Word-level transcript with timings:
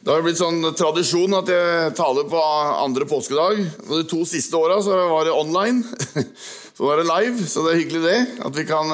Det 0.00 0.12
har 0.12 0.24
blitt 0.24 0.40
sånn 0.40 0.60
tradisjon 0.76 1.36
at 1.38 1.48
jeg 1.48 1.94
taler 1.96 2.26
på 2.28 2.40
andre 2.82 3.06
påskedag. 3.08 3.60
Og 3.86 3.94
De 4.00 4.04
to 4.10 4.24
siste 4.28 4.58
åra 4.58 4.80
var 4.82 5.28
det 5.28 5.36
online. 5.36 5.84
Så 6.74 6.88
var 6.88 6.98
det 6.98 7.06
live, 7.06 7.44
så 7.46 7.62
det 7.62 7.70
er 7.70 7.78
hyggelig 7.78 8.00
det. 8.02 8.16
At 8.42 8.56
vi 8.56 8.64
kan, 8.66 8.88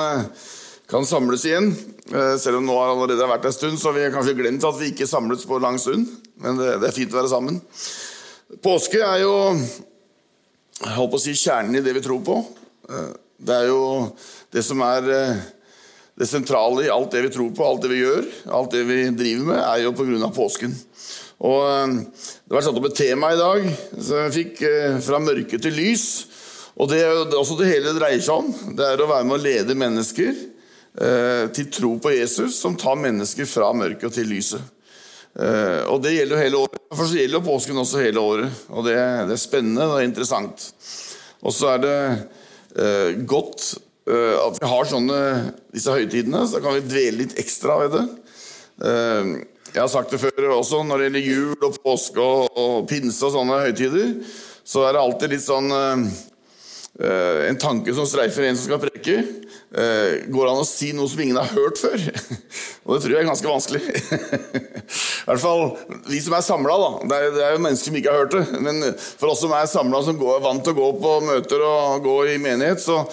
kan 0.91 1.07
samles 1.09 1.47
igjen. 1.49 1.71
Eh, 2.13 2.35
selv 2.37 2.59
om 2.59 2.67
nå 2.69 2.75
har 2.77 2.91
allerede 2.93 3.29
vært 3.31 3.47
en 3.49 3.55
stund, 3.57 3.79
så 3.81 3.89
har 3.89 3.97
vi 3.97 4.11
kanskje 4.13 4.35
glemt 4.37 4.67
at 4.69 4.77
vi 4.77 4.91
ikke 4.93 5.09
samles 5.09 5.47
på 5.49 5.57
lang 5.65 5.79
stund. 5.81 6.05
Men 6.45 6.61
det, 6.61 6.75
det 6.83 6.91
er 6.91 6.97
fint 6.99 7.15
å 7.15 7.23
være 7.23 7.31
sammen. 7.33 7.57
Påske 8.61 9.01
er 9.01 9.23
jo 9.23 9.33
jeg 10.81 10.97
holdt 10.97 11.13
på 11.13 11.19
å 11.19 11.21
si 11.21 11.35
kjernen 11.37 11.77
i 11.77 11.83
det 11.85 11.93
vi 11.93 12.01
tror 12.05 12.23
på. 12.25 12.39
Eh, 12.89 13.09
det 13.45 13.57
er 13.57 13.67
jo 13.69 13.81
det 14.53 14.63
som 14.65 14.81
er 14.85 15.09
eh, 15.13 15.43
det 16.21 16.29
sentrale 16.29 16.87
i 16.87 16.93
alt 16.93 17.13
det 17.13 17.27
vi 17.27 17.33
tror 17.35 17.51
på, 17.57 17.67
alt 17.67 17.85
det 17.85 17.91
vi 17.93 18.01
gjør, 18.01 18.29
alt 18.57 18.73
det 18.73 18.87
vi 18.89 19.03
driver 19.13 19.51
med, 19.51 19.61
er 19.61 19.83
jo 19.85 19.93
pga. 19.97 20.31
påsken. 20.37 20.73
Og 21.41 21.61
eh, 21.65 21.95
Det 22.45 22.57
var 22.57 22.65
satt 22.65 22.79
opp 22.79 22.91
et 22.91 23.01
tema 23.01 23.33
i 23.33 23.41
dag 23.41 23.67
som 23.97 24.25
jeg 24.27 24.37
fikk 24.37 24.63
eh, 24.69 24.99
'Fra 25.01 25.21
mørke 25.23 25.61
til 25.61 25.77
lys'. 25.77 26.09
Og 26.81 26.89
Det 26.89 27.01
er 27.03 27.37
også 27.37 27.59
det 27.59 27.69
hele 27.69 27.97
dreier 27.97 28.21
seg 28.25 28.41
om. 28.41 28.77
Det 28.77 28.85
er 28.87 29.01
å 29.01 29.09
være 29.11 29.27
med 29.29 29.37
å 29.37 29.43
lede 29.43 29.77
mennesker 29.77 30.31
eh, 30.33 31.47
til 31.53 31.67
tro 31.73 31.97
på 32.01 32.13
Jesus, 32.15 32.57
som 32.61 32.77
tar 32.79 32.97
mennesker 32.97 33.49
fra 33.49 33.73
mørket 33.77 34.17
til 34.17 34.31
lyset. 34.31 34.63
Og 35.31 36.01
Det 36.03 36.11
gjelder 36.11 36.35
jo 36.35 36.43
hele 36.43 36.61
året. 36.65 36.81
For 36.91 37.07
så 37.07 37.21
gjelder 37.21 37.39
jo 37.39 37.47
påsken 37.47 37.79
også 37.79 38.01
hele 38.03 38.23
året. 38.25 38.63
Og 38.73 38.83
Det, 38.87 38.97
det 39.29 39.37
er 39.37 39.39
spennende 39.39 39.87
og 39.87 40.03
interessant. 40.03 40.65
Og 41.45 41.55
så 41.55 41.77
er 41.77 41.85
det 41.85 43.27
godt 43.31 43.77
at 44.11 44.59
vi 44.59 44.73
har 44.73 44.89
sånne, 44.91 45.21
disse 45.71 45.95
høytidene, 45.95 46.43
så 46.51 46.59
kan 46.65 46.75
vi 46.75 46.89
dvele 46.89 47.21
litt 47.21 47.37
ekstra 47.39 47.77
ved 47.85 47.95
det. 47.95 48.05
Jeg 49.71 49.85
har 49.85 49.91
sagt 49.91 50.11
det 50.11 50.19
før 50.19 50.57
også, 50.57 50.81
når 50.83 50.99
det 50.99 51.05
gjelder 51.07 51.29
jul 51.29 51.67
og 51.69 51.77
påske 51.85 52.23
og, 52.25 52.57
og 52.59 52.89
pinse 52.91 53.23
og 53.23 53.37
sånne 53.37 53.61
høytider, 53.63 54.17
så 54.67 54.83
er 54.87 54.97
det 54.97 55.03
alltid 55.05 55.35
litt 55.35 55.45
sånn 55.45 55.71
uh, 55.71 56.09
En 57.47 57.57
tanke 57.57 57.95
som 57.95 58.05
streifer 58.09 58.49
en 58.49 58.59
som 58.59 58.67
skal 58.67 58.81
preke. 58.83 59.15
Uh, 59.71 60.27
går 60.27 60.43
det 60.43 60.51
an 60.51 60.63
å 60.65 60.67
si 60.67 60.91
noe 60.93 61.07
som 61.09 61.23
ingen 61.23 61.39
har 61.39 61.53
hørt 61.55 61.79
før? 61.79 62.03
og 62.85 62.97
det 62.97 62.99
tror 63.05 63.15
jeg 63.15 63.23
er 63.23 63.29
ganske 63.31 63.53
vanskelig. 63.53 63.83
I 65.21 65.29
hvert 65.31 65.45
fall 65.45 65.63
vi 66.11 66.19
som 66.25 66.35
er 66.35 66.43
samla, 66.45 66.75
da. 66.83 66.91
Det 67.07 67.21
er, 67.21 67.31
det 67.37 67.45
er, 67.47 67.55
jo 67.55 67.63
mennesker 67.69 67.93
som 67.93 68.01
ikke 68.01 68.17
har 68.17 68.25
hørt 68.25 68.35
det. 68.35 68.65
Men 68.67 68.83
for 68.99 69.31
oss 69.31 69.45
som 69.45 69.55
er 69.55 69.71
samla, 69.71 70.03
som 70.09 70.19
går, 70.19 70.35
er 70.35 70.45
vant 70.49 70.67
til 70.67 70.75
å 70.75 70.81
gå 70.81 70.91
på 71.07 71.15
møter 71.29 71.65
og 71.69 72.03
gå 72.11 72.19
i 72.35 72.37
menighet, 72.43 72.83
så, 72.83 73.05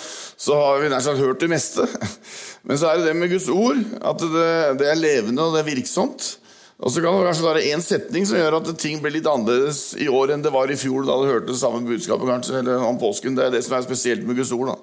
så 0.41 0.57
har 0.57 0.81
vi 0.81 0.89
nær 0.91 1.05
sagt 1.05 1.21
hørt 1.21 1.45
det 1.45 1.53
meste. 1.53 1.85
Men 2.67 2.81
så 2.81 2.89
er 2.89 2.99
det 2.99 3.11
det 3.11 3.15
med 3.21 3.31
Guds 3.31 3.47
ord, 3.53 3.79
at 4.01 4.25
det, 4.25 4.51
det 4.81 4.91
er 4.91 4.99
levende 4.99 5.45
og 5.45 5.53
det 5.55 5.61
er 5.61 5.69
virksomt. 5.69 6.33
Og 6.77 6.91
så 6.93 7.01
kan 7.01 7.15
det 7.17 7.25
kanskje 7.25 7.45
være 7.47 7.61
én 7.73 7.81
setning 7.81 8.25
som 8.29 8.37
gjør 8.37 8.59
at 8.59 8.67
ting 8.77 8.99
blir 9.01 9.15
litt 9.15 9.25
annerledes 9.29 9.95
i 9.97 10.05
år 10.13 10.35
enn 10.35 10.43
det 10.45 10.51
var 10.53 10.69
i 10.69 10.77
fjor 10.77 11.07
da 11.07 11.15
du 11.17 11.25
hørte 11.25 11.49
det 11.49 11.57
samme 11.57 11.81
budskapet 11.87 12.29
kanskje, 12.29 12.59
eller 12.59 12.83
om 12.85 12.99
påsken. 13.01 13.33
Det 13.33 13.47
er 13.47 13.55
det 13.55 13.63
som 13.65 13.73
er 13.79 13.85
spesielt 13.87 14.27
med 14.27 14.37
Guds 14.37 14.53
ord. 14.53 14.69
da. 14.69 14.75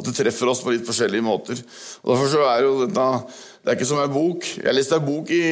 At 0.00 0.08
det 0.08 0.14
treffer 0.16 0.48
oss 0.48 0.62
på 0.64 0.72
litt 0.72 0.88
forskjellige 0.88 1.26
måter. 1.26 1.60
Og 2.00 2.14
Derfor 2.14 2.30
så 2.32 2.46
er 2.48 2.64
jo 2.64 2.72
dette 2.86 3.08
det 3.62 3.70
er 3.70 3.76
ikke 3.76 3.86
som 3.86 4.00
en 4.02 4.10
bok. 4.10 4.46
Jeg 4.58 4.74
leste 4.74 4.96
en 4.98 5.04
bok 5.06 5.28
i, 5.30 5.42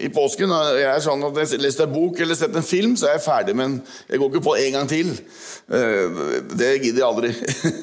i 0.00 0.08
påsken. 0.08 0.52
og 0.56 0.78
jeg 0.80 0.88
er 0.88 1.02
sånn 1.04 1.24
at 1.26 1.36
jeg 1.42 1.60
leste 1.60 1.84
en 1.84 1.92
bok 1.92 2.20
eller 2.24 2.38
sett 2.38 2.54
en 2.56 2.64
film, 2.64 2.94
så 2.96 3.10
er 3.10 3.18
jeg 3.18 3.24
ferdig, 3.26 3.54
men 3.60 3.74
jeg 4.08 4.20
går 4.22 4.30
ikke 4.30 4.44
på 4.46 4.54
en 4.56 4.76
gang 4.78 4.88
til. 4.88 5.10
Eh, 5.76 6.22
det 6.56 6.70
gidder 6.80 7.02
jeg 7.02 7.08
aldri. 7.10 7.32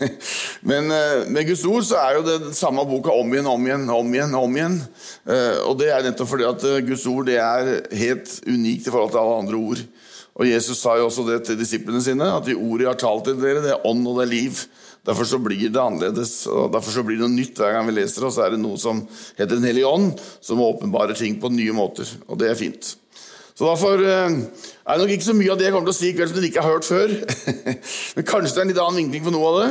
Men 0.72 0.90
eh, 0.90 1.28
med 1.30 1.46
Guds 1.52 1.62
ord 1.70 1.86
så 1.86 2.00
er 2.02 2.18
jo 2.18 2.24
det 2.26 2.56
samme 2.58 2.82
boka 2.90 3.14
om 3.14 3.30
igjen, 3.30 3.52
om 3.52 3.68
igjen, 3.70 3.86
om 3.94 4.10
igjen. 4.18 4.34
om 4.40 4.58
igjen. 4.58 4.80
Eh, 5.30 5.60
og 5.70 5.78
det 5.78 5.92
er 5.94 6.08
nettopp 6.08 6.34
fordi 6.34 6.48
at 6.50 6.66
Guds 6.88 7.06
ord 7.12 7.30
det 7.30 7.38
er 7.38 7.70
helt 7.94 8.40
unikt 8.50 8.90
i 8.90 8.96
forhold 8.96 9.14
til 9.14 9.22
alle 9.22 9.38
andre 9.44 9.60
ord. 9.68 9.86
Og 10.36 10.50
Jesus 10.50 10.82
sa 10.82 10.98
jo 10.98 11.12
også 11.12 11.28
det 11.30 11.44
til 11.46 11.62
disiplene 11.62 12.02
sine, 12.02 12.26
at 12.26 12.50
de 12.50 12.58
ordene 12.58 12.88
jeg 12.88 12.92
har 12.96 13.04
talt 13.06 13.30
til 13.30 13.38
dere, 13.38 13.62
det 13.62 13.76
er 13.78 13.86
ånd 13.86 14.02
og 14.10 14.18
det 14.18 14.26
er 14.26 14.34
liv. 14.34 14.66
Derfor 15.06 15.30
så 15.30 15.40
blir 15.42 15.70
det 15.70 15.82
annerledes, 15.82 16.34
og 16.50 16.72
derfor 16.74 16.96
så 16.96 17.06
blir 17.06 17.20
det 17.20 17.28
noe 17.28 17.36
nytt 17.36 17.62
hver 17.62 17.76
gang 17.76 17.90
vi 17.90 17.98
leser. 18.00 18.26
Og 18.26 18.34
så 18.34 18.46
er 18.46 18.56
det 18.56 18.62
noe 18.64 18.80
som 18.82 19.04
heter 19.38 19.56
Den 19.56 19.70
hellige 19.70 19.90
ånd, 19.90 20.22
som 20.42 20.64
åpenbarer 20.66 21.18
ting 21.18 21.40
på 21.42 21.54
nye 21.54 21.76
måter. 21.78 22.10
Og 22.26 22.40
det 22.42 22.50
er 22.52 22.60
fint. 22.60 22.96
Så 23.56 23.64
derfor 23.64 24.02
eh, 24.04 24.34
er 24.84 24.98
det 24.98 25.00
nok 25.00 25.12
ikke 25.16 25.26
så 25.30 25.34
mye 25.38 25.52
av 25.54 25.60
det 25.60 25.70
jeg 25.70 25.72
kommer 25.72 25.88
til 25.88 25.94
å 25.94 25.96
si 25.96 26.10
i 26.10 26.16
kveld 26.18 26.28
som 26.28 26.36
dere 26.42 26.48
ikke 26.50 26.64
har 26.66 26.74
hørt 26.74 26.88
før. 26.90 27.14
Men 28.18 28.26
kanskje 28.28 28.52
det 28.52 28.60
er 28.60 28.66
en 28.66 28.72
litt 28.74 28.82
annen 28.84 28.98
vinkling 29.00 29.24
på 29.24 29.32
noe 29.32 29.52
av 29.52 29.60
det. 29.62 29.70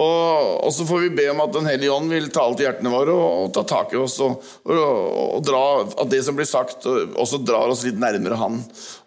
Og, 0.00 0.54
og 0.64 0.72
så 0.72 0.86
får 0.88 1.02
vi 1.02 1.10
be 1.18 1.26
om 1.34 1.42
at 1.44 1.52
Den 1.58 1.68
hellige 1.68 1.92
ånd 1.92 2.14
vil 2.14 2.30
tale 2.32 2.56
til 2.56 2.64
hjertene 2.64 2.94
våre 2.94 3.12
og, 3.12 3.26
og 3.42 3.52
ta 3.58 3.66
tak 3.68 3.92
i 3.92 4.00
oss 4.00 4.16
og, 4.24 4.40
og, 4.72 5.36
dra 5.44 5.60
at 5.84 6.08
det 6.08 6.22
som 6.24 6.40
blir 6.40 6.48
sagt, 6.48 6.88
også 6.88 7.42
drar 7.44 7.68
oss 7.68 7.84
litt 7.84 8.00
nærmere 8.00 8.40
Han. 8.40 8.62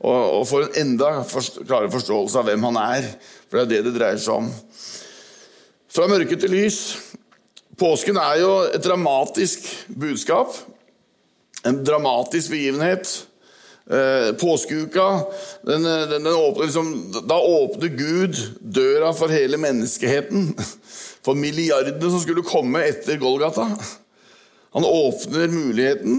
Og, 0.06 0.46
får 0.52 0.68
en 0.68 0.80
enda 0.84 1.16
forst 1.26 1.58
klarere 1.64 1.90
forståelse 1.96 2.44
av 2.44 2.52
hvem 2.52 2.70
Han 2.70 2.78
er. 2.84 3.10
For 3.50 3.58
det 3.58 3.66
er 3.66 3.74
det 3.74 3.84
det 3.90 3.98
dreier 3.98 4.22
seg 4.22 4.38
om. 4.38 4.54
Fra 5.92 6.08
mørke 6.08 6.38
til 6.40 6.54
lys. 6.56 6.78
Påsken 7.80 8.16
er 8.22 8.38
jo 8.40 8.52
et 8.70 8.84
dramatisk 8.84 9.66
budskap. 10.00 10.54
En 11.68 11.82
dramatisk 11.84 12.54
begivenhet. 12.54 13.10
Eh, 13.92 14.30
påskeuka 14.40 15.08
den, 15.68 15.84
den, 15.84 16.10
den 16.24 16.28
åpner 16.28 16.68
liksom, 16.68 16.92
Da 17.28 17.36
åpner 17.36 17.88
Gud 17.98 18.38
døra 18.62 19.10
for 19.18 19.34
hele 19.34 19.60
menneskeheten. 19.60 20.54
For 21.26 21.38
milliardene 21.38 22.10
som 22.10 22.22
skulle 22.24 22.42
komme 22.42 22.80
etter 22.82 23.20
Golgata. 23.22 23.68
Han 24.74 24.88
åpner 24.88 25.52
muligheten 25.52 26.16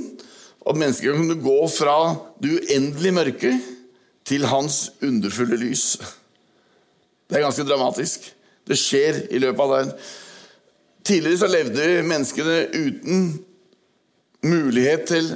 at 0.62 0.78
mennesker 0.78 1.16
kunne 1.16 1.40
gå 1.42 1.56
fra 1.74 1.96
det 2.38 2.52
uendelige 2.60 3.16
mørket 3.16 3.64
til 4.28 4.46
hans 4.46 4.92
underfulle 5.02 5.58
lys. 5.58 5.96
Det 7.26 7.40
er 7.40 7.46
ganske 7.48 7.66
dramatisk. 7.66 8.30
Det 8.68 8.78
skjer 8.78 9.24
i 9.32 9.40
løpet 9.42 9.64
av 9.64 9.74
dagen. 9.76 9.96
Tidligere 11.02 11.40
så 11.40 11.50
levde 11.50 11.88
menneskene 12.06 12.58
uten 12.76 13.26
mulighet 14.46 15.06
til 15.10 15.32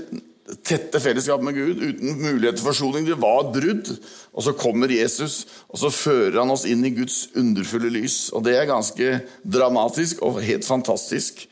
tette 0.66 1.00
fellesskap 1.02 1.42
med 1.42 1.56
Gud, 1.56 1.80
uten 1.82 2.20
mulighet 2.20 2.58
til 2.60 2.66
forsoning. 2.68 3.06
Det 3.06 3.18
var 3.18 3.40
et 3.42 3.54
brudd. 3.56 3.90
Og 4.36 4.46
så 4.46 4.54
kommer 4.58 4.92
Jesus, 4.92 5.46
og 5.68 5.80
så 5.80 5.90
fører 5.90 6.38
han 6.38 6.52
oss 6.54 6.66
inn 6.68 6.84
i 6.86 6.94
Guds 6.94 7.24
underfulle 7.38 7.90
lys. 7.94 8.28
Og 8.36 8.44
det 8.46 8.56
er 8.58 8.68
ganske 8.70 9.20
dramatisk 9.42 10.22
og 10.26 10.42
helt 10.44 10.66
fantastisk. 10.66 11.46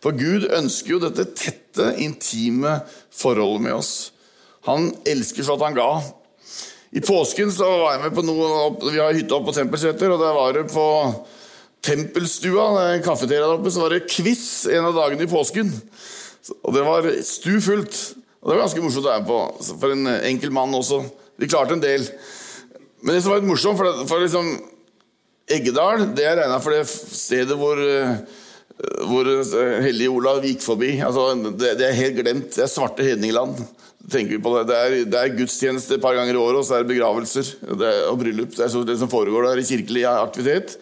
For 0.00 0.16
Gud 0.16 0.48
ønsker 0.56 0.96
jo 0.96 1.02
dette 1.04 1.28
tette, 1.36 1.92
intime 2.02 2.80
forholdet 3.14 3.66
med 3.68 3.76
oss. 3.76 3.92
Han 4.66 4.90
elsker 5.08 5.46
så 5.46 5.54
at 5.54 5.68
han 5.68 5.78
ga. 5.78 5.90
I 6.90 7.00
påsken 7.00 7.52
så 7.54 7.66
var 7.68 7.94
jeg 7.94 8.02
med 8.02 8.16
på 8.16 8.24
noe 8.26 8.90
Vi 8.90 8.98
har 8.98 9.14
hytte 9.14 9.36
oppe 9.36 9.50
på 9.50 9.58
Tempelseter, 9.60 10.10
og 10.10 10.22
der 10.22 10.34
var 10.34 10.56
det 10.56 10.64
på 10.72 10.86
Tempelstua, 11.86 12.98
kafeteria 13.04 13.46
der 13.46 13.54
oppe, 13.54 13.70
så 13.72 13.84
var 13.84 13.94
det 13.94 14.08
quiz 14.10 14.66
en 14.68 14.90
av 14.90 14.96
dagene 14.98 15.24
i 15.24 15.30
påsken. 15.30 15.70
Og 16.60 16.74
det 16.76 16.82
var 16.84 17.08
stufullt. 17.24 18.00
Og 18.40 18.50
det 18.50 18.56
var 18.56 18.62
ganske 18.66 18.82
morsomt 18.84 19.06
å 19.06 19.14
være 19.14 19.28
på, 19.28 19.38
for 19.80 19.94
en 19.94 20.10
enkel 20.18 20.52
mann 20.52 20.76
også. 20.76 21.00
Vi 21.40 21.48
klarte 21.48 21.76
en 21.76 21.82
del. 21.84 22.04
Men 23.00 23.16
det 23.16 23.22
som 23.22 23.32
var 23.32 23.40
litt 23.40 23.48
morsomt, 23.48 23.80
for, 23.80 24.04
for 24.10 24.24
liksom 24.24 24.52
Eggedal 25.50 26.04
det 26.14 26.26
er 26.28 26.36
regna 26.38 26.60
for 26.62 26.76
det 26.76 26.84
stedet 26.86 27.56
hvor, 27.58 27.80
hvor 29.10 29.30
hellige 29.82 30.12
Olav 30.12 30.44
gikk 30.46 30.62
forbi. 30.62 30.92
Altså, 31.02 31.32
det, 31.48 31.74
det, 31.80 31.88
er 31.88 31.98
helt 31.98 32.20
glemt. 32.20 32.52
Det 32.54 32.64
er 32.66 32.70
svarte 32.70 33.06
hedningland 33.06 33.58
tenker 34.12 34.36
vi 34.36 34.42
på 34.42 34.52
det. 34.56 34.66
Det 34.70 34.78
er, 34.78 34.96
det 35.12 35.20
er 35.20 35.36
gudstjeneste 35.38 35.96
et 35.96 36.02
par 36.02 36.16
ganger 36.18 36.36
i 36.36 36.40
året, 36.40 36.60
og 36.60 36.66
så 36.66 36.76
er 36.76 36.84
det 36.84 36.92
begravelser 36.92 37.52
det 37.80 37.88
er, 37.88 38.02
og 38.10 38.20
bryllup. 38.20 38.52
Det 38.56 38.66
er 38.66 38.72
så, 38.72 38.84
det 38.86 38.98
som 39.00 39.10
foregår 39.12 39.48
der 39.48 39.62
i 39.62 39.66
kirkelig 39.66 40.04
aktivitet. 40.10 40.76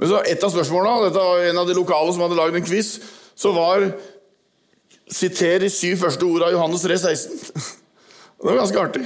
Men 0.00 0.10
så 0.10 0.22
et 0.28 0.44
av 0.44 0.52
spørsmålene, 0.54 1.08
dette 1.08 1.26
var 1.26 1.44
en 1.50 1.62
av 1.62 1.68
de 1.68 1.76
lokale 1.76 2.14
som 2.14 2.24
hadde 2.24 2.38
lagd 2.38 2.58
en 2.58 2.66
quiz, 2.66 2.96
så 3.38 3.54
var 3.56 3.90
Siter 5.12 5.58
de 5.60 5.68
syv 5.68 5.98
første 6.00 6.24
ord 6.24 6.46
av 6.46 6.54
Johannes 6.54 6.84
3, 6.86 6.96
16. 6.96 7.64
Det 8.42 8.48
var 8.48 8.62
ganske 8.62 8.80
artig. 8.80 9.02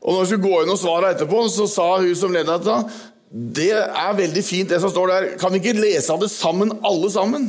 Og 0.00 0.14
når 0.14 0.22
vi 0.22 0.28
skulle 0.30 0.46
gå 0.48 0.62
inn 0.64 0.72
og 0.72 0.78
svare 0.80 1.10
etterpå, 1.12 1.42
så 1.52 1.66
sa 1.70 1.88
hun 2.00 2.14
som 2.18 2.32
ledet 2.34 2.56
dette 2.64 3.10
det 3.30 3.70
er 3.78 4.16
veldig 4.18 4.42
fint, 4.42 4.70
det 4.72 4.80
som 4.82 4.90
står 4.90 5.06
der. 5.06 5.26
Kan 5.38 5.52
vi 5.54 5.60
ikke 5.60 5.78
lese 5.78 6.10
av 6.10 6.18
det 6.18 6.32
sammen, 6.32 6.72
alle 6.82 7.10
sammen? 7.14 7.44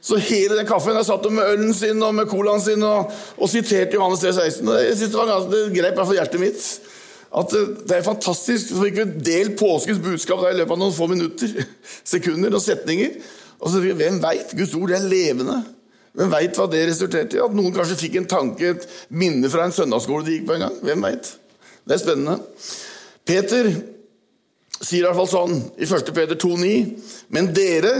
Så 0.00 0.16
hele 0.16 0.56
den 0.56 0.68
kaffen 0.68 0.96
Jeg 0.96 1.08
satt 1.08 1.26
med 1.28 1.44
ølen 1.44 1.74
sin 1.76 2.00
og 2.02 2.14
med 2.16 2.28
colaen 2.30 2.62
sin 2.64 2.82
og, 2.86 3.10
og 3.36 3.50
siterte 3.52 3.98
Johannes 3.98 4.22
3, 4.24 4.32
16. 4.32 4.70
Jeg 4.80 4.96
Det 4.96 5.12
var 5.12 5.28
ganske, 5.28 5.50
det 5.52 5.76
grep 5.76 6.00
hjertet 6.14 6.40
mitt. 6.40 6.70
At 7.30 7.52
det, 7.52 7.60
det 7.88 7.96
er 7.98 8.06
fantastisk. 8.06 8.72
Så 8.72 8.80
fikk 8.80 8.96
vi 8.96 9.04
delt 9.30 9.58
påskens 9.60 10.00
budskap 10.02 10.40
der 10.42 10.54
i 10.54 10.60
løpet 10.62 10.74
av 10.74 10.80
noen 10.82 10.96
få 10.96 11.10
minutter. 11.10 11.60
Sekunder 12.14 12.56
og 12.56 12.64
setninger. 12.64 13.20
Og 13.60 13.70
så 13.70 13.82
Hvem 13.84 14.22
veit? 14.22 14.56
Guds 14.56 14.74
ord 14.74 14.94
er 14.96 15.04
levende. 15.04 15.60
Hvem 16.16 16.32
veit 16.32 16.56
hva 16.58 16.66
det 16.70 16.86
resulterte 16.88 17.38
i? 17.38 17.42
At 17.44 17.54
noen 17.54 17.74
kanskje 17.74 18.00
fikk 18.00 18.16
en 18.18 18.30
tanke, 18.30 18.72
et 18.72 18.88
minne 19.14 19.50
fra 19.52 19.66
en 19.66 19.74
søndagsskole 19.74 20.26
de 20.26 20.38
gikk 20.38 20.48
på 20.48 20.56
en 20.56 20.64
gang. 20.66 20.80
Hvem 20.82 21.06
veit? 21.06 21.28
Det 21.86 21.94
er 21.94 22.02
spennende. 22.02 22.40
Peter 23.28 23.68
sier 24.80 25.04
i 25.04 25.06
hvert 25.06 25.18
fall 25.20 25.30
sånn 25.30 25.54
i 25.76 25.86
1. 25.86 26.10
Peter 26.16 26.40
2,9.: 26.40 26.72
Men 27.36 27.52
dere 27.54 27.94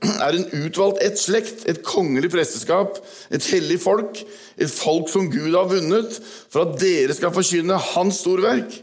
er 0.00 0.36
en 0.36 0.46
utvalgt 0.64 1.02
ett 1.04 1.18
slekt, 1.20 1.66
et 1.68 1.82
kongelig 1.84 2.30
presteskap, 2.32 2.96
et 3.30 3.44
hellig 3.52 3.80
folk, 3.82 4.22
et 4.56 4.72
folk 4.72 5.10
som 5.12 5.28
Gud 5.32 5.52
har 5.52 5.68
vunnet, 5.68 6.16
for 6.52 6.64
at 6.64 6.80
dere 6.80 7.16
skal 7.16 7.34
forkynne 7.34 7.76
Hans 7.92 8.22
storverk. 8.24 8.80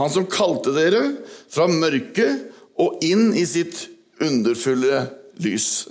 Han 0.00 0.12
som 0.12 0.26
kalte 0.28 0.74
dere 0.76 1.02
fra 1.52 1.68
mørket 1.70 2.50
og 2.82 3.00
inn 3.06 3.30
i 3.38 3.46
sitt 3.48 3.86
underfulle 4.20 5.06
lys. 5.40 5.86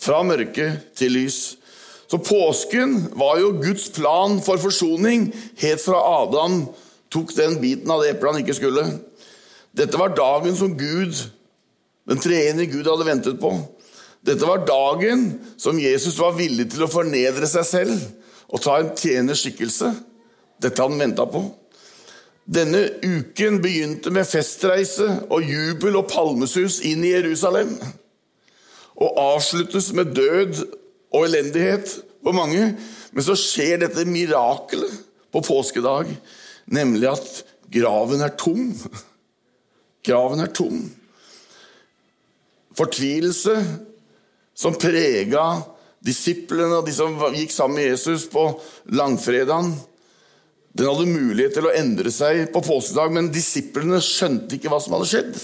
Fra 0.00 0.22
mørke 0.24 0.70
til 0.96 1.16
lys. 1.16 1.40
Så 2.06 2.20
påsken 2.22 3.00
var 3.18 3.40
jo 3.42 3.56
Guds 3.58 3.90
plan 3.96 4.38
for 4.44 4.62
forsoning 4.62 5.28
helt 5.58 5.82
fra 5.82 5.98
Adam 6.22 6.62
tok 7.12 7.34
den 7.36 7.58
biten 7.62 7.90
av 7.90 8.02
det 8.02 8.14
eplet 8.14 8.34
han 8.34 8.44
ikke 8.44 8.58
skulle. 8.58 8.84
Dette 9.76 9.98
var 10.00 10.14
dagen 10.16 10.56
som 10.56 10.74
Gud, 10.78 11.18
den 12.06 12.22
treenige 12.22 12.72
Gud, 12.76 12.86
hadde 12.88 13.08
ventet 13.08 13.40
på. 13.40 13.52
Dette 14.26 14.46
var 14.46 14.66
dagen 14.66 15.28
som 15.58 15.78
Jesus 15.78 16.18
var 16.18 16.36
villig 16.38 16.68
til 16.72 16.86
å 16.86 16.90
fornedre 16.90 17.46
seg 17.50 17.66
selv 17.66 18.06
og 18.46 18.62
ta 18.62 18.78
en 18.80 18.92
tjeners 18.98 19.42
skikkelse. 19.44 19.92
Dette 20.62 20.82
han 20.82 20.98
venta 20.98 21.26
på. 21.28 21.44
Denne 22.46 22.84
uken 23.02 23.58
begynte 23.62 24.12
med 24.14 24.28
festreise 24.28 25.08
og 25.34 25.46
jubel 25.46 25.98
og 25.98 26.08
palmesus 26.10 26.78
inn 26.86 27.02
i 27.04 27.10
Jerusalem. 27.10 27.74
Og 28.96 29.18
avsluttes 29.18 29.90
med 29.94 30.14
død 30.16 30.62
og 31.12 31.26
elendighet 31.26 31.90
for 32.22 32.36
mange. 32.36 32.70
Men 33.12 33.26
så 33.26 33.34
skjer 33.38 33.82
dette 33.82 34.06
mirakelet 34.08 35.02
på 35.34 35.42
påskedag, 35.42 36.08
nemlig 36.70 37.10
at 37.10 37.42
graven 37.72 38.22
er 38.24 38.34
tom. 38.38 38.70
Graven 40.06 40.40
er 40.44 40.54
tom. 40.54 40.84
Fortvilelse 42.76 43.56
som 44.56 44.76
prega 44.80 45.46
disiplene 46.06 46.78
og 46.78 46.86
de 46.86 46.94
som 46.94 47.16
gikk 47.34 47.52
sammen 47.54 47.80
med 47.80 47.90
Jesus 47.90 48.28
på 48.30 48.48
langfredagen 48.94 49.74
den 50.76 50.90
hadde 50.90 51.08
mulighet 51.08 51.54
til 51.56 51.66
å 51.70 51.72
endre 51.72 52.10
seg 52.12 52.50
på 52.52 52.60
påskedag, 52.60 53.12
men 53.16 53.30
disiplene 53.32 53.96
skjønte 54.04 54.58
ikke 54.58 54.68
hva 54.68 54.80
som 54.82 54.92
hadde 54.96 55.08
skjedd. 55.08 55.38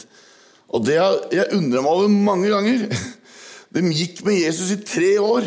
Og 0.76 0.84
det 0.84 0.98
har 1.00 1.16
jeg 1.32 1.56
undra 1.56 1.80
meg 1.84 1.92
over 1.92 2.12
mange 2.12 2.50
ganger. 2.52 2.84
De 3.72 3.84
gikk 3.96 4.20
med 4.26 4.36
Jesus 4.42 4.74
i 4.74 4.82
tre 4.84 5.14
år, 5.22 5.46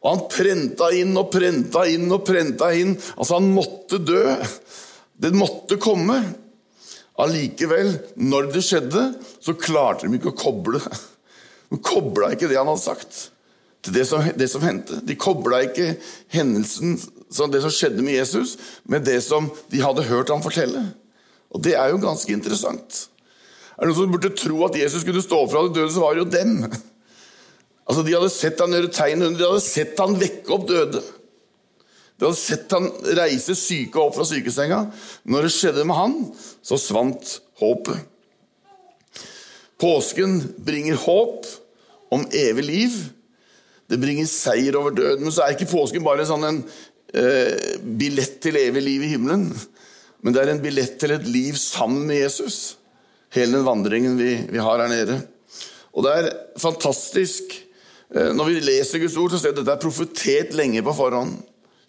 og 0.00 0.08
han 0.08 0.24
prenta 0.32 0.88
inn 0.96 1.14
og 1.20 1.28
prenta 1.30 1.84
inn 1.86 2.10
og 2.10 2.24
prenta 2.26 2.72
inn. 2.74 2.96
Altså, 3.14 3.36
han 3.36 3.52
måtte 3.54 4.00
dø. 4.02 4.24
Det 5.20 5.30
måtte 5.36 5.78
komme. 5.78 6.18
Allikevel, 7.20 7.92
når 8.18 8.50
det 8.56 8.64
skjedde, 8.66 9.04
så 9.38 9.54
klarte 9.60 10.08
de 10.08 10.18
ikke 10.18 10.32
å 10.32 10.40
koble. 10.40 10.82
De 11.70 11.78
kobla 11.78 12.32
ikke 12.34 12.48
det 12.50 12.58
han 12.58 12.68
hadde 12.68 12.82
sagt, 12.82 13.20
til 13.80 13.94
det 13.94 14.04
som, 14.08 14.24
det 14.36 14.48
som 14.52 14.64
hendte. 14.64 14.98
De 15.06 15.16
kobla 15.16 15.62
ikke 15.68 15.94
hendelsen 16.34 16.98
det 17.30 17.60
som 17.62 17.72
skjedde 17.72 18.02
med 18.02 18.18
Jesus, 18.18 18.56
med 18.84 19.06
det 19.06 19.20
som 19.22 19.46
de 19.70 19.82
hadde 19.84 20.08
hørt 20.08 20.32
ham 20.32 20.42
fortelle. 20.42 20.82
Og 21.54 21.62
det 21.62 21.76
er 21.78 21.92
jo 21.92 22.02
ganske 22.02 22.32
interessant. 22.34 23.06
Er 23.76 23.86
det 23.86 23.92
noen 23.92 23.98
som 24.02 24.12
burde 24.12 24.32
tro 24.36 24.58
at 24.66 24.76
Jesus 24.76 25.06
kunne 25.06 25.22
stå 25.24 25.44
fra 25.48 25.62
de 25.64 25.72
døde, 25.78 25.92
så 25.94 26.02
var 26.02 26.16
det 26.16 26.24
jo 26.24 26.32
dem. 26.34 26.56
Altså, 27.86 28.02
De 28.06 28.12
hadde 28.14 28.34
sett 28.34 28.60
han 28.60 28.74
gjøre 28.76 28.92
tegn 28.94 29.24
under, 29.24 29.38
de 29.38 29.48
hadde 29.48 29.64
sett 29.64 30.02
han 30.02 30.18
vekke 30.20 30.52
opp 30.54 30.68
døde. 30.68 31.00
De 32.20 32.26
hadde 32.26 32.38
sett 32.38 32.74
han 32.76 32.90
reise 33.16 33.56
syke 33.56 33.98
opp 34.02 34.18
fra 34.18 34.26
sykesenga. 34.28 34.82
Når 35.24 35.46
det 35.46 35.54
skjedde 35.54 35.86
med 35.88 35.96
han, 35.96 36.16
så 36.62 36.78
svant 36.78 37.38
håpet. 37.62 38.09
Påsken 39.80 40.38
bringer 40.60 40.98
håp 41.06 41.46
om 42.12 42.26
evig 42.36 42.64
liv. 42.64 42.96
Det 43.90 43.98
bringer 43.98 44.28
seier 44.28 44.76
over 44.78 44.94
døden. 44.94 45.24
Men 45.24 45.34
så 45.34 45.44
er 45.44 45.56
ikke 45.56 45.70
påsken 45.72 46.04
bare 46.06 46.26
sånn 46.28 46.46
en 46.46 46.60
eh, 47.14 47.78
billett 47.82 48.38
til 48.44 48.58
evig 48.60 48.84
liv 48.84 49.06
i 49.06 49.12
himmelen, 49.14 49.48
men 50.20 50.36
det 50.36 50.42
er 50.42 50.52
en 50.52 50.62
billett 50.62 50.98
til 51.00 51.14
et 51.14 51.26
liv 51.26 51.56
sammen 51.58 52.04
med 52.10 52.20
Jesus. 52.20 52.76
Hele 53.34 53.56
den 53.56 53.66
vandringen 53.66 54.18
vi, 54.18 54.34
vi 54.50 54.60
har 54.60 54.82
her 54.82 54.90
nede. 54.90 55.20
Og 55.94 56.04
det 56.06 56.12
er 56.14 56.28
fantastisk 56.60 57.54
eh, 58.14 58.30
Når 58.36 58.50
vi 58.50 58.60
leser 58.62 59.02
Guds 59.02 59.16
ord, 59.18 59.32
så 59.32 59.40
ser 59.40 59.54
vi 59.54 59.58
at 59.58 59.62
dette 59.62 59.78
er 59.78 59.82
profetert 59.82 60.52
lenge 60.58 60.82
på 60.86 60.94
forhånd. 60.94 61.38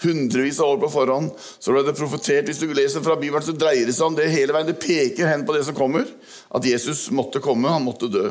Hundrevis 0.02 0.58
av 0.64 0.72
år 0.74 0.80
på 0.82 0.90
forhånd 0.96 1.30
så 1.38 1.74
ble 1.74 1.84
det 1.86 1.98
profetert. 1.98 2.48
Hvis 2.50 2.62
du 2.62 2.72
leser 2.74 3.04
fra 3.06 3.18
Bibelen, 3.20 3.46
så 3.46 3.54
dreier 3.54 3.86
det 3.86 3.94
seg 3.98 4.08
om 4.08 4.18
det 4.18 4.32
hele 4.34 4.56
veien. 4.56 4.70
Det 4.72 4.82
peker 4.82 5.30
hen 5.30 5.46
på 5.46 5.54
det 5.58 5.66
som 5.68 5.78
kommer. 5.78 6.08
At 6.52 6.66
Jesus 6.68 7.10
måtte 7.16 7.42
komme, 7.44 7.72
han 7.72 7.86
måtte 7.86 8.12
dø. 8.12 8.28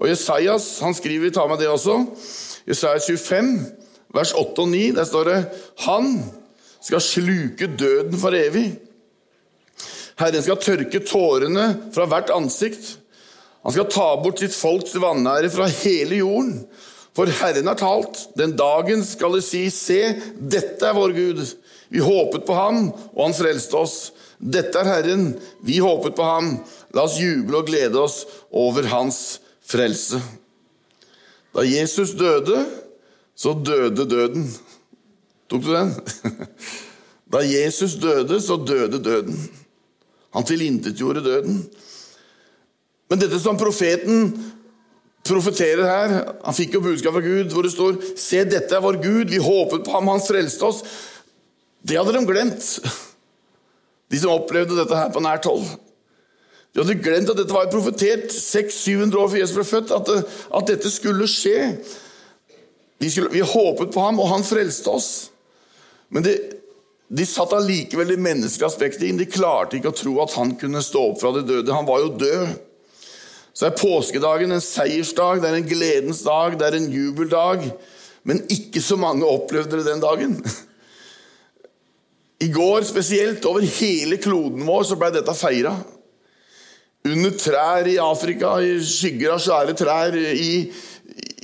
Og 0.00 0.08
Jesajas 0.08 0.68
han 0.84 0.94
skriver, 0.96 1.32
ta 1.34 1.46
med 1.50 1.60
det 1.60 1.68
også, 1.68 1.98
Jesajas 2.68 3.08
25 3.10 3.50
vers 4.14 4.32
8 4.36 4.62
og 4.62 4.70
9, 4.72 4.84
der 4.96 5.08
står 5.08 5.28
det 5.28 5.40
Han 5.86 6.14
skal 6.80 7.02
sluke 7.04 7.68
døden 7.78 8.16
for 8.18 8.34
evig. 8.34 8.70
Herren 10.20 10.44
skal 10.44 10.60
tørke 10.60 11.02
tårene 11.04 11.66
fra 11.94 12.06
hvert 12.08 12.32
ansikt. 12.34 12.96
Han 13.64 13.74
skal 13.74 13.88
ta 13.92 14.06
bort 14.20 14.40
sitt 14.40 14.56
folks 14.56 14.96
vanære 15.00 15.50
fra 15.52 15.68
hele 15.82 16.20
jorden. 16.22 16.64
For 17.16 17.30
Herren 17.40 17.66
har 17.66 17.78
talt. 17.80 18.28
Den 18.38 18.54
dagen 18.58 19.04
skal 19.04 19.34
du 19.34 19.42
si, 19.44 19.66
se, 19.74 20.00
dette 20.38 20.86
er 20.86 20.96
vår 20.96 21.14
Gud. 21.16 21.42
Vi 21.90 22.02
håpet 22.04 22.46
på 22.46 22.54
ham, 22.54 22.90
og 23.14 23.22
han 23.24 23.36
frelste 23.36 23.78
oss. 23.80 23.96
Dette 24.38 24.78
er 24.80 24.88
Herren. 24.88 25.32
Vi 25.66 25.80
håpet 25.82 26.14
på 26.16 26.26
ham. 26.26 26.52
La 26.94 27.04
oss 27.06 27.18
juble 27.20 27.60
og 27.60 27.70
glede 27.70 27.98
oss 28.00 28.22
over 28.50 28.86
hans 28.92 29.40
frelse. 29.66 30.20
Da 31.54 31.66
Jesus 31.66 32.14
døde, 32.18 32.62
så 33.34 33.54
døde 33.58 34.06
døden. 34.06 34.46
Tok 35.50 35.66
du 35.66 35.74
den? 35.74 35.96
Da 37.30 37.44
Jesus 37.46 37.92
døde, 38.02 38.40
så 38.42 38.56
døde 38.56 38.98
døden. 38.98 39.36
Han 40.34 40.46
tilintetgjorde 40.46 41.20
døden. 41.22 41.60
Men 43.06 43.20
dette 43.22 43.38
som 43.38 43.58
profeten 43.58 44.32
profeterer 45.30 45.86
her 45.86 46.12
Han 46.44 46.56
fikk 46.56 46.74
jo 46.76 46.82
budskap 46.84 47.14
fra 47.16 47.22
Gud 47.24 47.54
hvor 47.54 47.66
det 47.66 47.72
står 47.74 48.00
Se, 48.18 48.42
dette 48.44 48.76
er 48.76 48.82
vår 48.84 49.00
Gud, 49.02 49.30
vi 49.32 49.40
håpet 49.42 49.86
på 49.86 49.94
ham, 49.94 50.10
han 50.12 50.24
frelste 50.24 50.66
oss. 50.66 50.82
Det 51.86 51.96
hadde 51.96 52.12
de 52.12 52.26
glemt, 52.28 52.66
de 54.10 54.20
som 54.20 54.34
opplevde 54.34 54.76
dette 54.76 54.96
her 54.96 55.12
på 55.14 55.22
nært 55.24 55.48
hold. 55.48 55.64
De 56.70 56.82
hadde 56.82 57.00
glemt 57.02 57.30
at 57.32 57.38
dette 57.40 57.54
var 57.54 57.70
profetert 57.72 58.30
600-700 58.34 59.18
år 59.18 59.30
før 59.32 59.40
Jesus 59.40 59.56
ble 59.56 59.66
født, 59.66 59.92
at, 59.96 60.06
det, 60.10 60.38
at 60.60 60.70
dette 60.70 60.92
skulle 60.92 61.26
skje. 61.30 61.56
Vi, 63.00 63.10
skulle, 63.10 63.32
vi, 63.32 63.40
håpet 63.40 63.90
på 63.94 64.04
ham, 64.04 64.20
og 64.20 64.28
han 64.30 64.46
frelste 64.46 64.92
oss. 64.92 65.10
Men 66.12 66.26
de, 66.26 66.36
de 67.08 67.26
satt 67.26 67.54
allikevel 67.56 68.12
det 68.12 68.20
menneskelige 68.22 68.68
aspektet 68.68 69.06
inn. 69.08 69.18
De 69.18 69.26
klarte 69.26 69.78
ikke 69.78 69.90
å 69.90 69.98
tro 69.98 70.14
at 70.22 70.36
han 70.38 70.54
kunne 70.60 70.82
stå 70.84 71.06
opp 71.10 71.22
fra 71.22 71.32
de 71.34 71.42
døde. 71.48 71.74
Han 71.74 71.88
var 71.88 72.04
jo 72.04 72.12
død. 72.20 72.52
Så 73.54 73.66
er 73.66 73.76
påskedagen 73.76 74.52
en 74.54 74.62
seiersdag, 74.62 75.42
det 75.42 75.50
er 75.50 75.58
en 75.58 75.70
gledens 75.70 76.22
dag, 76.26 76.56
det 76.58 76.68
er 76.68 76.78
en 76.78 76.90
jubeldag. 76.92 77.66
Men 78.22 78.42
ikke 78.52 78.82
så 78.84 78.98
mange 79.00 79.26
opplevde 79.26 79.80
det 79.80 79.86
den 79.88 80.02
dagen. 80.02 80.36
I 82.40 82.48
går 82.52 82.86
spesielt, 82.88 83.44
over 83.44 83.60
hele 83.60 84.16
kloden 84.16 84.64
vår, 84.68 84.84
så 84.88 84.96
ble 85.00 85.10
dette 85.12 85.34
feira. 85.36 85.74
Under 87.04 87.32
trær 87.36 87.88
i 87.88 87.98
Afrika, 88.00 88.54
i 88.60 88.78
skygger 88.84 89.34
av 89.34 89.42
svære 89.44 89.74
trær, 89.76 90.16
i 90.16 90.70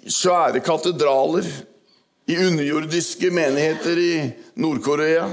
svære 0.08 0.62
katedraler, 0.64 1.48
i 2.26 2.38
underjordiske 2.42 3.30
menigheter 3.30 4.00
i 4.00 4.14
Nord-Korea. 4.60 5.28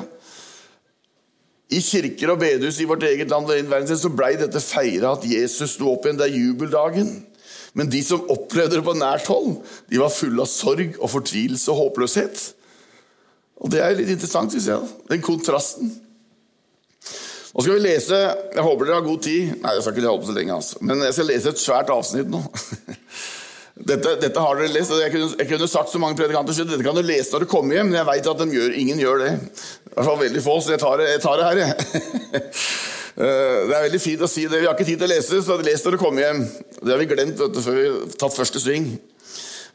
I 1.73 1.81
kirker 1.81 2.33
og 2.33 2.41
bedehus 2.41 2.79
i 2.81 2.87
vårt 2.89 3.05
eget 3.07 3.31
land 3.31 3.49
og 3.49 3.57
inn 3.57 3.71
verden 3.71 3.97
så 3.97 4.11
blei 4.13 4.35
dette 4.39 4.61
feira 4.61 5.15
at 5.17 5.25
Jesus 5.27 5.75
sto 5.75 5.89
opp 5.93 6.05
igjen. 6.05 6.19
Det 6.19 6.27
er 6.29 6.37
jubeldagen. 6.37 7.13
Men 7.73 7.89
de 7.89 8.03
som 8.05 8.27
opplevde 8.29 8.77
det 8.77 8.85
på 8.85 8.93
nært 8.97 9.29
hold, 9.31 9.55
de 9.89 10.01
var 10.01 10.13
fulle 10.13 10.43
av 10.45 10.49
sorg 10.49 10.99
og 10.99 11.09
fortvilelse 11.09 11.71
og 11.73 11.79
håpløshet. 11.87 12.43
Og 13.63 13.71
Det 13.73 13.81
er 13.81 13.95
litt 13.97 14.11
interessant, 14.13 14.53
syns 14.53 14.69
jeg. 14.69 14.89
Den 15.09 15.23
kontrasten. 15.25 15.93
Nå 17.53 17.61
skal 17.61 17.75
vi 17.77 17.83
lese 17.83 18.17
Jeg 18.17 18.63
håper 18.65 18.87
dere 18.87 18.97
har 18.97 19.05
god 19.05 19.21
tid. 19.21 19.53
Nei, 19.61 19.75
jeg 19.75 19.85
skal 19.85 19.95
ikke 19.95 20.09
holde 20.09 20.25
på 20.25 20.31
så 20.31 20.37
lenge. 20.37 20.55
altså. 20.57 20.81
Men 20.81 21.03
jeg 21.05 21.13
skal 21.17 21.29
lese 21.29 21.53
et 21.53 21.61
svært 21.61 21.93
avsnitt 21.93 22.29
nå. 22.33 22.41
Dette, 23.83 24.15
dette, 24.21 24.39
har 24.39 24.55
dere 24.55 24.71
lest, 24.71 24.93
jeg 24.95 25.11
kunne, 25.11 25.29
jeg 25.41 25.49
kunne 25.49 25.67
sagt 25.67 25.91
så 25.91 25.99
mange 25.99 26.15
predikanter 26.15 26.55
så 26.55 26.63
dette 26.63 26.85
kan 26.85 26.95
du 26.95 27.03
lese 27.03 27.33
når 27.33 27.43
du 27.43 27.49
kommer 27.51 27.75
hjem, 27.75 27.89
men 27.91 27.99
jeg 27.99 28.07
vet 28.07 28.29
at 28.31 28.43
gjør, 28.55 28.75
ingen 28.79 29.01
gjør 29.01 29.23
det. 29.25 29.31
I 29.33 29.95
hvert 29.97 30.07
fall 30.07 30.19
veldig 30.21 30.43
få, 30.45 30.55
så 30.63 30.73
jeg 30.75 30.81
tar 30.83 31.01
det, 31.01 31.07
jeg 31.11 31.23
tar 31.25 31.41
det 31.41 31.49
her, 31.49 31.63
jeg. 31.63 32.43
Eh, 33.13 33.57
det 33.69 33.75
er 33.77 33.83
veldig 33.83 33.99
fint 34.01 34.23
å 34.25 34.27
si 34.29 34.47
det. 34.49 34.57
Vi 34.57 34.65
har 34.65 34.73
ikke 34.73 34.87
tid 34.87 34.97
til 34.97 35.05
å 35.05 35.11
lese, 35.11 35.37
så 35.45 35.59
les 35.61 35.83
når 35.85 35.93
du 35.93 35.99
kommer 36.01 36.23
hjem. 36.23 36.39
Det 36.79 36.89
har 36.89 36.97
vi 36.97 37.05
glemt 37.11 37.37
vet 37.37 37.53
du, 37.53 37.59
før 37.61 37.75
vi 37.77 37.83
har 37.85 38.15
tatt 38.23 38.33
første 38.33 38.61
sving. 38.63 38.87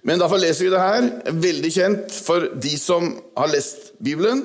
Men 0.02 0.18
derfor 0.18 0.42
leser 0.42 0.66
vi 0.66 0.72
det 0.72 0.80
her. 0.82 1.06
Veldig 1.46 1.70
kjent 1.70 2.16
for 2.26 2.48
de 2.66 2.72
som 2.82 3.12
har 3.38 3.52
lest 3.52 3.92
Bibelen. 4.02 4.42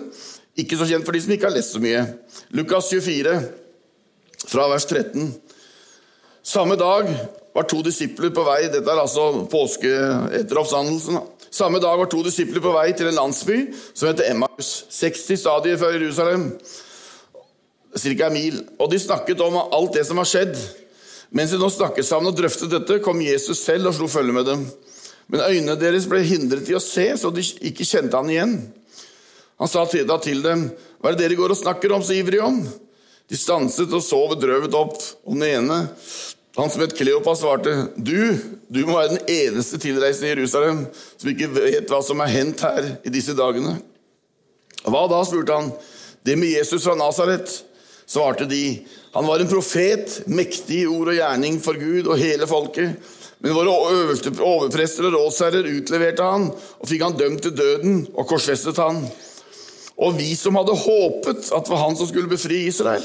Ikke 0.62 0.78
så 0.78 0.86
kjent 0.86 1.10
for 1.10 1.18
de 1.18 1.24
som 1.26 1.34
ikke 1.34 1.50
har 1.50 1.56
lest 1.56 1.74
så 1.74 1.82
mye. 1.82 2.06
Lukas 2.54 2.92
24, 2.94 3.34
fra 4.46 4.70
vers 4.70 4.86
13. 4.86 5.32
Samme 6.54 6.78
dag 6.78 7.10
var 7.54 7.68
to 7.70 7.82
disipler 7.86 8.34
på 8.34 8.44
vei 8.48 8.66
Dette 8.72 8.90
er 8.90 9.02
altså 9.04 9.46
påske 9.52 9.92
etter 10.40 10.60
oppstandelsen. 10.62 11.20
Samme 11.54 11.82
dag 11.82 12.00
var 12.00 12.10
to 12.10 12.24
disipler 12.26 12.64
på 12.64 12.74
vei 12.74 12.88
til 12.98 13.12
en 13.12 13.20
landsby 13.20 13.60
som 13.94 14.10
heter 14.10 14.32
Emmaus, 14.32 14.72
60 14.90 15.38
stadier 15.38 15.78
fra 15.78 15.92
Jerusalem, 15.94 16.48
ca. 17.94 18.30
en 18.30 18.34
mil. 18.34 18.64
Og 18.82 18.90
de 18.90 19.00
snakket 19.02 19.44
om 19.46 19.60
alt 19.62 19.94
det 19.94 20.08
som 20.08 20.18
har 20.18 20.30
skjedd. 20.30 20.56
Mens 21.34 21.54
de 21.54 21.60
nå 21.62 21.70
snakket 21.70 22.06
sammen 22.06 22.32
og 22.32 22.38
drøftet 22.38 22.74
dette, 22.74 23.02
kom 23.06 23.22
Jesus 23.22 23.62
selv 23.62 23.92
og 23.92 23.98
slo 23.98 24.10
følge 24.10 24.34
med 24.34 24.50
dem. 24.50 24.66
Men 25.30 25.46
øynene 25.46 25.78
deres 25.80 26.08
ble 26.10 26.24
hindret 26.26 26.70
i 26.70 26.78
å 26.78 26.82
se, 26.82 27.06
så 27.18 27.30
de 27.34 27.46
ikke 27.70 27.86
kjente 27.86 28.18
han 28.18 28.30
igjen. 28.30 28.58
Han 29.62 29.70
sa 29.70 29.86
da 29.86 30.18
til 30.18 30.42
dem, 30.42 30.72
'Hva 31.02 31.10
er 31.10 31.16
det 31.16 31.22
dere 31.22 31.38
går 31.38 31.52
og 31.52 31.58
snakker 31.58 31.92
om 31.94 32.02
så 32.02 32.18
ivrig 32.18 32.42
om?' 32.42 32.66
De 33.30 33.38
stanset 33.38 33.94
og 33.94 34.04
så 34.04 34.20
bedrøvet 34.36 34.74
opp, 34.74 34.98
om 35.26 35.40
den 35.40 35.64
ene, 35.64 35.90
han 36.56 36.70
som 36.70 36.82
het 36.82 36.94
Kleopas, 36.98 37.40
svarte, 37.40 37.88
'Du, 37.98 38.38
du 38.70 38.86
må 38.86 38.98
være 39.00 39.18
den 39.18 39.26
eneste 39.28 39.80
tilreisende 39.82 40.28
i 40.28 40.34
Jerusalem 40.36 40.86
som 41.18 41.30
ikke 41.30 41.50
vet 41.56 41.90
hva 41.90 42.02
som 42.06 42.22
er 42.22 42.30
hendt 42.30 42.62
her 42.62 42.92
i 43.02 43.10
disse 43.14 43.34
dagene.' 43.34 43.80
Hva 44.84 45.08
da? 45.10 45.24
spurte 45.26 45.54
han. 45.54 45.72
'Det 46.24 46.38
med 46.38 46.54
Jesus 46.54 46.84
fra 46.84 46.96
Nasaret', 46.96 47.64
svarte 48.06 48.46
de. 48.46 48.86
'Han 49.14 49.28
var 49.28 49.40
en 49.40 49.50
profet, 49.50 50.22
mektig 50.28 50.84
i 50.84 50.88
ord 50.88 51.08
og 51.08 51.18
gjerning 51.18 51.60
for 51.64 51.74
Gud 51.74 52.08
og 52.08 52.18
hele 52.18 52.48
folket.' 52.48 52.96
Men 53.44 53.58
våre 53.58 53.74
overprester 54.40 55.04
og 55.10 55.18
rådsherrer 55.18 55.66
utleverte 55.68 56.24
han 56.24 56.46
og 56.54 56.88
fikk 56.88 57.02
han 57.04 57.18
dømt 57.20 57.42
til 57.44 57.52
døden 57.58 58.06
og 58.14 58.28
korsfestet 58.30 58.78
han. 58.80 59.02
Og 60.00 60.16
vi 60.16 60.30
som 60.40 60.56
hadde 60.56 60.78
håpet 60.80 61.50
at 61.52 61.66
det 61.66 61.74
var 61.74 61.82
han 61.84 61.98
som 62.00 62.08
skulle 62.08 62.32
befri 62.32 62.62
Israel. 62.70 63.04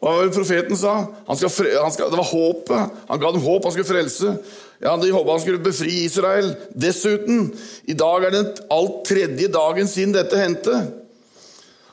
Det 0.00 0.32
profeten 0.32 0.76
sa? 0.80 0.94
Han 1.26 1.36
skal, 1.36 1.50
han 1.82 1.92
skal, 1.92 2.08
det 2.10 2.16
var 2.16 2.30
håpet. 2.30 3.00
Han 3.08 3.20
ga 3.20 3.32
dem 3.34 3.42
håp, 3.44 3.64
han 3.64 3.72
skulle 3.74 3.88
frelse. 3.88 4.32
Ja, 4.80 4.94
De 4.96 5.10
håpet 5.12 5.32
han 5.34 5.42
skulle 5.42 5.64
befri 5.64 5.92
Israel. 6.06 6.54
Dessuten, 6.72 7.50
i 7.84 7.92
dag 7.92 8.24
er 8.24 8.32
det 8.32 8.62
alt 8.72 9.02
tredje 9.08 9.50
dagen 9.52 9.88
siden 9.88 10.16
dette 10.16 10.40
hendte. 10.40 10.78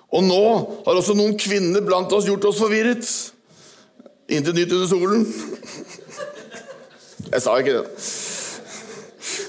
Og 0.07 0.23
nå 0.23 0.43
har 0.85 0.95
også 0.95 1.17
noen 1.19 1.35
kvinner 1.39 1.83
blant 1.83 2.13
oss 2.15 2.29
gjort 2.29 2.47
oss 2.47 2.61
forvirret. 2.63 3.11
Intet 4.31 4.55
nytt 4.55 4.71
under 4.71 4.87
solen. 4.87 5.27
Jeg 7.27 7.43
sa 7.43 7.57
ikke 7.59 7.75
det. 7.75 7.85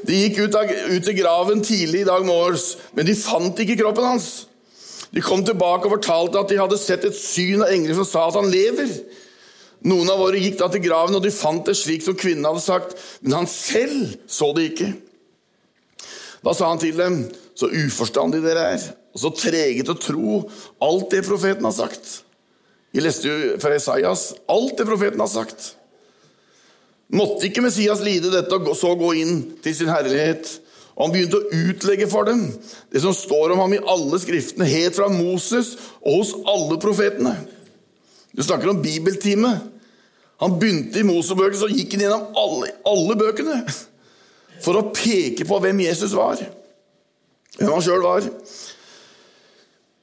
De 0.09 0.19
gikk 0.19 0.43
ut, 0.49 0.59
av, 0.59 0.67
ut 0.67 1.05
til 1.05 1.17
graven 1.19 1.63
tidlig 1.63 2.03
i 2.03 2.09
dag 2.09 2.27
morges, 2.27 2.73
men 2.97 3.07
de 3.07 3.15
fant 3.19 3.63
ikke 3.63 3.79
kroppen 3.85 4.17
hans. 4.17 4.48
De 5.19 5.23
kom 5.27 5.41
tilbake 5.43 5.89
og 5.89 5.97
fortalte 5.97 6.39
at 6.39 6.53
de 6.53 6.61
hadde 6.61 6.77
sett 6.79 7.03
et 7.09 7.17
syn 7.19 7.65
av 7.65 7.73
engler 7.75 7.97
som 7.99 8.07
sa 8.07 8.29
at 8.29 8.37
han 8.39 8.53
lever. 8.53 8.93
Noen 9.91 10.11
av 10.13 10.21
våre 10.23 10.39
gikk 10.39 10.61
da 10.61 10.69
til 10.71 10.85
graven, 10.85 11.17
og 11.19 11.25
de 11.25 11.33
fant 11.35 11.67
det 11.67 11.75
slik 11.75 12.05
som 12.07 12.15
kvinnen 12.19 12.47
hadde 12.47 12.63
sagt, 12.63 12.95
men 13.25 13.35
han 13.41 13.51
selv 13.51 14.15
så 14.31 14.53
det 14.55 14.69
ikke. 14.71 14.93
Da 16.47 16.55
sa 16.55 16.71
han 16.71 16.79
til 16.79 16.95
dem, 16.95 17.19
så 17.59 17.67
uforstandige 17.67 18.47
dere 18.47 18.69
er, 18.77 18.87
og 19.11 19.23
så 19.25 19.35
trege 19.35 19.83
til 19.83 19.97
å 19.97 19.99
tro 19.99 20.37
alt 20.87 21.11
det 21.11 21.25
profeten 21.27 21.67
har 21.67 21.75
sagt. 21.75 22.21
Vi 22.95 23.03
leste 23.03 23.27
jo 23.27 23.59
fra 23.59 23.75
Esaias 23.75 24.31
alt 24.47 24.79
det 24.79 24.87
profeten 24.87 25.23
har 25.23 25.33
sagt. 25.35 25.73
Måtte 27.11 27.49
ikke 27.49 27.67
Messias 27.67 28.07
lide 28.07 28.31
dette 28.31 28.55
og 28.55 28.71
så 28.79 28.95
gå 28.95 29.17
inn 29.19 29.43
til 29.65 29.75
sin 29.75 29.91
herlighet? 29.91 30.61
Og 30.99 31.05
han 31.07 31.15
begynte 31.15 31.39
å 31.39 31.61
utlegge 31.71 32.09
for 32.11 32.27
dem 32.27 32.41
det 32.91 33.01
som 33.05 33.15
står 33.15 33.55
om 33.55 33.63
ham 33.63 33.77
i 33.77 33.83
alle 33.87 34.19
skriftene, 34.19 34.67
helt 34.67 34.99
fra 34.99 35.07
Moses 35.13 35.77
og 36.03 36.17
hos 36.17 36.33
alle 36.51 36.79
profetene. 36.83 37.37
Du 38.35 38.43
snakker 38.43 38.73
om 38.73 38.83
bibeltime. 38.83 39.53
Han 40.43 40.59
begynte 40.59 40.99
i 41.01 41.07
Mosebøkene, 41.07 41.59
så 41.59 41.71
gikk 41.71 41.95
han 41.95 42.05
gjennom 42.05 42.27
alle, 42.39 42.73
alle 42.87 43.15
bøkene 43.19 43.61
for 44.63 44.79
å 44.79 44.89
peke 44.91 45.47
på 45.47 45.61
hvem 45.63 45.85
Jesus 45.87 46.15
var, 46.19 46.43
hvem 47.59 47.71
han 47.71 47.85
sjøl 47.85 48.03
var. 48.03 48.27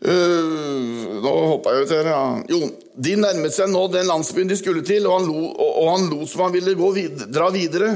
Uh, 0.06 1.22
nå 1.24 1.32
hoppa 1.50 1.74
jeg 1.74 1.86
ut 1.86 1.94
her. 1.96 2.10
Ja. 2.12 2.24
Jo, 2.52 2.60
de 3.08 3.16
nærmet 3.20 3.56
seg 3.56 3.72
nå 3.72 3.88
den 3.92 4.08
landsbyen 4.10 4.52
de 4.52 4.58
skulle 4.60 4.84
til, 4.86 5.08
og 5.08 5.20
han 5.20 5.28
lo, 5.32 5.48
og, 5.50 5.80
han 5.90 6.08
lot 6.12 6.30
som 6.32 6.46
han 6.46 6.56
ville 6.56 6.75
gå 6.78 6.92
vid 6.96 7.25
dra 7.34 7.50
videre. 7.56 7.96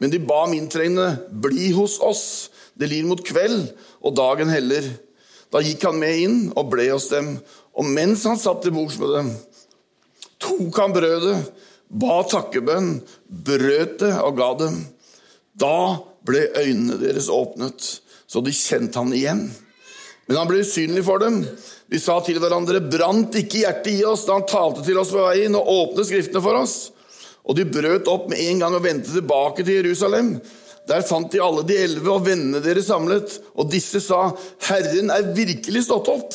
Men 0.00 0.12
de 0.12 0.20
ba 0.24 0.46
inntrengende, 0.48 1.28
bli 1.30 1.70
hos 1.76 1.98
oss, 2.00 2.24
det 2.74 2.88
lir 2.88 3.04
mot 3.04 3.20
kveld, 3.20 3.68
og 4.00 4.16
dagen 4.16 4.48
heller. 4.48 4.86
Da 5.52 5.60
gikk 5.64 5.84
han 5.84 5.98
med 6.00 6.22
inn 6.24 6.38
og 6.54 6.70
ble 6.72 6.88
hos 6.88 7.10
dem, 7.12 7.34
og 7.76 7.88
mens 7.88 8.24
han 8.28 8.40
satt 8.40 8.62
til 8.64 8.74
bords 8.74 8.96
med 9.00 9.12
dem, 9.12 9.32
tok 10.40 10.78
han 10.80 10.94
brødet, 10.96 11.36
ba 11.90 12.20
takkebønn, 12.30 12.94
brøt 13.28 13.98
det 14.00 14.14
og 14.22 14.38
ga 14.38 14.52
dem. 14.62 14.78
Da 15.60 15.98
ble 16.26 16.46
øynene 16.56 16.96
deres 17.00 17.28
åpnet, 17.32 17.98
så 18.30 18.40
de 18.44 18.54
kjente 18.54 19.02
han 19.02 19.12
igjen. 19.16 19.48
Men 20.30 20.38
han 20.38 20.48
ble 20.48 20.62
usynlig 20.62 21.02
for 21.02 21.18
dem. 21.18 21.40
De 21.90 21.98
sa 21.98 22.20
til 22.22 22.38
hverandre, 22.38 22.78
brant 22.86 23.34
ikke 23.34 23.64
hjertet 23.64 23.96
i 23.96 24.04
oss 24.06 24.22
da 24.28 24.36
han 24.38 24.46
talte 24.48 24.84
til 24.86 25.00
oss 25.00 25.10
på 25.10 25.24
veien 25.24 25.56
og 25.58 25.70
åpnet 25.74 26.06
Skriftene 26.06 26.42
for 26.44 26.60
oss? 26.60 26.76
Og 27.50 27.56
de 27.58 27.66
brøt 27.66 28.08
opp 28.10 28.28
med 28.30 28.38
en 28.44 28.62
gang 28.62 28.76
og 28.76 28.84
vendte 28.84 29.10
tilbake 29.10 29.64
til 29.66 29.80
Jerusalem. 29.80 30.36
Der 30.86 31.02
fant 31.06 31.32
de 31.32 31.42
alle 31.42 31.64
de 31.66 31.76
elleve 31.82 32.12
og 32.14 32.24
vennene 32.26 32.62
deres 32.62 32.86
samlet, 32.90 33.36
og 33.58 33.68
disse 33.72 34.00
sa, 34.02 34.30
Herren 34.68 35.10
er 35.12 35.32
virkelig 35.36 35.84
stått 35.88 36.08
opp 36.12 36.30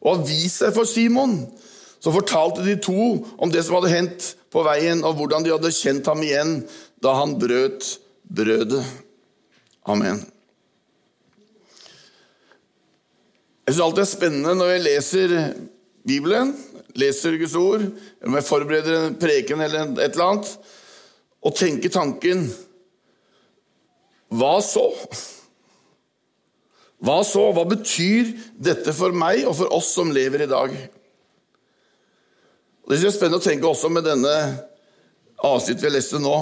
og 0.00 0.14
har 0.14 0.22
vist 0.28 0.62
seg 0.62 0.72
for 0.76 0.88
Simon. 0.88 1.42
Så 2.00 2.12
fortalte 2.12 2.64
de 2.64 2.78
to 2.80 3.00
om 3.36 3.50
det 3.52 3.64
som 3.66 3.76
hadde 3.76 3.92
hendt 3.92 4.28
på 4.52 4.62
veien, 4.64 5.02
og 5.04 5.18
hvordan 5.18 5.44
de 5.44 5.52
hadde 5.52 5.72
kjent 5.74 6.08
ham 6.08 6.22
igjen 6.24 6.60
da 7.04 7.16
han 7.18 7.36
brøt 7.40 7.96
brødet. 8.24 8.84
Amen. 9.88 10.22
Jeg 13.66 13.76
syns 13.76 13.84
alltid 13.84 14.00
det 14.00 14.06
er 14.06 14.14
spennende 14.14 14.56
når 14.58 14.72
jeg 14.72 14.84
leser 14.86 15.34
Bibelen, 16.08 16.54
leser 16.98 17.38
Guds 17.40 17.56
ord, 17.58 17.84
om 18.26 18.36
jeg 18.38 18.46
forbereder 18.46 19.06
en 19.06 19.18
preken 19.20 19.62
eller 19.62 19.92
et 19.96 20.12
eller 20.12 20.26
annet, 20.26 20.54
og 21.40 21.56
tenker 21.56 21.92
tanken 21.92 22.48
Hva 24.30 24.58
så? 24.62 24.84
Hva 27.00 27.20
så? 27.24 27.46
Hva 27.56 27.64
betyr 27.68 28.34
dette 28.60 28.92
for 28.94 29.14
meg 29.16 29.46
og 29.48 29.56
for 29.58 29.72
oss 29.74 29.94
som 29.96 30.12
lever 30.12 30.44
i 30.44 30.50
dag? 30.50 30.74
Det 32.90 32.98
er 32.98 33.14
spennende 33.14 33.40
å 33.40 33.44
tenke 33.44 33.68
også 33.68 33.88
med 33.92 34.04
denne 34.04 34.34
avsnittet 35.46 35.86
vi 35.86 35.92
leste 35.94 36.20
nå. 36.20 36.34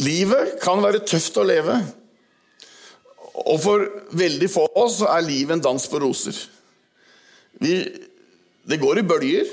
Livet 0.00 0.56
kan 0.62 0.80
være 0.82 1.02
tøft 1.04 1.36
å 1.38 1.44
leve. 1.46 1.76
Og 3.40 3.58
for 3.62 3.84
veldig 4.16 4.48
få 4.50 4.64
av 4.70 4.80
oss 4.86 5.00
er 5.04 5.26
livet 5.26 5.58
en 5.58 5.64
dans 5.70 5.86
på 5.92 6.00
roser. 6.02 6.36
Vi, 7.60 7.74
det 8.70 8.78
går 8.80 9.00
i 9.00 9.06
bølger. 9.06 9.50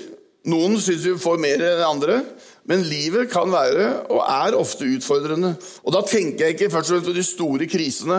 Noen 0.48 0.78
syns 0.80 1.04
vi 1.04 1.16
får 1.20 1.42
mer 1.42 1.64
enn 1.66 1.84
andre. 1.88 2.22
Men 2.68 2.84
livet 2.84 3.32
kan 3.32 3.50
være, 3.52 3.88
og 4.12 4.22
er 4.28 4.56
ofte, 4.58 4.88
utfordrende. 4.98 5.54
Og 5.88 5.94
da 5.96 6.04
tenker 6.04 6.46
jeg 6.46 6.58
ikke 6.58 6.72
først 6.74 6.92
og 6.92 6.98
fremst 6.98 7.10
på 7.10 7.16
de 7.16 7.24
store 7.24 7.68
krisene, 7.72 8.18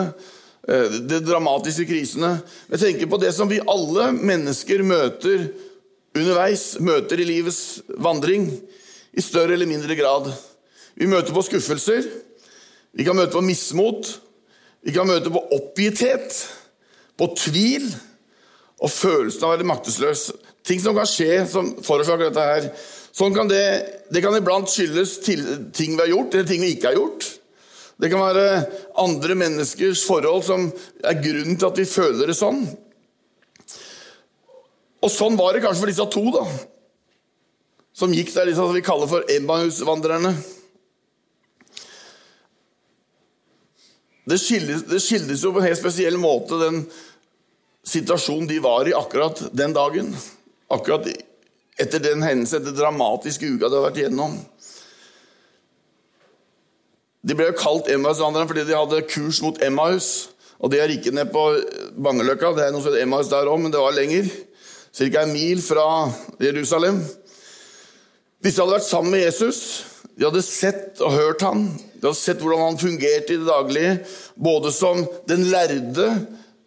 eh, 0.67 0.97
de 1.05 1.19
dramatiske 1.21 1.85
krisene. 1.85 2.39
Jeg 2.71 2.81
tenker 2.81 3.11
på 3.11 3.21
det 3.21 3.33
som 3.37 3.49
vi 3.49 3.61
alle 3.61 4.09
mennesker 4.17 4.81
møter 4.83 5.51
underveis, 6.17 6.79
møter 6.81 7.21
i 7.21 7.27
livets 7.29 7.81
vandring, 8.01 8.49
i 9.13 9.21
større 9.21 9.53
eller 9.53 9.69
mindre 9.69 9.95
grad. 9.95 10.31
Vi 10.97 11.05
møter 11.05 11.33
på 11.33 11.45
skuffelser, 11.45 12.09
vi 12.93 13.05
kan 13.05 13.15
møte 13.15 13.35
på 13.37 13.45
mismot, 13.45 14.09
vi 14.81 14.91
kan 14.95 15.07
møte 15.07 15.29
på 15.29 15.45
oppgitthet, 15.55 16.33
på 17.19 17.27
tvil 17.37 17.85
og 18.79 18.89
følelsen 18.89 19.43
av 19.43 19.51
å 19.51 19.55
være 19.57 19.67
maktesløs. 19.67 20.29
Ting 20.69 20.81
som 20.83 20.93
kan 20.93 21.09
skje 21.09 21.41
som 21.49 21.71
forårsaker 21.81 22.29
dette 22.29 22.45
her. 22.45 22.69
Sånn 23.15 23.33
kan 23.33 23.49
det, 23.49 23.65
det 24.13 24.21
kan 24.21 24.35
iblant 24.37 24.69
skyldes 24.69 25.17
til, 25.25 25.41
ting 25.73 25.95
vi 25.95 26.03
har 26.03 26.11
gjort, 26.11 26.35
eller 26.35 26.49
ting 26.49 26.61
vi 26.61 26.75
ikke 26.75 26.91
har 26.91 26.99
gjort. 26.99 27.25
Det 27.99 28.11
kan 28.11 28.21
være 28.21 28.43
andre 29.01 29.35
menneskers 29.35 30.05
forhold 30.07 30.45
som 30.47 30.69
er 31.03 31.17
grunnen 31.19 31.57
til 31.57 31.67
at 31.67 31.81
vi 31.81 31.87
føler 31.89 32.29
det 32.29 32.37
sånn. 32.37 32.61
Og 34.99 35.11
sånn 35.11 35.35
var 35.39 35.55
det 35.55 35.65
kanskje 35.65 35.83
for 35.83 35.91
disse 35.91 36.07
to, 36.13 36.23
da. 36.37 36.45
Som 37.97 38.13
gikk 38.15 38.31
der, 38.31 38.47
disse 38.47 38.61
som 38.61 38.75
vi 38.75 38.85
kaller 38.85 39.09
for 39.09 39.25
Emmaus-vandrerne. 39.31 40.35
Det 44.29 44.37
det 44.37 45.01
skildes 45.01 45.43
jo 45.43 45.51
på 45.55 45.59
en 45.59 45.71
helt 45.71 45.79
spesiell 45.81 46.19
måte 46.21 46.59
den 46.61 46.83
situasjonen 47.89 48.47
de 48.47 48.59
var 48.61 48.87
i 48.87 48.93
akkurat 48.93 49.47
den 49.51 49.73
dagen. 49.73 50.13
Akkurat 50.69 51.07
etter 51.79 52.01
den 52.03 52.23
hendelsen, 52.23 52.61
etter 52.61 52.75
dramatiske 52.75 53.47
uka 53.47 53.67
de 53.67 53.69
hadde 53.69 53.85
vært 53.87 54.01
igjennom. 54.01 54.35
De 57.25 57.35
ble 57.35 57.49
jo 57.49 57.59
kalt 57.59 57.89
Emmaus-vandrerne 57.91 58.47
fordi 58.49 58.65
de 58.67 58.77
hadde 58.77 59.05
kurs 59.11 59.41
mot 59.43 59.57
Emmaus. 59.63 60.29
Og 60.59 60.71
det 60.71 60.81
er 60.83 60.91
ikke 60.91 61.13
ned 61.15 61.31
på 61.31 61.43
Bangeløkka, 62.03 62.51
det 62.55 62.65
er 62.65 62.73
noe 62.75 62.83
som 62.83 62.91
heter 62.91 63.05
Emmaus 63.05 63.31
der 63.31 63.47
òg, 63.47 63.61
men 63.63 63.73
det 63.73 63.79
var 63.81 63.95
lenger. 63.95 64.27
Ca. 64.89 65.21
en 65.21 65.31
mil 65.31 65.61
fra 65.63 65.85
Jerusalem. 66.41 66.99
Disse 68.43 68.59
hadde 68.59 68.75
vært 68.75 68.87
sammen 68.87 69.13
med 69.15 69.23
Jesus. 69.23 69.61
De 70.19 70.25
hadde 70.27 70.43
sett 70.43 70.99
og 71.05 71.15
hørt 71.15 71.43
han. 71.47 71.69
De 71.95 72.07
hadde 72.07 72.19
sett 72.19 72.41
hvordan 72.43 72.65
han 72.65 72.81
fungerte 72.81 73.35
i 73.35 73.39
det 73.39 73.47
daglige, 73.47 73.93
både 74.35 74.71
som 74.75 75.05
den 75.29 75.45
lærde 75.51 76.09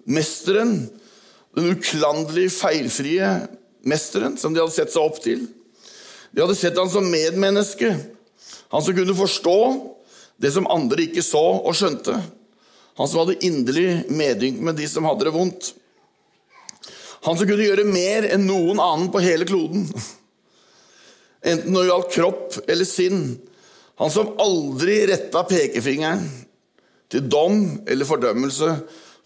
mesteren, 0.08 0.86
den 1.52 1.74
uklanderlig 1.74 2.48
feilfrie 2.54 3.28
mesteren 3.88 4.38
som 4.38 4.54
de 4.54 4.62
hadde 4.62 4.74
sett 4.74 4.92
seg 4.94 5.02
opp 5.02 5.18
til. 5.24 5.46
De 6.32 6.44
hadde 6.44 6.56
sett 6.58 6.78
han 6.78 6.90
som 6.90 7.08
medmenneske, 7.10 7.92
han 8.72 8.84
som 8.84 8.96
kunne 8.96 9.16
forstå 9.16 9.58
det 10.42 10.52
som 10.54 10.68
andre 10.72 11.04
ikke 11.06 11.24
så 11.24 11.42
og 11.60 11.76
skjønte. 11.76 12.16
Han 12.96 13.08
som 13.08 13.22
hadde 13.22 13.40
inderlig 13.44 14.02
medynk 14.12 14.60
med 14.64 14.78
de 14.80 14.88
som 14.88 15.06
hadde 15.08 15.28
det 15.28 15.34
vondt. 15.34 15.74
Han 17.28 17.38
som 17.38 17.46
kunne 17.46 17.66
gjøre 17.66 17.86
mer 17.86 18.26
enn 18.32 18.48
noen 18.48 18.80
annen 18.82 19.12
på 19.12 19.22
hele 19.22 19.46
kloden 19.48 19.86
enten 21.42 21.74
det 21.74 21.88
gjaldt 21.88 22.12
kropp 22.14 22.58
eller 22.70 22.88
sinn. 22.88 23.22
Han 24.00 24.12
som 24.12 24.34
aldri 24.42 25.02
retta 25.10 25.44
pekefingeren 25.48 26.24
til 27.12 27.26
dom 27.30 27.64
eller 27.86 28.08
fordømmelse 28.08 28.76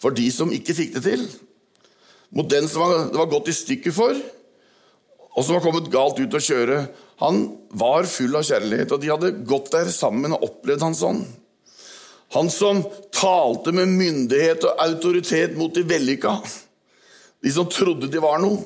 for 0.03 0.17
de 0.17 0.27
som 0.33 0.53
ikke 0.53 0.77
fikk 0.77 0.97
det 0.97 1.05
til. 1.07 1.27
Mot 2.37 2.49
den 2.51 2.67
som 2.69 2.89
det 3.13 3.21
var 3.21 3.31
gått 3.31 3.53
i 3.53 3.57
stykker 3.57 3.95
for, 3.95 4.17
og 5.37 5.45
som 5.45 5.59
var 5.59 5.65
kommet 5.65 5.91
galt 5.93 6.21
ut 6.21 6.35
å 6.35 6.41
kjøre. 6.41 6.79
Han 7.21 7.43
var 7.77 8.09
full 8.09 8.37
av 8.39 8.47
kjærlighet, 8.49 8.93
og 8.93 9.03
de 9.03 9.11
hadde 9.13 9.35
gått 9.49 9.69
der 9.75 9.91
sammen 9.93 10.33
og 10.33 10.47
opplevd 10.49 10.85
han 10.87 10.97
sånn. 10.97 11.21
Han 12.35 12.49
som 12.51 12.81
talte 13.15 13.73
med 13.77 13.93
myndighet 13.93 14.65
og 14.67 14.81
autoritet 14.83 15.55
mot 15.59 15.73
de 15.75 15.85
vellykka, 15.87 16.39
de 17.45 17.53
som 17.53 17.69
trodde 17.71 18.09
de 18.11 18.23
var 18.23 18.41
noe, 18.43 18.63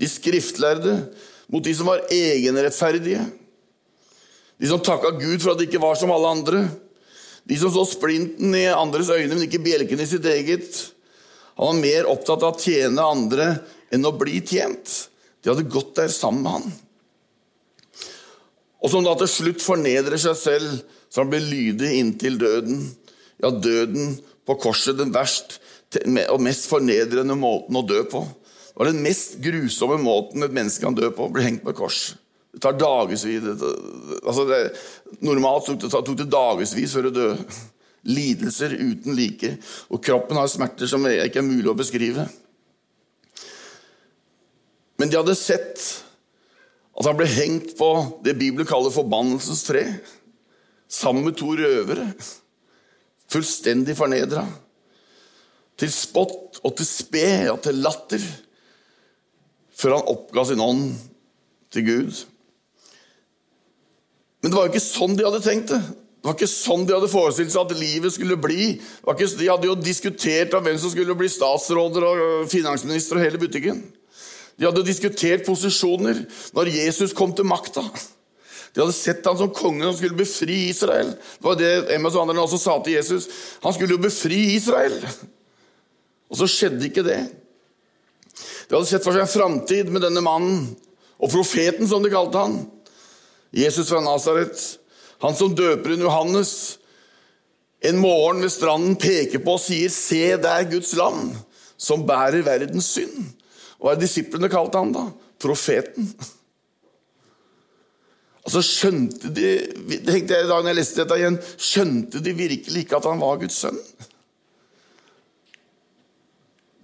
de 0.00 0.08
skriftlærde, 0.08 0.96
mot 1.52 1.62
de 1.64 1.74
som 1.76 1.90
var 1.90 2.06
egenrettferdige, 2.14 3.22
de 4.60 4.68
som 4.68 4.80
takka 4.84 5.12
Gud 5.20 5.40
for 5.40 5.52
at 5.52 5.60
de 5.60 5.68
ikke 5.68 5.82
var 5.82 6.00
som 6.00 6.12
alle 6.12 6.32
andre, 6.32 6.64
de 7.48 7.56
som 7.60 7.72
så 7.72 7.84
splinten 7.88 8.54
i 8.56 8.66
andres 8.72 9.12
øyne, 9.12 9.34
men 9.34 9.46
ikke 9.46 9.62
bjelken 9.64 10.00
i 10.00 10.08
sitt 10.08 10.26
eget. 10.28 10.82
Han 11.56 11.72
var 11.72 11.80
mer 11.80 12.10
opptatt 12.12 12.44
av 12.44 12.56
å 12.56 12.60
tjene 12.60 13.04
andre 13.04 13.46
enn 13.92 14.06
å 14.06 14.16
bli 14.16 14.40
tjent. 14.46 15.09
De 15.40 15.52
hadde 15.52 15.68
gått 15.72 15.94
der 15.98 16.12
sammen 16.12 16.44
med 16.44 16.56
han. 16.58 16.72
Og 18.80 18.92
som 18.92 19.04
da 19.04 19.12
til 19.20 19.28
slutt 19.28 19.64
fornedrer 19.64 20.20
seg 20.20 20.36
selv, 20.40 20.80
så 21.10 21.22
han 21.22 21.32
blir 21.32 21.44
lydig 21.44 21.90
inntil 21.98 22.38
døden. 22.40 22.84
Ja, 23.40 23.50
døden 23.52 24.14
på 24.48 24.56
korset, 24.60 24.98
den 24.98 25.12
verst 25.14 25.58
og 26.30 26.42
mest 26.44 26.68
fornedrende 26.70 27.34
måten 27.34 27.74
å 27.74 27.82
dø 27.82 28.04
på 28.06 28.20
Det 28.22 28.76
var 28.78 28.86
den 28.92 29.00
mest 29.02 29.40
grusomme 29.42 29.96
måten 29.98 30.44
et 30.46 30.54
menneske 30.54 30.84
kan 30.84 30.94
dø 30.94 31.08
på, 31.10 31.26
å 31.26 31.34
bli 31.34 31.42
hengt 31.42 31.64
på 31.64 31.72
et 31.72 31.78
kors. 31.80 32.14
Det 32.54 32.62
tar 32.62 32.78
dagevis 32.78 33.26
altså 33.26 34.46
Normalt 35.26 35.66
tok 35.66 35.82
det, 35.82 35.90
tok 35.90 36.16
det 36.18 36.28
dagevis 36.30 36.94
før 36.94 37.08
du 37.08 37.10
døde. 37.18 37.58
Lidelser 38.08 38.72
uten 38.78 39.12
like. 39.18 39.50
Og 39.92 40.00
kroppen 40.00 40.38
har 40.40 40.48
smerter 40.48 40.88
som 40.88 41.04
ikke 41.10 41.42
er 41.42 41.44
mulig 41.44 41.68
å 41.68 41.76
beskrive. 41.76 42.24
Men 45.00 45.08
de 45.08 45.16
hadde 45.16 45.36
sett 45.38 45.80
at 47.00 47.06
han 47.08 47.16
ble 47.16 47.24
hengt 47.32 47.72
på 47.78 47.88
det 48.24 48.36
Bibelen 48.36 48.68
kaller 48.68 48.92
forbannelsens 48.92 49.62
tre, 49.64 49.86
sammen 50.90 51.24
med 51.24 51.38
to 51.40 51.54
røvere. 51.56 52.10
Fullstendig 53.32 53.94
fornedra. 53.96 54.42
Til 55.80 55.92
spott 55.94 56.58
og 56.60 56.74
til 56.76 56.88
spe 56.88 57.30
og 57.48 57.62
til 57.64 57.80
latter 57.80 58.24
før 59.80 59.96
han 59.96 60.10
oppga 60.12 60.44
sin 60.44 60.60
ånd 60.60 60.90
til 61.72 61.86
Gud. 61.86 62.18
Men 64.42 64.52
det 64.52 64.58
var 64.58 64.66
jo 64.66 64.72
ikke 64.74 64.84
sånn 64.84 65.16
de 65.16 65.24
hadde 65.24 65.40
tenkt 65.46 65.72
det. 65.72 65.80
Det 66.20 66.28
var 66.28 66.36
ikke 66.36 66.50
sånn 66.52 66.84
de 66.84 66.92
hadde 66.92 67.08
forestilt 67.08 67.54
seg 67.54 67.64
at 67.64 67.80
livet 67.80 68.12
skulle 68.12 68.36
bli. 68.36 68.74
Ikke, 69.08 69.30
de 69.40 69.48
hadde 69.48 69.70
jo 69.70 69.78
diskutert 69.80 70.52
om 70.58 70.66
hvem 70.66 70.76
som 70.82 70.92
skulle 70.92 71.16
bli 71.16 71.30
statsråder 71.32 72.04
og 72.04 72.50
finansminister 72.52 73.16
og 73.16 73.24
hele 73.24 73.40
butikken. 73.40 73.80
De 74.60 74.68
hadde 74.68 74.84
diskutert 74.84 75.46
posisjoner 75.46 76.18
når 76.52 76.68
Jesus 76.74 77.14
kom 77.16 77.32
til 77.32 77.48
makta. 77.48 77.80
De 78.70 78.82
hadde 78.82 78.94
sett 78.94 79.24
ham 79.26 79.38
som 79.38 79.54
konge 79.56 79.86
som 79.86 79.96
skulle 79.96 80.18
befri 80.18 80.66
Israel. 80.68 81.14
Det 81.16 81.46
var 81.46 81.56
det 81.58 81.70
Emmas 81.96 82.18
og 82.18 82.26
andre 82.26 82.44
også 82.44 82.60
sa 82.60 82.76
til 82.84 82.98
Jesus. 82.98 83.26
Han 83.64 83.72
skulle 83.74 83.96
jo 83.96 84.02
befri 84.04 84.42
Israel. 84.58 84.98
Og 86.30 86.38
så 86.38 86.46
skjedde 86.50 86.86
ikke 86.90 87.06
det. 87.06 87.22
De 88.68 88.76
hadde 88.76 88.86
sett 88.86 89.02
for 89.02 89.16
seg 89.16 89.24
en 89.24 89.32
framtid 89.32 89.88
med 89.90 90.04
denne 90.04 90.22
mannen, 90.22 90.68
og 91.20 91.32
profeten, 91.32 91.88
som 91.90 92.04
de 92.04 92.12
kalte 92.12 92.38
han. 92.38 92.60
Jesus 93.50 93.90
fra 93.90 93.98
Nasaret, 94.04 94.60
han 95.24 95.34
som 95.36 95.50
døper 95.50 95.82
døperen 95.82 96.06
Johannes 96.06 96.52
en 97.80 97.98
morgen 97.98 98.44
ved 98.44 98.52
stranden 98.52 98.94
peker 99.00 99.40
på 99.42 99.56
og 99.56 99.60
sier 99.64 99.88
'Se 99.88 100.36
der 100.36 100.68
Guds 100.70 100.94
land, 100.96 101.34
som 101.76 102.06
bærer 102.06 102.44
verdens 102.44 102.96
synd'. 102.96 103.39
Hva 103.80 103.94
er 103.94 104.00
disiplene 104.00 104.50
kalte 104.52 104.80
han 104.80 104.92
da? 104.94 105.06
Profeten. 105.40 106.10
Altså 108.44 108.62
Skjønte 108.64 109.30
de 109.36 109.50
tenkte 110.06 110.36
jeg 110.36 110.48
da 110.48 110.60
jeg 110.64 110.76
leste 110.78 111.02
dette 111.02 111.18
igjen, 111.20 111.38
skjønte 111.60 112.22
de 112.24 112.36
virkelig 112.36 112.84
ikke 112.84 112.98
at 113.00 113.08
han 113.08 113.20
var 113.22 113.40
Guds 113.40 113.60
sønn? 113.62 113.78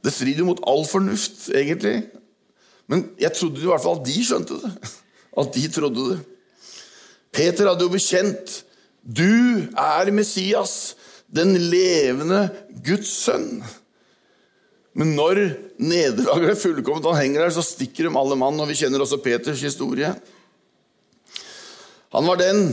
Det 0.05 0.13
strider 0.15 0.45
jo 0.45 0.53
mot 0.53 0.63
all 0.71 0.85
fornuft, 0.87 1.49
egentlig. 1.51 2.05
Men 2.87 3.09
jeg 3.19 3.35
trodde 3.35 3.65
i 3.65 3.67
hvert 3.67 3.83
fall 3.83 3.99
at 3.99 4.07
de 4.07 4.21
skjønte 4.23 4.61
det. 4.63 4.71
At 5.37 5.51
de 5.57 5.65
trodde 5.75 6.05
det. 6.13 6.21
Peter 7.35 7.69
hadde 7.69 7.85
jo 7.85 7.93
bekjent 7.93 8.61
du 9.07 9.67
er 9.79 10.11
Messias, 10.11 10.97
den 11.31 11.55
levende 11.71 12.49
Guds 12.87 13.11
sønn. 13.23 13.61
Men 14.97 15.13
når 15.17 15.43
nederlaget 15.77 16.55
er 16.55 16.61
fullkomment, 16.61 17.07
han 17.11 17.21
henger 17.21 17.45
der, 17.45 17.55
så 17.55 17.65
stikker 17.65 18.09
de 18.09 18.17
alle 18.17 18.39
mann. 18.41 18.61
Og 18.63 18.71
vi 18.71 18.79
kjenner 18.81 19.05
også 19.05 19.21
Peters 19.21 19.61
historie. 19.65 20.15
Han 22.17 22.29
var 22.31 22.41
den 22.41 22.71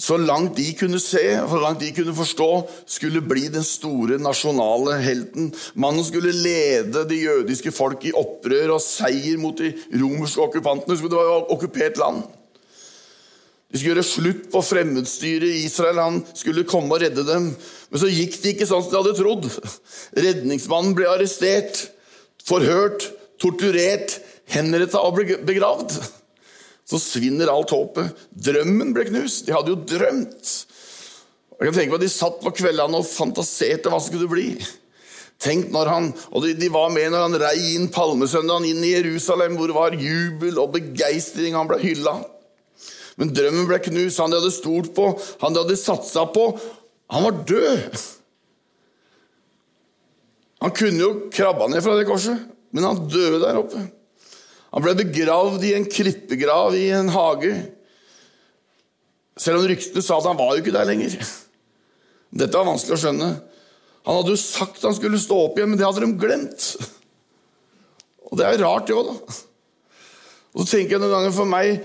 så 0.00 0.16
langt 0.16 0.56
de 0.56 0.64
kunne 0.78 0.98
se, 1.02 1.22
så 1.44 1.58
langt 1.60 1.82
de 1.82 1.90
kunne 1.92 2.14
forstå, 2.16 2.48
skulle 2.88 3.20
bli 3.20 3.50
den 3.52 3.64
store 3.66 4.16
nasjonale 4.22 4.96
helten. 5.04 5.50
Mannen 5.74 6.04
skulle 6.06 6.32
lede 6.32 7.04
det 7.08 7.18
jødiske 7.20 7.72
folk 7.76 8.06
i 8.08 8.14
opprør 8.16 8.78
og 8.78 8.84
seier 8.84 9.36
mot 9.38 9.60
de 9.60 9.74
romerske 10.00 10.40
okkupantene. 10.46 10.96
Det 10.96 11.18
var 11.18 11.52
okkupert 11.52 12.00
land. 12.00 12.24
De 13.70 13.78
skulle 13.78 13.94
gjøre 13.94 14.06
slutt 14.06 14.46
på 14.50 14.62
fremmedstyret 14.66 15.46
i 15.46 15.64
Israel. 15.66 16.02
Han 16.02 16.22
skulle 16.34 16.66
komme 16.68 16.96
og 16.96 17.04
redde 17.04 17.24
dem. 17.26 17.52
Men 17.90 18.02
så 18.02 18.10
gikk 18.10 18.40
det 18.42 18.56
ikke 18.56 18.68
sånn 18.70 18.82
som 18.82 18.92
de 18.92 19.00
hadde 19.00 19.18
trodd. 19.18 19.46
Redningsmannen 20.18 20.96
ble 20.98 21.06
arrestert, 21.10 21.84
forhørt, 22.46 23.06
torturert, 23.40 24.18
henretta 24.50 25.02
og 25.06 25.22
begravd 25.46 25.94
så 26.90 26.98
svinner 26.98 27.52
alt 27.52 27.70
håpet. 27.70 28.10
Drømmen 28.34 28.90
ble 28.96 29.06
knust. 29.10 29.46
De 29.46 29.54
hadde 29.54 29.70
jo 29.70 29.78
drømt. 29.92 30.52
Jeg 31.60 31.68
kan 31.68 31.76
tenke 31.76 31.92
meg 31.92 31.98
at 32.00 32.06
De 32.06 32.10
satt 32.10 32.40
på 32.42 32.54
kveldene 32.56 32.98
og 32.98 33.06
fantaserte 33.06 33.92
hva 33.92 34.00
som 34.00 34.10
skulle 34.10 34.30
bli. 34.30 34.48
Tenk 35.40 35.70
når 35.72 35.88
han, 35.88 36.08
og 36.34 36.42
de, 36.44 36.52
de 36.58 36.68
var 36.72 36.90
med 36.92 37.12
når 37.12 37.22
han 37.24 37.38
rei 37.40 37.76
inn 37.76 37.86
palmesøndagen 37.92 38.66
inn 38.68 38.82
i 38.84 38.92
Jerusalem, 38.92 39.54
hvor 39.56 39.70
det 39.70 39.76
var 39.76 39.96
jubel 39.96 40.58
og 40.60 40.74
begeistring. 40.74 41.54
Han 41.56 41.70
ble 41.70 41.78
hylla. 41.80 42.18
Men 43.20 43.34
drømmen 43.36 43.68
ble 43.68 43.78
knust. 43.84 44.20
Han 44.22 44.32
de 44.32 44.40
hadde 44.40 44.54
stolt 44.54 44.94
på, 44.96 45.10
han 45.42 45.54
de 45.54 45.62
hadde 45.62 45.76
satsa 45.78 46.24
på, 46.32 46.46
han 47.10 47.26
var 47.26 47.42
død. 47.44 48.00
Han 50.64 50.72
kunne 50.76 51.02
jo 51.02 51.12
krabba 51.32 51.68
ned 51.68 51.82
fra 51.84 51.96
det 51.98 52.08
korset, 52.08 52.48
men 52.72 52.86
han 52.86 53.04
døde 53.10 53.40
der 53.42 53.60
oppe. 53.60 53.82
Han 54.70 54.84
ble 54.84 54.94
begravd 55.00 55.64
i 55.66 55.74
en 55.74 55.86
krippegrav 55.90 56.76
i 56.78 56.86
en 56.94 57.10
hage. 57.10 57.52
Selv 59.40 59.60
om 59.60 59.68
ryktene 59.68 60.04
sa 60.04 60.20
at 60.20 60.28
han 60.30 60.38
var 60.38 60.54
jo 60.54 60.62
ikke 60.62 60.74
der 60.76 60.88
lenger. 60.88 61.16
Dette 62.30 62.54
var 62.54 62.68
vanskelig 62.68 62.96
å 62.96 63.02
skjønne. 63.04 63.30
Han 64.06 64.20
hadde 64.20 64.36
jo 64.36 64.40
sagt 64.40 64.84
han 64.86 64.96
skulle 64.96 65.20
stå 65.20 65.38
opp 65.48 65.58
igjen, 65.58 65.72
men 65.72 65.80
det 65.80 65.88
hadde 65.88 66.04
de 66.04 66.12
glemt. 66.20 66.68
Og 68.30 68.38
det 68.38 68.46
er 68.46 68.62
rart, 68.62 68.86
det 68.86 68.94
òg, 68.94 69.10
da. 69.10 69.40
Og 70.54 70.62
så 70.62 70.76
tenker 70.76 70.96
jeg 70.96 71.02
noen 71.02 71.16
ganger 71.16 71.34
for 71.34 71.50
meg 71.50 71.82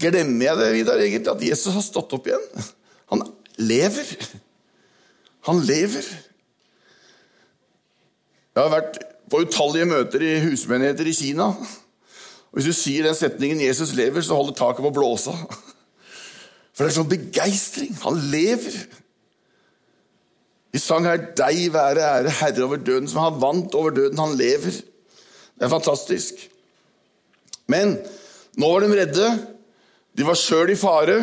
Glemmer 0.00 0.48
jeg 0.48 0.58
det, 0.58 0.72
Vidar, 0.74 1.00
egentlig, 1.00 1.30
at 1.30 1.46
Jesus 1.50 1.74
har 1.76 1.84
stått 1.86 2.12
opp 2.16 2.26
igjen? 2.26 2.46
Han 3.12 3.22
lever. 3.60 4.08
Han 5.48 5.60
lever. 5.62 6.06
Jeg 8.54 8.62
har 8.62 8.72
vært 8.72 8.98
på 9.30 9.42
utallige 9.44 9.88
møter 9.88 10.22
i 10.22 10.34
husmenigheter 10.44 11.08
i 11.10 11.16
Kina. 11.16 11.50
Og 11.54 12.58
Hvis 12.58 12.68
du 12.70 12.76
sier 12.76 13.06
den 13.06 13.16
setningen 13.18 13.60
'Jesus 13.60 13.94
lever', 13.98 14.22
så 14.22 14.34
holder 14.34 14.54
taket 14.54 14.82
på 14.82 14.90
å 14.92 14.94
blåse 14.94 15.32
For 16.74 16.84
det 16.84 16.90
er 16.90 16.96
sånn 16.96 17.10
begeistring. 17.10 17.94
Han 18.02 18.18
lever. 18.30 18.76
Vi 20.72 20.78
sang 20.78 21.04
her 21.06 21.18
'Deg 21.18 21.72
være 21.72 22.02
ære, 22.02 22.30
Herre 22.30 22.64
over 22.64 22.76
døden', 22.76 23.08
som 23.08 23.22
han 23.22 23.40
vant 23.40 23.74
over 23.74 23.90
døden. 23.90 24.18
Han 24.18 24.36
lever. 24.36 24.70
Det 24.70 25.62
er 25.62 25.68
fantastisk. 25.68 26.34
Men 27.66 27.98
nå 28.56 28.70
var 28.72 28.80
de 28.80 29.00
redde. 29.00 29.53
De 30.14 30.26
var 30.26 30.38
sjøl 30.38 30.72
i 30.72 30.78
fare. 30.78 31.18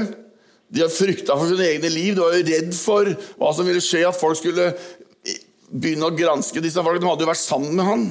De 0.71 0.83
har 0.83 0.91
frykta 0.91 1.35
for 1.35 1.51
sine 1.51 1.67
egne 1.67 1.91
liv. 1.91 2.15
De 2.15 2.23
var 2.23 2.35
jo 2.35 2.47
redd 2.47 2.73
for 2.75 3.11
hva 3.39 3.53
som 3.55 3.67
ville 3.67 3.83
skje, 3.83 4.03
at 4.07 4.19
folk 4.19 4.39
skulle 4.39 4.71
begynne 5.71 6.07
å 6.07 6.15
granske 6.15 6.63
disse 6.63 6.83
folkene. 6.83 7.03
De 7.03 7.11
hadde 7.11 7.25
jo 7.25 7.31
vært 7.31 7.43
sammen 7.43 7.75
med 7.77 7.87
han. 7.87 8.07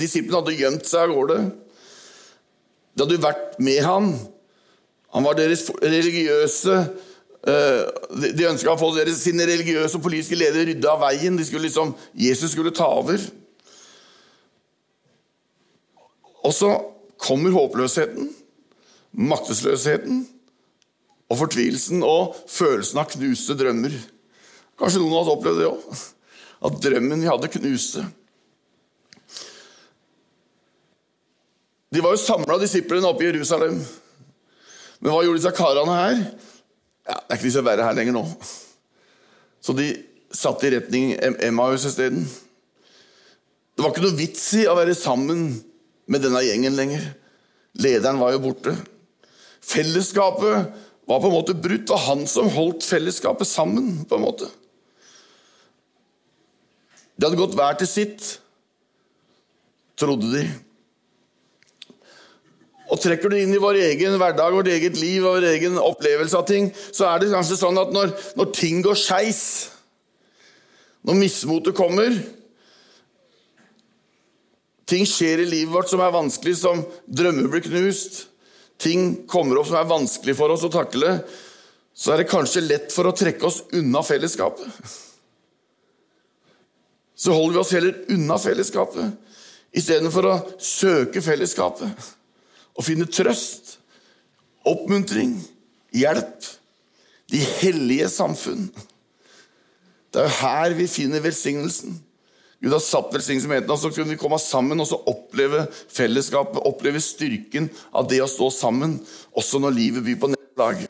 Disiplene 0.00 0.40
hadde 0.40 0.58
gjemt 0.58 0.88
seg 0.88 1.06
av 1.06 1.16
gårde. 1.16 1.38
De 2.92 3.04
hadde 3.04 3.18
jo 3.18 3.24
vært 3.24 3.58
med 3.62 3.80
han. 3.86 4.12
Han 5.12 5.26
var 5.26 5.36
deres 5.36 5.66
religiøse 5.82 6.76
eh, 7.44 7.82
De 8.32 8.46
ønska 8.48 8.72
å 8.72 8.80
få 8.80 8.88
deres, 8.96 9.20
sine 9.20 9.44
religiøse 9.48 9.98
og 9.98 10.04
politiske 10.06 10.38
ledere 10.40 10.70
rydda 10.70 10.94
av 10.94 11.04
veien. 11.04 11.36
Skulle 11.44 11.68
liksom, 11.68 11.92
Jesus 12.16 12.54
skulle 12.56 12.72
ta 12.76 12.88
over. 13.00 13.20
Og 16.42 16.54
så 16.56 16.72
kommer 17.22 17.54
håpløsheten, 17.54 18.32
maktesløsheten 19.12 20.24
og 21.32 21.38
fortvilelsen 21.40 22.02
og 22.04 22.36
følelsen 22.50 23.00
av 23.00 23.12
knuste 23.12 23.56
drømmer. 23.56 23.94
Kanskje 24.80 25.00
noen 25.00 25.16
av 25.16 25.22
oss 25.22 25.32
opplevde 25.36 25.62
det 25.62 25.70
òg. 25.70 26.02
At 26.62 26.78
drømmen 26.84 27.22
vi 27.22 27.30
hadde, 27.30 27.50
knuste. 27.56 28.04
De 31.92 32.00
var 32.00 32.14
jo 32.14 32.22
samla, 32.22 32.56
disiplene, 32.60 33.08
oppe 33.08 33.26
i 33.26 33.28
Jerusalem. 33.28 33.80
Men 35.02 35.12
hva 35.12 35.24
gjorde 35.24 35.40
disse 35.40 35.52
karene 35.56 35.96
her? 35.98 36.22
Ja, 37.08 37.16
Det 37.18 37.34
er 37.34 37.40
ikke 37.40 37.48
de 37.48 37.56
som 37.56 37.66
være 37.66 37.88
her 37.88 37.98
lenger 37.98 38.16
nå. 38.16 38.22
Så 39.62 39.74
de 39.76 39.88
satte 40.32 40.68
i 40.68 40.72
retning 40.76 41.12
Emmaus 41.42 41.84
isteden. 41.84 42.24
Det 43.72 43.82
var 43.82 43.92
ikke 43.92 44.04
noe 44.06 44.16
vits 44.16 44.44
i 44.60 44.64
å 44.68 44.76
være 44.78 44.94
sammen 44.96 45.50
med 46.06 46.24
denne 46.24 46.44
gjengen 46.46 46.78
lenger. 46.78 47.04
Lederen 47.82 48.20
var 48.20 48.34
jo 48.34 48.42
borte. 48.46 48.76
Fellesskapet 49.62 50.72
var 51.06 51.20
på 51.20 51.28
en 51.28 51.36
måte 51.36 51.54
brutt. 51.54 51.86
Det 51.86 51.94
var 51.94 52.06
han 52.08 52.26
som 52.26 52.50
holdt 52.50 52.84
fellesskapet 52.86 53.48
sammen. 53.48 54.04
på 54.08 54.18
en 54.18 54.26
måte. 54.26 54.50
De 57.16 57.26
hadde 57.26 57.38
gått 57.38 57.54
hver 57.54 57.76
til 57.78 57.86
sitt, 57.86 58.28
trodde 60.00 60.30
de. 60.32 60.46
Og 62.92 63.00
Trekker 63.00 63.30
du 63.30 63.36
inn 63.38 63.54
i 63.54 63.60
vår 63.62 63.78
egen 63.86 64.18
hverdag, 64.20 64.52
vårt 64.52 64.68
eget 64.72 64.98
liv 65.00 65.22
og 65.22 65.38
vår 65.38 65.46
egen 65.52 65.78
opplevelse 65.80 66.36
av 66.36 66.48
ting, 66.48 66.72
så 66.92 67.06
er 67.08 67.22
det 67.22 67.30
kanskje 67.32 67.60
sånn 67.60 67.78
at 67.80 67.92
når, 67.94 68.12
når 68.36 68.50
ting 68.56 68.82
går 68.84 68.98
skeis, 68.98 69.44
når 71.06 71.18
mismotet 71.18 71.74
kommer 71.74 72.14
Ting 74.92 75.06
skjer 75.08 75.40
i 75.40 75.46
livet 75.48 75.72
vårt 75.72 75.88
som 75.88 76.02
er 76.04 76.10
vanskelig, 76.12 76.52
som 76.58 76.82
drømmer 77.08 77.46
blir 77.48 77.62
knust 77.64 78.26
ting 78.82 79.14
kommer 79.30 79.60
opp 79.60 79.70
som 79.70 79.78
er 79.80 79.90
vanskelig 79.90 80.34
for 80.38 80.52
oss 80.54 80.66
å 80.66 80.72
takle, 80.72 81.20
så 81.94 82.12
er 82.12 82.22
det 82.22 82.30
kanskje 82.30 82.64
lett 82.64 82.92
for 82.94 83.08
å 83.08 83.14
trekke 83.16 83.46
oss 83.46 83.62
unna 83.78 84.02
fellesskapet. 84.04 84.68
Så 87.22 87.34
holder 87.36 87.54
vi 87.54 87.62
oss 87.62 87.74
heller 87.76 88.00
unna 88.10 88.38
fellesskapet 88.42 89.18
istedenfor 89.72 90.26
å 90.28 90.38
søke 90.60 91.22
fellesskapet 91.24 92.08
og 92.72 92.84
finne 92.84 93.06
trøst, 93.08 93.76
oppmuntring, 94.68 95.36
hjelp. 95.94 96.48
De 97.32 97.40
hellige 97.62 98.10
samfunn. 98.12 98.66
Det 100.12 100.20
er 100.20 100.26
jo 100.26 100.40
her 100.42 100.74
vi 100.76 100.86
finner 100.90 101.22
velsignelsen. 101.24 101.94
Gud 102.62 102.72
har 102.76 102.82
satt 102.82 103.10
velsignelsesmenigheten, 103.10 103.78
så 103.78 103.90
kunne 103.90 104.14
vi 104.14 104.20
komme 104.20 104.38
sammen 104.38 104.78
og 104.78 104.86
så 104.86 105.00
oppleve 105.10 105.64
fellesskapet, 105.90 106.60
oppleve 106.62 107.00
styrken 107.02 107.66
av 107.90 108.06
det 108.10 108.20
å 108.22 108.30
stå 108.30 108.52
sammen, 108.54 109.00
også 109.34 109.58
når 109.62 109.74
livet 109.74 110.06
byr 110.06 110.20
på 110.22 110.30
nederlag. 110.30 110.84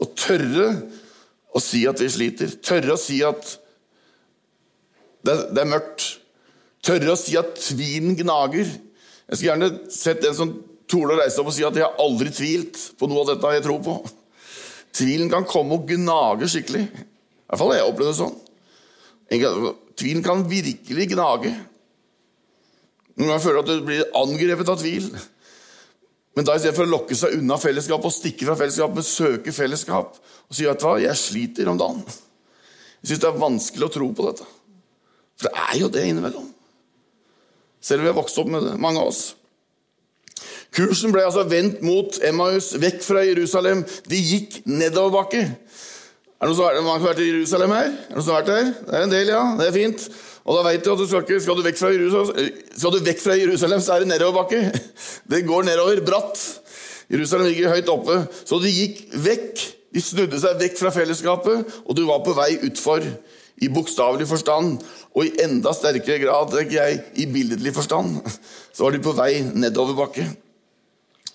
Og 0.00 0.14
tørre 0.16 0.70
å 1.52 1.60
si 1.60 1.82
at 1.88 2.00
vi 2.00 2.08
sliter. 2.12 2.54
Tørre 2.64 2.96
å 2.96 3.00
si 3.00 3.20
at 3.26 3.58
det 5.26 5.36
det 5.52 5.62
er 5.64 5.68
mørkt. 5.68 6.06
Tørre 6.86 7.12
å 7.12 7.18
si 7.20 7.36
at 7.36 7.56
tvilen 7.58 8.16
gnager. 8.16 8.64
Jeg 9.26 9.36
skulle 9.36 9.50
gjerne 9.50 9.70
sett 9.92 10.24
en 10.24 10.38
som 10.38 10.54
torde 10.88 11.16
å 11.16 11.20
reise 11.20 11.42
opp 11.42 11.50
og 11.50 11.56
si 11.56 11.64
at 11.66 11.74
'jeg 11.74 11.82
har 11.82 11.98
aldri 11.98 12.30
tvilt 12.30 12.78
på 12.96 13.08
noe 13.08 13.20
av 13.20 13.34
dette 13.34 13.52
jeg 13.52 13.64
tror 13.64 13.80
på'. 13.82 14.10
Tvilen 14.92 15.28
kan 15.28 15.44
komme 15.44 15.74
og 15.74 15.88
gnage 15.88 16.48
skikkelig. 16.48 16.88
I 16.88 17.48
hvert 17.50 17.58
fall 17.58 17.72
har 17.72 17.80
jeg 17.80 17.90
opplevd 17.90 18.10
det 18.12 18.20
sånn. 18.22 18.45
Tvilen 19.30 20.22
kan 20.24 20.44
virkelig 20.48 21.08
gnage. 21.12 21.52
Noen 23.16 23.30
ganger 23.30 23.42
føler 23.42 23.56
du 23.56 23.72
at 23.72 23.80
du 23.80 23.86
blir 23.88 24.10
angrepet 24.18 24.70
av 24.70 24.78
tvil. 24.80 25.08
Men 26.36 26.44
da 26.44 26.56
istedenfor 26.58 26.84
å 26.84 26.92
lokke 26.92 27.16
seg 27.16 27.38
unna 27.38 27.56
fellesskap 27.58 28.04
og 28.04 28.12
stikke 28.12 28.44
fra 28.44 28.58
fellesskap, 28.60 28.92
men 28.92 29.06
søke 29.06 29.54
fellesskap 29.56 30.18
og 30.20 30.58
si 30.58 30.66
at 30.68 30.84
jeg 31.00 31.18
sliter 31.18 31.70
om 31.72 31.80
dagen. 31.80 32.04
Jeg 33.00 33.10
syns 33.10 33.22
det 33.22 33.30
er 33.30 33.40
vanskelig 33.40 33.88
å 33.88 33.94
tro 33.94 34.10
på 34.12 34.28
dette. 34.28 34.46
For 35.36 35.48
det 35.48 35.64
er 35.64 35.80
jo 35.80 35.88
det 35.92 36.04
innimellom. 36.10 36.46
Selv 37.80 38.02
om 38.02 38.06
vi 38.06 38.12
har 38.12 38.18
vokst 38.18 38.38
opp 38.42 38.52
med 38.52 38.66
det, 38.66 38.76
mange 38.82 39.00
av 39.00 39.10
oss. 39.12 39.24
Kursen 40.76 41.12
ble 41.14 41.24
altså 41.24 41.46
vendt 41.48 41.80
mot 41.86 42.18
Emmaus, 42.26 42.72
vekk 42.80 43.00
fra 43.04 43.22
Jerusalem. 43.24 43.84
De 44.10 44.20
gikk 44.20 44.58
nedoverbakke. 44.68 45.44
Er 46.36 46.50
det 46.50 46.52
noen 46.52 46.76
som 46.76 46.88
har 46.90 47.00
vært 47.00 47.20
i 47.24 47.30
Jerusalem 47.30 47.72
her? 47.72 47.86
Er 47.88 48.10
det 48.10 48.16
noen 48.18 48.24
som 48.26 48.34
har 48.34 48.42
vært 48.42 48.50
der? 48.50 48.66
Det 48.76 48.96
er 48.96 49.04
en 49.06 49.12
del, 49.14 49.30
ja. 49.32 49.44
Det 49.56 49.68
er 49.70 49.72
fint. 49.72 50.02
Og 50.44 50.58
da 50.58 50.64
vet 50.66 50.82
du 50.84 50.90
at 50.92 51.00
du 51.00 51.06
skal, 51.08 51.24
ikke, 51.24 51.38
skal, 51.40 51.56
du 51.56 51.62
skal 52.76 52.92
du 52.92 52.98
vekk 53.06 53.22
fra 53.22 53.36
Jerusalem, 53.40 53.80
så 53.80 53.94
er 53.94 54.04
det 54.04 54.10
nedoverbakke. 54.10 54.60
Det 55.32 55.40
går 55.48 55.64
nedover, 55.64 56.02
bratt. 56.04 56.42
Jerusalem 57.08 57.48
ligger 57.48 57.72
høyt 57.72 57.88
oppe. 57.88 58.18
Så 58.44 58.60
de 58.60 58.74
gikk 58.74 59.00
vekk. 59.24 59.64
De 59.96 60.04
snudde 60.04 60.42
seg 60.42 60.60
vekk 60.60 60.76
fra 60.76 60.92
fellesskapet, 60.92 61.76
og 61.88 61.96
du 61.96 62.04
var 62.04 62.20
på 62.26 62.36
vei 62.36 62.52
utfor. 62.68 63.06
I 63.64 63.72
bokstavelig 63.72 64.26
forstand, 64.28 64.82
og 65.16 65.24
i 65.24 65.32
enda 65.40 65.72
sterkere 65.72 66.20
grad 66.20 66.52
jeg, 66.68 66.98
i 67.16 67.24
billedlig 67.32 67.72
forstand, 67.72 68.18
så 68.76 68.84
var 68.84 68.92
de 68.92 69.00
på 69.00 69.16
vei 69.16 69.40
nedoverbakke. 69.56 70.28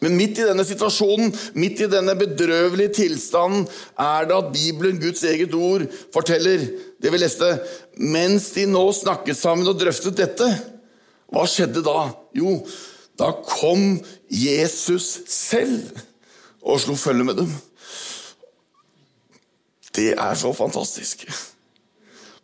Men 0.02 0.16
midt 0.18 0.40
i 0.42 0.46
denne 0.48 0.66
situasjonen, 0.66 1.30
midt 1.62 1.84
i 1.86 1.90
denne 1.92 2.16
bedrøvelige 2.18 2.96
tilstanden, 3.04 3.68
er 4.02 4.26
det 4.26 4.38
at 4.38 4.54
Bibelen, 4.54 4.98
Guds 5.02 5.22
eget 5.30 5.54
ord, 5.54 5.86
forteller 6.14 6.64
det 7.02 7.12
vi 7.14 7.20
leste 7.22 7.52
Mens 8.02 8.50
de 8.56 8.66
nå 8.66 8.82
snakket 8.98 9.38
sammen 9.38 9.70
og 9.70 9.78
drøftet 9.78 10.18
dette, 10.18 10.48
hva 11.32 11.46
skjedde 11.48 11.84
da? 11.86 12.10
Jo, 12.36 12.58
da 13.20 13.30
kom 13.46 14.00
Jesus 14.26 15.20
selv 15.30 16.02
og 16.62 16.82
slo 16.82 16.98
følge 16.98 17.28
med 17.28 17.38
dem. 17.44 17.54
Det 19.96 20.14
er 20.16 20.34
så 20.40 20.54
fantastisk. 20.56 21.28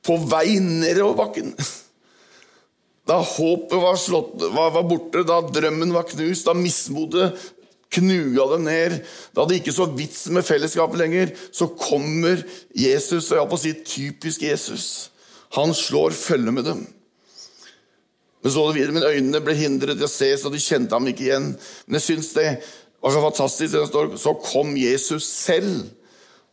På 0.05 0.19
vei 0.29 0.59
nedover 0.61 1.17
bakken. 1.17 1.55
Da 3.07 3.21
håpet 3.23 3.77
var, 3.79 3.95
slått, 3.99 4.33
var, 4.51 4.73
var, 4.75 4.83
borte, 4.87 5.23
da 5.27 5.39
drømmen 5.41 5.93
var 5.95 6.07
knust, 6.09 6.47
da 6.47 6.55
mismotet 6.57 7.37
knuga 7.93 8.49
dem 8.51 8.65
ned, 8.67 8.97
da 9.31 9.45
det 9.47 9.61
ikke 9.61 9.73
så 9.75 9.87
vits 9.95 10.25
med 10.35 10.43
fellesskapet 10.43 10.99
lenger, 10.99 11.31
så 11.55 11.69
kommer 11.71 12.41
Jesus, 12.75 13.29
og 13.29 13.37
jeg 13.37 13.39
har 13.39 13.47
på 13.47 13.55
å 13.55 13.63
si 13.63 13.71
typisk 13.87 14.43
Jesus. 14.43 14.87
Han 15.55 15.71
slår 15.75 16.17
følge 16.17 16.51
med 16.51 16.67
dem. 16.67 16.83
Men 18.43 18.53
så 18.53 18.65
det 18.67 18.75
videre, 18.77 18.97
men 18.97 19.07
øynene 19.07 19.41
ble 19.43 19.55
hindret 19.57 19.97
til 19.97 20.07
å 20.07 20.11
se, 20.11 20.29
så 20.39 20.51
de 20.51 20.61
kjente 20.61 20.95
ham 20.95 21.07
ikke 21.09 21.25
igjen. 21.29 21.47
Men 21.87 21.99
jeg 21.99 22.05
syns 22.09 22.33
det 22.35 22.49
var 23.03 23.15
så 23.15 23.23
fantastisk. 23.23 23.73
Det 23.73 23.87
står, 23.89 24.13
så 24.19 24.35
kom 24.43 24.75
Jesus 24.79 25.31
selv 25.31 25.87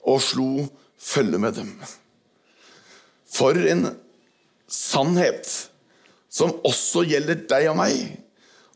og 0.06 0.22
slo 0.22 0.48
følge 1.00 1.40
med 1.42 1.58
dem. 1.58 1.70
For 3.34 3.58
en 3.58 3.88
sannhet 4.70 5.50
som 6.34 6.56
også 6.66 7.04
gjelder 7.06 7.44
deg 7.50 7.70
og 7.70 7.78
meg. 7.78 8.20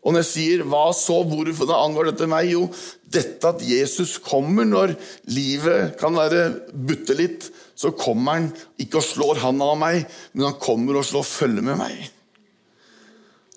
Og 0.06 0.14
når 0.14 0.22
jeg 0.22 0.30
sier 0.30 0.62
'hva 0.62 0.92
så', 0.94 1.26
hvorfor 1.26 1.66
det 1.66 1.74
angår 1.74 2.04
dette 2.10 2.26
meg? 2.30 2.52
Jo, 2.52 2.70
dette 3.10 3.48
at 3.48 3.60
Jesus 3.60 4.18
kommer 4.18 4.64
når 4.64 4.94
livet 5.26 5.98
kan 5.98 6.14
være 6.14 6.70
butte 6.70 7.14
litt, 7.18 7.50
så 7.74 7.90
kommer 7.90 8.32
han 8.32 8.52
ikke 8.78 8.98
og 8.98 9.04
slår 9.04 9.42
han 9.42 9.60
av 9.60 9.76
meg, 9.76 10.06
men 10.32 10.46
han 10.46 10.60
kommer 10.60 10.96
og 10.96 11.04
slår 11.04 11.26
følge 11.26 11.62
med 11.62 11.76
meg. 11.78 12.10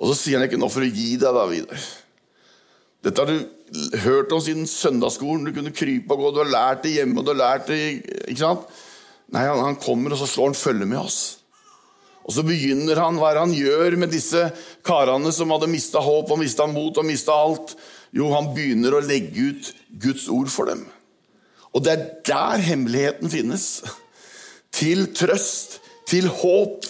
Og 0.02 0.10
så 0.10 0.16
sier 0.18 0.40
han 0.40 0.50
ikke 0.50 0.58
'nå 0.58 0.70
for 0.70 0.82
å 0.82 0.92
gi 0.92 1.16
deg', 1.16 1.34
da, 1.34 1.46
Vidar. 1.46 1.80
Dette 3.04 3.18
har 3.22 3.26
du 3.26 3.98
hørt 3.98 4.32
om 4.32 4.42
siden 4.42 4.68
søndagsskolen. 4.68 5.46
Du 5.46 5.54
kunne 5.54 5.72
krype 5.72 6.12
og 6.12 6.20
gå, 6.20 6.32
du 6.34 6.44
har 6.44 6.52
lært 6.52 6.84
det 6.84 6.96
hjemme. 6.98 7.20
og 7.20 7.26
du 7.26 7.34
har 7.34 7.58
lært 7.58 7.68
det, 7.68 8.04
ikke 8.28 8.38
sant? 8.38 8.66
Nei, 9.32 9.46
han 9.46 9.76
kommer, 9.76 10.12
og 10.12 10.18
så 10.18 10.28
slår 10.28 10.52
han 10.52 10.54
følge 10.54 10.86
med 10.86 11.00
oss. 11.00 11.41
Og 12.28 12.36
så 12.36 12.44
begynner 12.46 13.00
han 13.02 13.18
hva 13.20 13.34
han 13.40 13.54
gjør 13.56 13.98
med 14.00 14.14
disse 14.14 14.44
karene 14.86 15.32
som 15.34 15.52
hadde 15.54 15.70
mista 15.72 16.02
håp 16.04 16.32
og 16.32 16.40
mista 16.42 16.68
mot 16.70 16.98
og 16.98 17.08
mista 17.08 17.34
alt. 17.34 17.76
Jo, 18.14 18.30
han 18.36 18.52
begynner 18.56 18.98
å 18.98 19.04
legge 19.04 19.52
ut 19.52 19.72
Guds 20.04 20.28
ord 20.32 20.52
for 20.54 20.70
dem. 20.70 20.86
Og 21.72 21.84
det 21.86 21.94
er 21.94 22.08
der 22.28 22.64
hemmeligheten 22.68 23.32
finnes. 23.32 23.68
Til 24.76 25.08
trøst, 25.16 25.80
til 26.08 26.28
håp, 26.28 26.86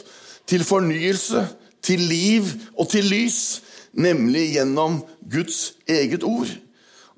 til 0.49 0.65
fornyelse, 0.65 1.45
til 1.85 2.01
liv 2.09 2.49
og 2.77 2.89
til 2.93 3.07
lys. 3.09 3.61
nemlig 3.91 4.53
gjennom 4.53 5.01
Guds 5.27 5.73
eget 5.83 6.23
ord. 6.23 6.47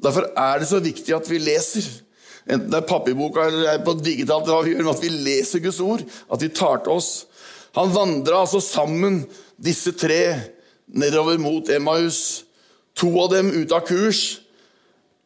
Derfor 0.02 0.26
er 0.34 0.60
det 0.60 0.68
så 0.68 0.80
viktig 0.82 1.14
at 1.14 1.28
vi 1.30 1.38
leser. 1.38 1.86
Enten 2.50 2.72
det 2.72 2.80
er 2.80 2.88
papirboka 2.88 3.46
eller 3.46 3.70
er 3.76 3.84
på 3.86 3.94
digitalt, 3.94 4.50
at 4.50 5.04
vi 5.04 5.12
leser 5.14 5.62
Guds 5.62 5.80
ord, 5.80 6.02
at 6.02 6.42
vi 6.42 6.50
tar 6.50 6.82
til 6.82 6.98
oss. 6.98 7.12
Han 7.74 7.94
vandra 7.94 8.44
altså 8.44 8.62
sammen, 8.62 9.24
disse 9.58 9.96
tre, 9.98 10.38
nedover 10.88 11.40
mot 11.42 11.70
Emmaus. 11.74 12.44
To 13.00 13.10
av 13.24 13.32
dem 13.34 13.50
ute 13.54 13.74
av 13.74 13.88
kurs. 13.88 14.42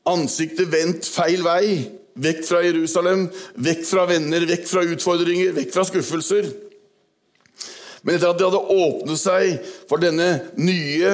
Ansiktet 0.08 0.72
vendt 0.72 1.08
feil 1.12 1.44
vei. 1.44 1.90
Vekk 2.18 2.40
fra 2.48 2.64
Jerusalem, 2.66 3.28
vekk 3.62 3.84
fra 3.86 4.08
venner, 4.10 4.48
vekk 4.50 4.64
fra 4.66 4.82
utfordringer, 4.88 5.52
vekk 5.54 5.76
fra 5.76 5.84
skuffelser. 5.86 6.48
Men 8.02 8.16
etter 8.16 8.32
at 8.32 8.40
de 8.40 8.48
hadde 8.48 8.80
åpnet 8.80 9.22
seg 9.22 9.68
for 9.90 10.02
denne 10.02 10.30
nye, 10.58 11.12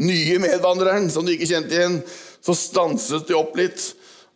nye 0.00 0.40
medvandreren 0.42 1.06
som 1.12 1.26
de 1.26 1.36
ikke 1.36 1.52
kjente 1.52 1.76
igjen, 1.76 2.00
så 2.42 2.56
stanset 2.56 3.28
de 3.28 3.36
opp 3.38 3.54
litt. 3.60 3.84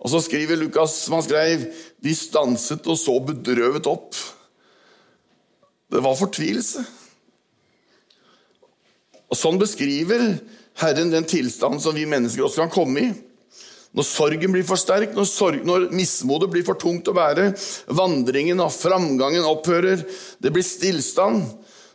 Og 0.05 0.13
så 0.13 0.21
skriver 0.23 0.61
Lukas 0.61 0.99
som 1.07 1.17
han 1.17 1.25
skrev, 1.27 1.67
de 2.05 2.15
stanset 2.15 2.87
og 2.87 3.01
så 3.01 3.17
bedrøvet 3.25 3.89
opp. 3.91 4.13
Det 5.95 6.03
var 6.03 6.19
fortvilelse. 6.19 6.83
Og 9.31 9.39
Sånn 9.39 9.61
beskriver 9.61 10.35
Herren 10.83 11.13
den 11.13 11.27
tilstanden 11.29 11.83
som 11.83 11.95
vi 11.95 12.07
mennesker 12.09 12.47
også 12.47 12.65
kan 12.65 12.75
komme 12.75 13.05
i. 13.05 13.13
Når 13.95 14.07
sorgen 14.09 14.51
blir 14.51 14.67
for 14.67 14.79
sterk, 14.79 15.13
når, 15.15 15.27
sorg, 15.31 15.61
når 15.63 15.87
mismodet 15.95 16.49
blir 16.51 16.65
for 16.67 16.79
tungt 16.79 17.07
å 17.07 17.15
bære, 17.15 17.53
vandringen 17.95 18.63
og 18.63 18.75
framgangen 18.75 19.47
opphører, 19.47 20.03
det 20.43 20.51
blir 20.51 20.67
stillstand, 20.67 21.45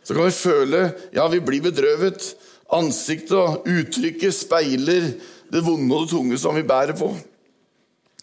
så 0.00 0.16
kan 0.16 0.24
vi 0.24 0.32
føle 0.32 0.80
ja, 1.12 1.26
vi 1.28 1.42
blir 1.44 1.66
bedrøvet. 1.68 2.32
Ansiktet 2.72 3.34
og 3.36 3.68
uttrykket 3.68 4.32
speiler 4.32 5.10
det 5.50 5.64
vonde 5.66 5.92
og 5.92 6.06
det 6.06 6.14
tunge 6.14 6.38
som 6.40 6.56
vi 6.56 6.64
bærer 6.64 6.96
på. 6.96 7.10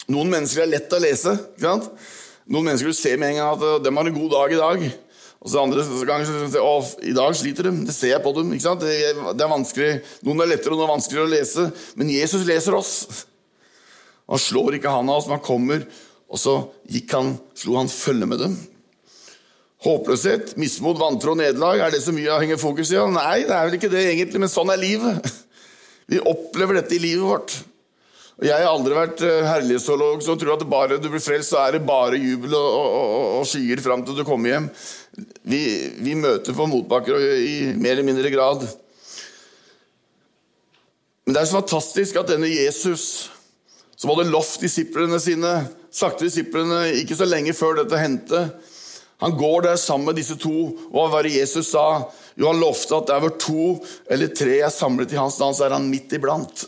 Noen 0.10 0.32
mennesker 0.32 0.64
er 0.64 0.72
lett 0.72 0.94
å 0.96 1.04
lese. 1.04 1.36
Noen 1.62 2.64
mennesker 2.64 2.90
du 2.90 2.98
ser 2.98 3.20
med 3.22 3.36
en 3.36 3.42
gang 3.44 3.54
at 3.54 3.84
de 3.86 3.94
har 3.94 4.10
en 4.10 4.18
god 4.18 4.34
dag 4.40 4.56
i 4.56 4.62
dag. 4.64 4.88
Og 5.44 5.52
så 5.52 5.62
andre 5.62 5.84
ganger 6.08 6.50
så 6.52 6.62
å, 6.66 6.78
i 7.06 7.14
dag 7.16 7.36
sliter 7.38 7.70
de. 7.70 7.74
Det 7.88 7.96
ser 7.96 8.16
jeg 8.16 8.24
på 8.24 8.34
dem. 8.36 8.50
ikke 8.56 8.66
sant? 8.66 8.84
Det 8.84 9.46
er 9.46 9.52
vanskelig. 9.52 9.92
Noen 10.26 10.44
er 10.44 10.52
lettere 10.54 10.74
noen 10.74 10.88
er 10.88 10.96
vanskeligere 10.96 11.28
å 11.28 11.34
lese. 11.36 11.68
Men 12.00 12.12
Jesus 12.12 12.46
leser 12.48 12.78
oss. 12.78 12.96
Han 14.28 14.42
slår 14.42 14.78
ikke 14.78 14.92
han 14.92 15.08
av 15.08 15.22
oss, 15.22 15.30
men 15.30 15.38
han 15.38 15.46
kommer, 15.46 15.86
og 16.28 16.42
så 16.42 16.58
gikk 16.92 17.14
han, 17.16 17.38
slo 17.56 17.78
han 17.80 17.92
følge 17.92 18.28
med 18.28 18.42
dem. 18.44 18.58
Håpløshet, 19.86 20.56
mismot, 20.60 20.98
vantro 21.00 21.32
og 21.36 21.40
nederlag, 21.40 21.86
er 21.86 21.94
det 21.94 22.02
så 22.04 22.12
mye 22.16 22.34
å 22.34 22.42
henge 22.42 22.58
fokus 22.60 22.92
i? 22.92 22.98
Nei, 23.14 23.46
det 23.48 23.54
er 23.56 23.70
vel 23.70 23.78
ikke 23.78 23.92
det 23.94 24.04
egentlig, 24.10 24.42
men 24.44 24.52
sånn 24.52 24.74
er 24.74 24.82
livet. 24.82 25.30
Vi 26.12 26.20
opplever 26.24 26.82
dette 26.82 26.98
i 26.98 27.02
livet 27.04 27.24
vårt. 27.24 27.56
Jeg 28.38 28.54
har 28.54 28.70
aldri 28.70 28.94
vært 28.94 29.22
eh, 29.26 29.48
herlighetsteolog 29.50 30.22
som 30.22 30.38
tror 30.38 30.54
at 30.54 30.66
bare 30.70 31.00
du 31.02 31.08
blir 31.10 31.22
frelst, 31.24 31.50
så 31.50 31.64
er 31.64 31.74
det 31.74 31.88
bare 31.88 32.20
jubel 32.22 32.52
og, 32.54 32.68
og, 32.78 33.14
og 33.40 33.46
skyer 33.50 33.80
fram 33.82 34.04
til 34.06 34.14
du 34.14 34.22
kommer 34.28 34.52
hjem. 34.52 34.68
Vi, 35.42 35.62
vi 36.06 36.14
møter 36.14 36.54
på 36.54 36.68
motbakker 36.70 37.18
i 37.42 37.56
mer 37.74 37.96
eller 37.96 38.06
mindre 38.06 38.30
grad. 38.30 38.62
Men 41.26 41.34
det 41.34 41.42
er 41.42 41.50
så 41.50 41.58
fantastisk 41.58 42.20
at 42.22 42.30
denne 42.30 42.52
Jesus, 42.52 43.32
som 43.98 44.14
hadde 44.14 44.30
lovt 44.30 44.62
disiplene 44.62 45.18
sine, 45.20 45.54
sagt 45.90 46.22
disiplene 46.22 46.84
ikke 47.02 47.18
så 47.18 47.26
lenge 47.26 47.56
før 47.58 47.80
dette 47.80 47.98
hendte 47.98 48.44
Han 49.18 49.34
går 49.34 49.64
der 49.66 49.80
sammen 49.82 50.12
med 50.12 50.20
disse 50.20 50.38
to, 50.38 50.54
og 50.92 50.94
hva 50.94 51.08
var 51.10 51.26
det 51.26 51.34
Jesus 51.34 51.72
sa? 51.72 52.04
Jo, 52.38 52.52
han 52.52 52.62
lovte 52.62 53.00
at 53.00 53.10
der 53.10 53.24
hvor 53.24 53.34
to 53.42 53.64
eller 54.14 54.30
tre 54.30 54.60
er 54.62 54.70
samlet 54.70 55.16
i 55.16 55.18
hans 55.18 55.40
navn, 55.42 55.58
så 55.58 55.66
er 55.66 55.74
han 55.74 55.90
midt 55.90 56.14
iblant. 56.14 56.68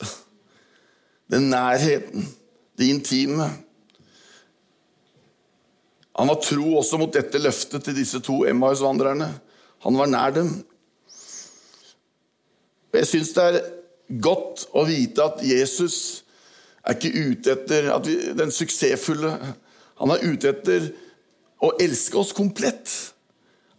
Den 1.30 1.50
nærheten, 1.50 2.26
det 2.78 2.90
intime. 2.90 3.50
Han 6.20 6.28
var 6.28 6.40
tro 6.44 6.78
også 6.78 6.98
mot 7.00 7.14
dette 7.14 7.40
løftet 7.40 7.86
til 7.86 7.96
disse 7.96 8.20
to 8.20 8.42
Emmaus-vandrerne. 8.50 9.30
Han 9.86 9.98
var 9.98 10.10
nær 10.12 10.34
dem. 10.36 10.50
Jeg 12.94 13.08
syns 13.08 13.36
det 13.38 13.46
er 13.46 13.60
godt 14.22 14.66
å 14.74 14.84
vite 14.90 15.24
at 15.24 15.44
Jesus 15.46 16.24
er 16.84 16.98
ikke 16.98 17.14
ute 17.14 17.54
etter 17.54 17.92
vi, 18.04 18.18
den 18.36 18.52
suksessfulle. 18.52 19.32
Han 20.02 20.12
er 20.16 20.26
ute 20.26 20.52
etter 20.52 20.90
å 21.64 21.72
elske 21.80 22.18
oss 22.20 22.34
komplett. 22.36 22.90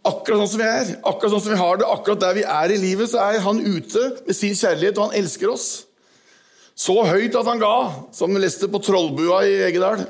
Akkurat 0.07 0.41
sånn 0.41 0.51
som 0.53 0.61
vi 0.63 0.69
er, 0.69 0.91
akkurat 1.05 1.33
sånn 1.35 1.43
som 1.45 1.53
vi 1.53 1.61
har 1.61 1.77
det, 1.77 1.89
akkurat 1.93 2.21
der 2.23 2.37
vi 2.39 2.45
er 2.47 2.73
i 2.73 2.81
livet, 2.81 3.11
så 3.11 3.21
er 3.21 3.43
han 3.45 3.61
ute 3.61 4.07
med 4.25 4.37
sin 4.37 4.57
kjærlighet, 4.57 4.97
og 4.97 5.09
han 5.09 5.19
elsker 5.19 5.51
oss. 5.51 5.67
Så 6.81 6.95
høyt 7.05 7.35
at 7.37 7.45
han 7.45 7.61
ga, 7.61 7.73
som 8.15 8.31
vi 8.33 8.41
leste 8.41 8.69
på 8.71 8.79
Trollbua 8.81 9.43
i 9.45 9.57
Egedal. 9.67 10.01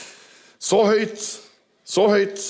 Så 0.66 0.80
høyt, 0.88 1.20
så 1.84 2.06
høyt. 2.10 2.40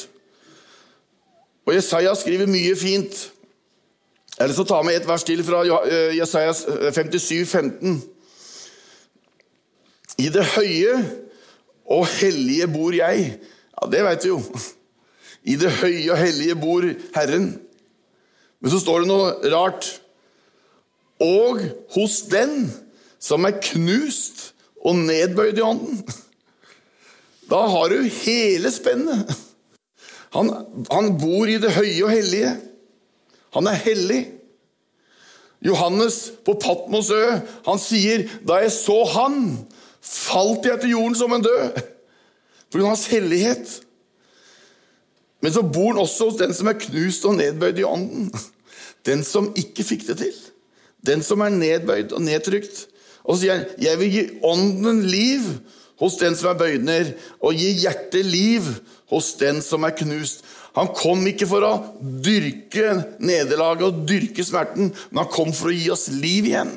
Og 1.66 1.74
Jesaja 1.74 2.14
skriver 2.16 2.48
mye 2.48 2.76
fint. 2.78 3.16
Jeg 4.38 4.54
så 4.56 4.64
tar 4.68 4.86
vi 4.86 4.94
et 4.94 5.08
vers 5.08 5.24
til 5.26 5.42
fra 5.44 5.64
eh, 5.66 6.14
Jesaja 6.16 6.54
57, 6.54 7.42
15. 7.50 7.98
I 10.22 10.30
det 10.32 10.46
høye 10.54 10.94
og 11.92 12.06
hellige 12.14 12.70
bor 12.72 12.96
jeg. 12.96 13.28
Ja, 13.74 13.90
det 13.92 14.06
veit 14.06 14.24
vi 14.24 14.32
jo. 14.32 14.40
I 15.52 15.58
det 15.60 15.74
høye 15.82 16.14
og 16.14 16.22
hellige 16.22 16.56
bor 16.62 16.88
Herren. 17.18 17.50
Men 18.62 18.72
så 18.72 18.80
står 18.80 19.04
det 19.04 19.12
noe 19.12 19.52
rart. 19.52 19.90
Og 21.20 21.60
hos 21.98 22.22
den 22.32 22.70
som 23.26 23.46
er 23.46 23.58
knust 23.72 24.50
og 24.86 24.98
nedbøyd 25.02 25.58
i 25.58 25.64
ånden. 25.66 26.02
Da 27.50 27.62
har 27.70 27.90
du 27.90 28.06
hele 28.22 28.70
spennet. 28.74 29.34
Han, 30.34 30.50
han, 30.90 31.12
bor 31.18 31.48
i 31.48 31.58
det 31.62 31.72
høye 31.76 32.02
og 32.04 32.12
hellige. 32.12 32.52
Han 33.56 33.70
er 33.70 33.78
hellig. 33.86 34.22
Johannes 35.64 36.18
på 36.44 36.54
Patmos 36.60 37.08
ø, 37.10 37.22
han 37.66 37.80
sier 37.80 38.26
da 38.46 38.60
jeg 38.60 38.74
så 38.74 38.98
han, 39.14 39.38
falt 40.04 40.66
jeg 40.68 40.82
til 40.82 40.92
jorden 40.92 41.16
som 41.18 41.32
en 41.34 41.46
død. 41.46 41.78
På 42.68 42.78
grunn 42.78 42.90
av 42.90 42.94
hans 42.94 43.06
hellighet. 43.10 43.78
Men 45.40 45.54
så 45.54 45.62
bor 45.62 45.94
han 45.94 46.02
også 46.02 46.28
hos 46.28 46.38
den 46.42 46.52
som 46.54 46.68
er 46.70 46.78
knust 46.82 47.24
og 47.28 47.38
nedbøyd 47.38 47.80
i 47.80 47.86
ånden. 47.88 48.28
Den 49.06 49.22
som 49.24 49.52
ikke 49.56 49.86
fikk 49.86 50.06
det 50.10 50.18
til. 50.20 50.36
Den 51.06 51.22
som 51.22 51.42
er 51.46 51.54
nedbøyd 51.54 52.14
og 52.16 52.24
nedtrykt. 52.26 52.86
Og 53.26 53.36
så 53.36 53.40
sier 53.40 53.56
han, 53.56 53.66
'Jeg 53.78 53.98
vil 53.98 54.12
gi 54.12 54.24
ånden 54.42 55.02
liv 55.10 55.42
hos 55.98 56.16
den 56.16 56.36
som 56.36 56.50
er 56.50 56.58
bøyd 56.60 56.82
ned', 56.84 57.14
og 57.42 57.54
gi 57.54 57.72
hjertet 57.82 58.24
liv 58.24 58.62
hos 59.10 59.34
den 59.34 59.62
som 59.62 59.84
er 59.84 59.90
knust. 59.90 60.44
Han 60.76 60.88
kom 60.92 61.26
ikke 61.26 61.46
for 61.48 61.64
å 61.64 61.74
dyrke 62.00 63.02
nederlaget 63.18 63.86
og 63.86 64.02
dyrke 64.08 64.44
smerten, 64.44 64.92
men 65.10 65.22
han 65.22 65.32
kom 65.32 65.52
for 65.56 65.72
å 65.72 65.76
gi 65.76 65.90
oss 65.90 66.08
liv 66.12 66.44
igjen. 66.50 66.74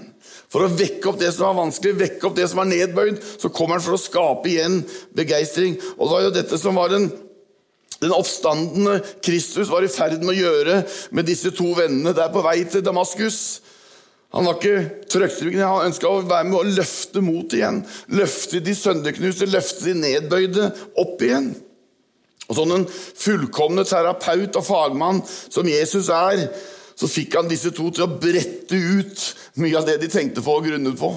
For 0.49 0.65
å 0.65 0.71
vekke 0.73 1.11
opp 1.11 1.19
det 1.21 1.29
som 1.35 1.49
er 1.49 1.57
vanskelig, 1.59 1.97
vekke 1.99 2.25
opp 2.25 2.37
det 2.37 2.47
som 2.49 2.61
er 2.63 2.71
nedbøyd. 2.71 3.19
Så 3.37 3.51
kommer 3.53 3.77
han 3.77 3.83
for 3.85 3.97
å 3.97 4.01
skape 4.01 4.49
igjen 4.49 4.79
begeistring. 5.17 5.75
Og 5.97 6.07
det 6.07 6.13
var 6.15 6.23
jo 6.25 6.31
dette 6.39 6.57
som 6.57 6.79
var 6.79 6.89
den, 6.89 7.09
den 7.99 8.15
oppstandende 8.15 8.95
Kristus 9.25 9.69
var 9.69 9.85
i 9.85 9.91
ferd 9.91 10.23
med 10.23 10.33
å 10.33 10.39
gjøre 10.39 10.79
med 11.13 11.29
disse 11.29 11.53
to 11.53 11.69
vennene 11.77 12.15
der 12.17 12.31
på 12.33 12.41
vei 12.45 12.63
til 12.65 12.81
Damaskus. 12.85 13.59
Han 14.35 14.45
var 14.45 14.59
ikke 14.59 15.05
trøkteryggen, 15.09 15.63
han 15.65 15.87
ønska 15.89 16.09
å 16.09 16.21
være 16.21 16.45
med 16.45 16.59
og 16.59 16.73
løfte 16.77 17.21
mot 17.25 17.53
igjen. 17.55 17.81
Løfte 18.13 18.61
de 18.61 18.75
sønderknuste, 18.77 19.47
løfte 19.49 19.87
de 19.87 19.95
nedbøyde 19.97 20.67
opp 21.01 21.23
igjen. 21.25 21.49
Og 22.49 22.57
Som 22.57 22.73
den 22.73 22.85
fullkomne 22.89 23.85
terapeut 23.85 24.57
og 24.57 24.65
fagmann 24.65 25.23
som 25.25 25.69
Jesus 25.69 26.09
er, 26.13 26.47
så 26.99 27.07
fikk 27.09 27.37
han 27.39 27.49
disse 27.49 27.71
to 27.73 27.87
til 27.93 28.05
å 28.05 28.13
brette 28.19 28.75
ut 28.75 29.25
mye 29.61 29.77
av 29.79 29.87
det 29.87 29.99
de 30.01 30.09
tenkte 30.11 30.43
på 30.45 30.57
og 30.57 30.65
grunnet 30.67 30.97
på. 30.99 31.09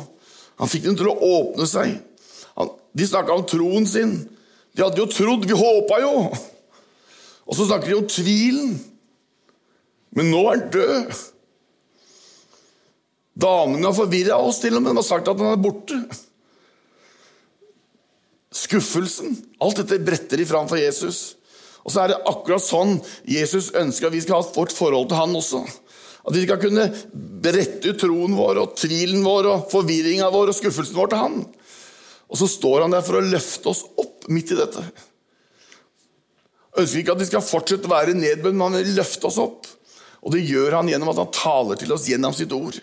Han 0.61 0.70
fikk 0.70 0.87
dem 0.87 0.96
til 1.01 1.11
å 1.11 1.16
åpne 1.16 1.66
seg. 1.68 1.96
De 2.92 3.09
snakka 3.09 3.35
om 3.35 3.44
troen 3.48 3.88
sin. 3.88 4.14
De 4.77 4.85
hadde 4.85 5.01
jo 5.01 5.09
trodd, 5.11 5.44
vi 5.48 5.57
håpa 5.57 6.01
jo! 6.05 6.14
Og 7.42 7.57
så 7.59 7.66
snakker 7.66 7.90
de 7.90 7.98
om 7.98 8.09
tvilen. 8.09 8.77
Men 10.16 10.31
nå 10.31 10.42
er 10.46 10.53
han 10.53 10.68
død. 10.72 11.22
Damene 13.33 13.88
har 13.88 13.97
forvirra 13.97 14.37
oss, 14.45 14.61
til 14.61 14.77
og 14.77 14.85
med. 14.85 14.92
De 14.92 15.01
har 15.01 15.07
sagt 15.07 15.31
at 15.31 15.40
han 15.40 15.55
er 15.55 15.62
borte. 15.62 15.99
Skuffelsen. 18.53 19.38
Alt 19.64 19.81
dette 19.81 20.03
bretter 20.05 20.40
de 20.40 20.49
fram 20.49 20.68
for 20.68 20.81
Jesus. 20.81 21.38
Og 21.83 21.95
så 21.95 22.03
er 22.03 22.12
det 22.12 22.21
akkurat 22.29 22.62
sånn 22.62 22.99
Jesus 23.27 23.73
ønsker 23.79 24.09
at 24.11 24.14
vi 24.14 24.21
skal 24.23 24.38
ha 24.38 24.53
vårt 24.55 24.75
forhold 24.77 25.09
til 25.11 25.18
han 25.18 25.38
også. 25.38 25.62
At 26.23 26.37
vi 26.37 26.45
skal 26.45 26.61
kunne 26.62 26.85
brette 27.42 27.90
ut 27.90 27.99
troen 27.99 28.37
vår 28.38 28.61
og 28.62 28.77
tvilen 28.79 29.25
vår 29.27 29.49
og 29.51 29.64
forvirringa 29.73 30.29
vår 30.31 30.53
og 30.53 30.59
skuffelsen 30.59 30.99
vår 30.99 31.11
til 31.11 31.23
han. 31.25 31.40
Og 32.31 32.38
så 32.38 32.47
står 32.49 32.85
han 32.85 32.95
der 32.95 33.03
for 33.05 33.18
å 33.18 33.25
løfte 33.25 33.73
oss 33.73 33.83
opp 33.99 34.29
midt 34.31 34.53
i 34.55 34.61
dette. 34.61 34.85
Ønsker 36.79 37.03
ikke 37.03 37.16
at 37.16 37.25
vi 37.25 37.29
skal 37.33 37.45
fortsette 37.45 37.88
å 37.88 37.92
være 37.92 38.14
nedbønn, 38.16 38.55
men 38.55 38.68
han 38.68 38.79
vil 38.79 38.95
løfte 39.01 39.29
oss 39.29 39.40
opp. 39.42 39.66
Og 40.23 40.37
det 40.37 40.45
gjør 40.47 40.79
han 40.79 40.88
gjennom 40.88 41.11
at 41.11 41.21
han 41.25 41.35
taler 41.35 41.81
til 41.81 41.92
oss 41.97 42.07
gjennom 42.09 42.37
sitt 42.37 42.55
ord 42.55 42.79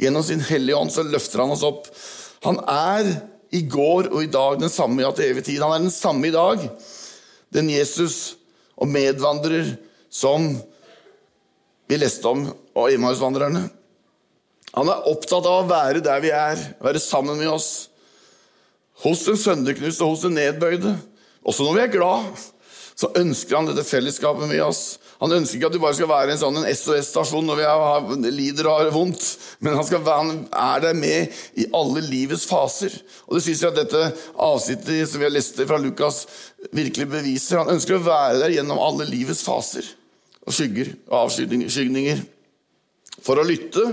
Gjennom 0.00 0.24
sin 0.24 0.40
Hellige 0.40 0.78
Ånd 0.80 0.92
så 0.94 1.04
løfter 1.04 1.42
han 1.42 1.52
oss 1.52 1.64
opp. 1.66 1.90
Han 2.46 2.60
er 2.64 3.10
i 3.52 3.60
går 3.68 4.08
og 4.08 4.22
i 4.24 4.30
dag 4.32 4.60
den 4.62 4.72
samme 4.72 5.02
ja, 5.04 5.10
til 5.12 5.28
evig 5.28 5.44
tid. 5.44 5.60
Han 5.60 5.74
er 5.74 5.84
den 5.84 5.92
samme 5.92 6.30
i 6.30 6.34
dag. 6.34 6.62
Den 7.52 7.68
Jesus 7.68 8.38
og 8.80 8.88
medvandrer 8.88 9.74
som 10.10 10.54
vi 11.90 11.98
leste 11.98 12.30
om, 12.30 12.46
og 12.78 12.92
Emmausvandrerne. 12.94 13.64
Han 14.76 14.90
er 14.90 15.08
opptatt 15.10 15.46
av 15.50 15.64
å 15.64 15.68
være 15.68 16.02
der 16.06 16.22
vi 16.22 16.30
er, 16.30 16.60
være 16.78 17.02
sammen 17.02 17.40
med 17.40 17.50
oss. 17.50 17.90
Hos 19.02 19.24
den 19.26 19.38
sønderknuste 19.40 20.06
hos 20.06 20.22
den 20.22 20.36
nedbøyde. 20.38 20.94
Også 21.42 21.66
når 21.66 21.76
vi 21.76 21.82
er 21.82 21.94
glad, 21.96 22.44
så 22.94 23.10
ønsker 23.18 23.58
han 23.58 23.70
dette 23.70 23.86
fellesskapet 23.88 24.46
med 24.48 24.62
oss. 24.62 24.99
Han 25.20 25.34
ønsker 25.36 25.58
ikke 25.58 25.68
at 25.68 25.74
du 25.74 25.82
bare 25.82 25.96
skal 25.98 26.08
være 26.08 26.32
en 26.32 26.40
sånn 26.40 26.62
SOS-stasjon 26.64 27.44
når 27.44 27.58
vi 27.58 27.64
har, 27.68 28.06
lider 28.32 28.68
og 28.70 28.78
har 28.78 28.92
vondt, 28.94 29.24
men 29.60 29.74
han, 29.76 29.84
skal, 29.84 30.00
han, 30.08 30.44
er 30.48 30.80
der 30.80 30.96
med 30.96 31.40
i 31.60 31.66
alle 31.76 32.00
livets 32.06 32.46
faser. 32.48 32.94
Og 33.28 33.36
Det 33.36 33.42
syns 33.44 33.60
jeg 33.60 33.74
at 33.74 33.80
dette 33.82 34.00
avsnittet 34.40 35.10
som 35.10 35.20
vi 35.20 35.26
har 35.28 35.34
lest 35.34 35.60
fra 35.60 35.76
Lukas, 35.80 36.22
virkelig 36.72 37.10
beviser. 37.12 37.60
Han 37.60 37.74
ønsker 37.74 37.98
å 37.98 38.04
være 38.06 38.38
der 38.40 38.54
gjennom 38.54 38.80
alle 38.80 39.08
livets 39.10 39.42
faser 39.44 39.84
og 40.46 40.56
skygger 40.56 40.94
og 41.10 41.26
avskygninger. 41.26 42.22
For 43.20 43.36
å 43.36 43.44
lytte, 43.44 43.84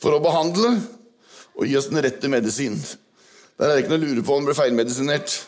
for 0.00 0.12
å 0.12 0.20
behandle 0.20 0.74
og 1.56 1.64
gi 1.64 1.78
oss 1.80 1.88
den 1.88 2.02
rette 2.04 2.28
medisin. 2.32 2.76
Der 3.56 3.70
er 3.70 3.78
det 3.78 3.86
ikke 3.86 3.94
noe 3.94 4.02
å 4.02 4.04
lure 4.10 4.26
på 4.26 4.34
om 4.34 4.42
han 4.42 4.50
blir 4.50 4.58
feilmedisinert. 4.60 5.38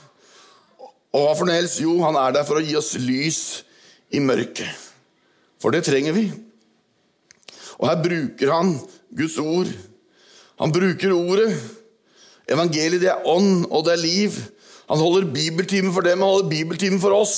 Og 1.13 1.27
hva 1.27 1.37
for 1.37 1.49
noe 1.49 1.59
helst? 1.59 1.83
Jo, 1.85 1.99
han 2.01 2.17
er 2.17 2.33
der 2.39 2.49
for 2.49 2.57
å 2.57 2.65
gi 2.65 2.79
oss 2.81 2.95
lys 2.97 3.43
i 4.13 4.21
mørket. 4.23 4.69
For 5.63 5.75
det 5.75 5.85
trenger 5.87 6.15
vi. 6.17 6.27
Og 7.79 7.89
her 7.89 8.01
bruker 8.03 8.53
han 8.53 8.75
Guds 9.17 9.39
ord. 9.43 9.71
Han 10.61 10.75
bruker 10.75 11.15
ordet. 11.15 11.51
Evangeliet 12.51 13.03
det 13.03 13.11
er 13.13 13.29
ånd, 13.29 13.67
og 13.71 13.87
det 13.87 13.97
er 13.97 14.03
liv. 14.03 14.39
Han 14.91 15.01
holder 15.01 15.31
bibeltimen 15.33 15.93
for 15.95 16.05
dem, 16.05 16.21
han 16.21 16.29
holder 16.29 16.51
bibeltimen 16.51 17.01
for 17.03 17.15
oss. 17.17 17.37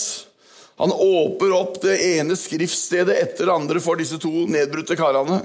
Han 0.80 0.90
åper 0.90 1.52
opp 1.54 1.76
det 1.84 2.00
ene 2.02 2.34
skriftstedet 2.38 3.14
etter 3.14 3.46
det 3.46 3.54
andre 3.54 3.82
for 3.82 4.00
disse 4.00 4.18
to 4.22 4.32
nedbrutte 4.50 4.96
karene. 4.98 5.38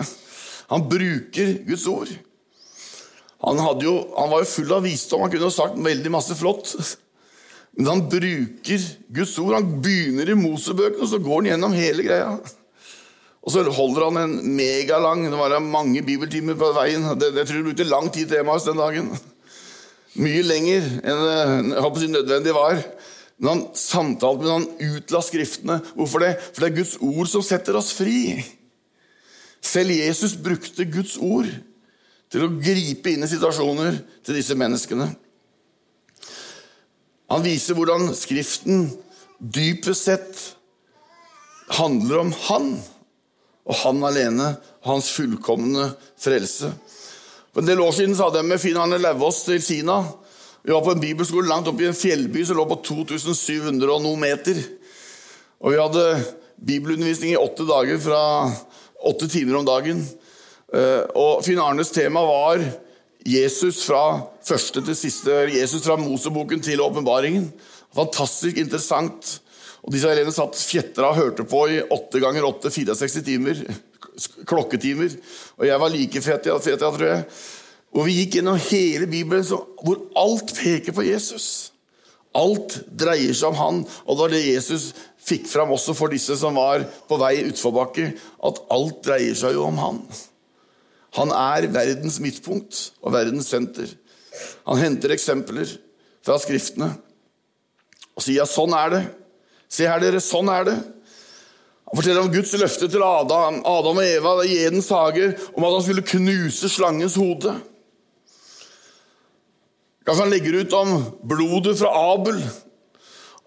Han 0.71 0.87
bruker 0.89 1.53
Guds 1.67 1.85
ord. 1.89 2.09
Han, 3.45 3.59
jo, 3.81 3.93
han 4.17 4.31
var 4.31 4.43
jo 4.43 4.49
full 4.49 4.73
av 4.75 4.83
visdom, 4.83 5.21
han 5.23 5.31
kunne 5.31 5.47
jo 5.47 5.53
sagt 5.53 5.77
veldig 5.79 6.11
masse 6.11 6.35
flott. 6.35 6.73
Men 7.77 7.91
han 7.91 8.05
bruker 8.11 8.87
Guds 9.15 9.35
ord. 9.39 9.57
Han 9.57 9.81
begynner 9.83 10.31
i 10.31 10.37
Mosebøkene, 10.37 11.03
og 11.03 11.11
så 11.11 11.19
går 11.23 11.41
han 11.41 11.51
gjennom 11.53 11.75
hele 11.77 12.05
greia. 12.05 12.33
Og 13.39 13.53
så 13.53 13.63
holder 13.63 14.09
han 14.09 14.17
en 14.19 14.55
megalang 14.57 15.23
Det 15.23 15.37
var 15.39 15.55
mange 15.63 16.03
bibeltimer 16.05 16.57
på 16.59 16.73
veien. 16.75 17.05
Det, 17.19 17.31
det 17.35 17.47
tror 17.47 17.61
jeg 17.61 17.67
brukte 17.69 17.87
lang 17.87 18.09
tid 18.13 18.29
til 18.29 18.41
Emmaus 18.41 18.67
den 18.67 18.81
dagen. 18.81 19.13
Mye 20.19 20.43
lenger 20.43 20.85
enn 20.99 21.23
jeg 21.29 21.83
håper, 21.85 22.07
nødvendig 22.11 22.55
var. 22.57 22.81
Men 23.39 23.49
han 23.53 23.63
samtalte 23.77 24.43
med 24.43 24.51
han 24.51 24.95
utla 24.97 25.21
Skriftene. 25.23 25.79
Hvorfor 25.95 26.25
det? 26.25 26.33
For 26.51 26.65
det 26.65 26.69
er 26.71 26.79
Guds 26.81 26.97
ord 26.99 27.31
som 27.31 27.45
setter 27.45 27.79
oss 27.79 27.93
fri. 27.95 28.41
Selv 29.63 29.95
Jesus 29.95 30.35
brukte 30.39 30.87
Guds 30.87 31.15
ord 31.19 31.47
til 32.29 32.45
å 32.45 32.51
gripe 32.59 33.11
inn 33.11 33.23
i 33.25 33.31
situasjoner 33.31 34.01
til 34.25 34.37
disse 34.37 34.55
menneskene. 34.59 35.09
Han 37.29 37.45
viser 37.45 37.77
hvordan 37.77 38.09
Skriften 38.17 38.87
dypest 39.39 40.07
sett 40.09 40.39
handler 41.77 42.23
om 42.23 42.31
Han, 42.47 42.71
og 43.69 43.75
Han 43.83 44.01
alene, 44.07 44.55
hans 44.87 45.11
fullkomne 45.13 45.91
frelse. 46.19 46.71
For 47.53 47.61
en 47.61 47.69
del 47.69 47.81
år 47.83 47.93
siden 47.93 48.15
så 48.17 48.27
hadde 48.27 48.41
jeg 48.41 48.49
med 48.49 48.61
Finn 48.61 48.79
Arne 48.79 48.97
Lauvås 49.01 49.43
til 49.45 49.61
Kina. 49.61 49.99
Vi 50.63 50.73
var 50.73 50.83
på 50.85 50.93
en 50.95 51.01
bibelskole 51.01 51.49
langt 51.49 51.69
oppe 51.69 51.85
i 51.85 51.89
en 51.89 51.97
fjellby 51.97 52.43
som 52.45 52.57
lå 52.57 52.65
på 52.69 52.79
2700 52.87 53.93
og 53.93 54.03
noen 54.03 54.21
meter. 54.21 54.59
Og 55.59 55.73
vi 55.73 55.81
hadde 55.81 56.05
bibelundervisning 56.55 57.33
i 57.35 57.39
åtte 57.39 57.67
dager 57.67 57.99
fra 58.03 58.21
åtte 59.09 59.29
timer 59.31 59.59
om 59.59 59.67
dagen. 59.67 60.01
Eh, 60.73 61.03
og 61.17 61.43
Finn 61.45 61.61
Arnes 61.61 61.91
tema 61.95 62.23
var 62.25 62.63
Jesus 63.29 63.83
fra 63.85 64.23
første 64.45 64.81
til 64.85 64.97
siste, 64.97 65.35
Jesus 65.53 65.83
fra 65.85 65.97
Moseboken 65.99 66.63
til 66.65 66.81
åpenbaringen. 66.81 67.49
Fantastisk 67.95 68.57
interessant. 68.57 69.39
Og 69.83 69.93
Disse 69.93 70.09
elevene 70.11 70.33
satt 70.35 70.57
fjetra 70.57 71.11
og 71.11 71.19
hørte 71.19 71.45
på 71.47 71.63
i 71.71 71.79
åtte 71.81 72.21
ganger 72.21 72.47
åtte, 72.47 72.71
64 72.73 73.23
timer. 73.25 73.61
Klokketimer. 74.49 75.13
Og 75.59 75.67
jeg 75.69 75.81
var 75.81 75.93
like 75.93 76.21
fet, 76.23 76.49
jeg, 76.49 76.63
fet 76.65 76.81
tror 76.83 77.05
jeg. 77.05 77.25
Og 77.95 78.05
vi 78.05 78.19
gikk 78.19 78.39
gjennom 78.39 78.59
hele 78.69 79.09
Bibelen 79.09 79.45
hvor 79.45 80.01
alt 80.19 80.53
peker 80.57 80.95
på 80.95 81.05
Jesus. 81.07 81.71
Alt 82.37 82.75
dreier 82.93 83.33
seg 83.33 83.49
om 83.49 83.57
han, 83.57 83.79
og 84.05 84.11
det 84.13 84.21
var 84.21 84.33
det 84.35 84.41
Jesus 84.45 84.91
fikk 85.29 85.47
fram 85.49 85.71
også 85.73 85.95
for 85.97 86.13
disse 86.13 86.37
som 86.37 86.57
var 86.57 86.85
på 87.09 87.17
vei 87.21 87.39
utforbakke, 87.47 88.11
at 88.45 88.61
alt 88.73 89.01
dreier 89.05 89.37
seg 89.37 89.57
jo 89.57 89.65
om 89.65 89.79
han. 89.81 90.03
Han 91.17 91.31
er 91.33 91.69
verdens 91.73 92.19
midtpunkt 92.21 92.89
og 93.01 93.13
verdens 93.15 93.49
senter. 93.49 93.89
Han 94.69 94.81
henter 94.81 95.15
eksempler 95.15 95.71
fra 96.25 96.37
Skriftene 96.41 96.93
og 98.19 98.23
sier 98.25 98.41
ja, 98.41 98.47
sånn 98.49 98.73
er 98.75 98.89
det. 98.91 99.03
Se 99.71 99.85
her, 99.87 100.01
dere, 100.03 100.19
sånn 100.19 100.49
er 100.51 100.65
det. 100.67 100.75
Han 101.89 101.97
forteller 101.97 102.25
om 102.25 102.31
Guds 102.33 102.51
løfte 102.59 102.89
til 102.91 103.03
Adam, 103.05 103.61
Adam 103.65 104.01
og 104.01 104.05
Eva 104.05 104.33
i 104.43 104.57
Edens 104.65 104.89
hage 104.93 105.31
om 105.55 105.63
at 105.63 105.75
han 105.77 105.85
skulle 105.85 106.05
knuse 106.05 106.69
slangens 106.69 107.15
hode. 107.17 107.53
Kanskje 110.03 110.25
han 110.25 110.33
legger 110.33 110.59
ut 110.59 110.75
om 110.75 110.91
blodet 111.31 111.77
fra 111.79 111.93
Abel, 112.11 112.37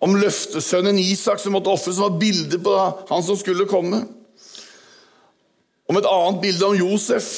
om 0.03 0.17
løftesønnen 0.19 0.99
Isak 0.99 1.39
som 1.43 1.55
måtte 1.55 1.71
ofres, 1.71 1.99
som 1.99 2.09
var 2.09 2.19
bildet 2.19 2.63
på 2.65 2.75
han 3.13 3.23
som 3.23 3.39
skulle 3.39 3.69
komme 3.71 4.03
om 5.91 5.99
et 5.99 6.09
annet 6.09 6.41
bilde 6.43 6.69
om 6.69 6.79
Josef, 6.79 7.29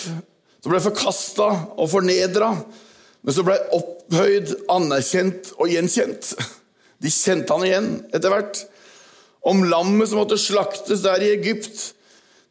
som 0.62 0.72
ble 0.72 0.80
forkasta 0.84 1.48
og 1.76 1.90
fornedra, 1.92 2.52
men 3.24 3.36
som 3.36 3.46
ble 3.46 3.56
opphøyd, 3.76 4.52
anerkjent 4.72 5.54
og 5.58 5.72
gjenkjent. 5.72 6.34
De 7.02 7.12
kjente 7.12 7.52
han 7.52 7.66
igjen 7.66 7.90
etter 8.14 8.32
hvert. 8.32 8.62
Om 9.44 9.64
lammet 9.68 10.08
som 10.08 10.22
måtte 10.22 10.40
slaktes 10.40 11.04
der 11.04 11.24
i 11.24 11.34
Egypt, 11.34 11.90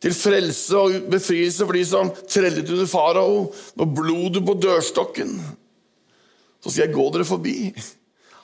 til 0.04 0.16
frelse 0.18 0.76
og 0.76 1.06
befrielse 1.14 1.64
for 1.64 1.78
de 1.78 1.84
som 1.88 2.10
trellet 2.28 2.68
under 2.68 2.90
farao, 2.92 3.46
med 3.80 3.94
blodet 3.96 4.42
på 4.44 4.58
dørstokken. 4.60 5.38
Så 6.60 6.74
skal 6.74 6.88
jeg 6.88 6.96
gå 6.98 7.06
dere 7.14 7.28
forbi. 7.28 7.58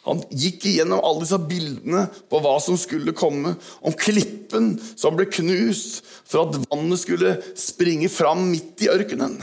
Han 0.07 0.21
gikk 0.31 0.65
igjennom 0.69 1.03
alle 1.03 1.25
disse 1.25 1.39
bildene 1.49 2.05
på 2.31 2.39
hva 2.41 2.55
som 2.63 2.77
skulle 2.79 3.15
komme. 3.17 3.55
Om 3.83 3.97
klippen 3.99 4.71
som 4.95 5.17
ble 5.17 5.27
knust 5.29 6.03
for 6.23 6.45
at 6.45 6.59
vannet 6.69 7.01
skulle 7.01 7.35
springe 7.59 8.09
fram 8.11 8.47
midt 8.53 8.85
i 8.85 8.91
ørkenen. 8.93 9.37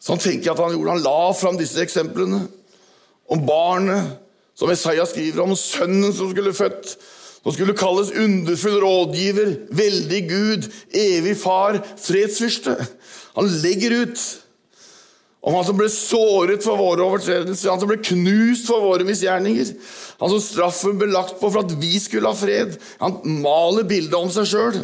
Sånn 0.00 0.20
tenker 0.22 0.48
jeg 0.48 0.54
at 0.54 0.62
han 0.62 0.76
gjorde. 0.76 0.96
Han 0.96 1.04
la 1.04 1.32
fram 1.36 1.58
disse 1.60 1.82
eksemplene. 1.82 2.44
Om 3.30 3.42
barnet 3.46 4.14
som 4.58 4.70
Isaiah 4.72 5.08
skriver 5.08 5.44
om, 5.44 5.56
sønnen 5.56 6.12
som 6.14 6.30
skulle 6.32 6.54
født. 6.56 6.94
Som 7.40 7.54
skulle 7.56 7.76
kalles 7.76 8.12
underfull 8.12 8.78
rådgiver, 8.82 9.52
veldig 9.72 10.22
Gud, 10.28 10.66
evig 10.92 11.36
far, 11.40 11.78
fredsfyrste. 11.96 12.74
Han 13.38 13.48
legger 13.62 14.02
ut 14.02 14.24
om 15.40 15.56
han 15.56 15.64
som 15.64 15.76
ble 15.78 15.88
såret 15.88 16.64
for 16.64 16.76
våre 16.76 17.04
overtredelser, 17.06 17.70
han 17.72 17.80
som 17.80 17.88
ble 17.88 17.96
knust 18.04 18.66
for 18.68 18.84
våre 18.84 19.06
misgjerninger. 19.08 19.70
Han 20.20 20.32
som 20.34 20.42
straffen 20.44 20.98
ble 21.00 21.08
lagt 21.14 21.38
på 21.40 21.48
for 21.48 21.62
at 21.62 21.72
vi 21.80 21.94
skulle 22.02 22.28
ha 22.28 22.36
fred. 22.36 22.74
Han 23.00 23.22
maler 23.40 23.88
bildet 23.88 24.18
om 24.18 24.28
seg 24.32 24.50
sjøl. 24.50 24.82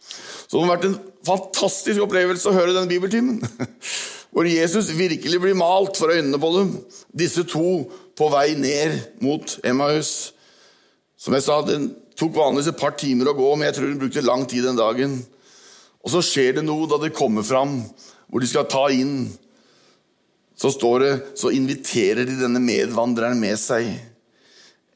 Så 0.00 0.56
det 0.56 0.62
har 0.62 0.72
vært 0.72 0.88
en 0.88 0.96
fantastisk 1.28 2.06
opplevelse 2.06 2.48
å 2.48 2.56
høre 2.56 2.72
denne 2.72 2.88
bibeltimen. 2.88 3.42
Hvor 4.34 4.48
Jesus 4.48 4.88
virkelig 4.96 5.42
blir 5.42 5.58
malt 5.58 6.00
for 6.00 6.14
øynene 6.14 6.40
på 6.40 6.50
dem. 6.56 6.72
Disse 7.12 7.44
to 7.44 7.84
på 8.16 8.30
vei 8.32 8.54
ned 8.56 8.96
mot 9.24 9.58
Emmaus. 9.66 10.32
Som 11.20 11.36
jeg 11.36 11.44
sa, 11.44 11.60
det 11.68 11.82
tok 12.16 12.32
vanligvis 12.36 12.72
et 12.72 12.80
par 12.80 12.96
timer 12.96 13.28
å 13.28 13.36
gå, 13.36 13.52
men 13.54 13.68
jeg 13.68 13.76
tror 13.76 13.92
hun 13.92 14.00
brukte 14.00 14.24
lang 14.24 14.48
tid 14.48 14.64
den 14.64 14.80
dagen. 14.80 15.20
Og 16.04 16.16
så 16.16 16.24
skjer 16.24 16.58
det 16.58 16.64
noe 16.64 16.88
da 16.88 16.96
de 17.02 17.12
kommer 17.12 17.44
fram 17.44 17.82
hvor 18.28 18.42
de 18.42 18.50
skal 18.50 18.68
ta 18.70 18.86
inn, 18.92 19.28
så 20.54 20.70
står 20.70 21.00
det 21.02 21.12
Så 21.38 21.50
inviterer 21.50 22.24
de 22.26 22.36
denne 22.38 22.60
medvandreren 22.62 23.40
med 23.40 23.58
seg. 23.58 23.88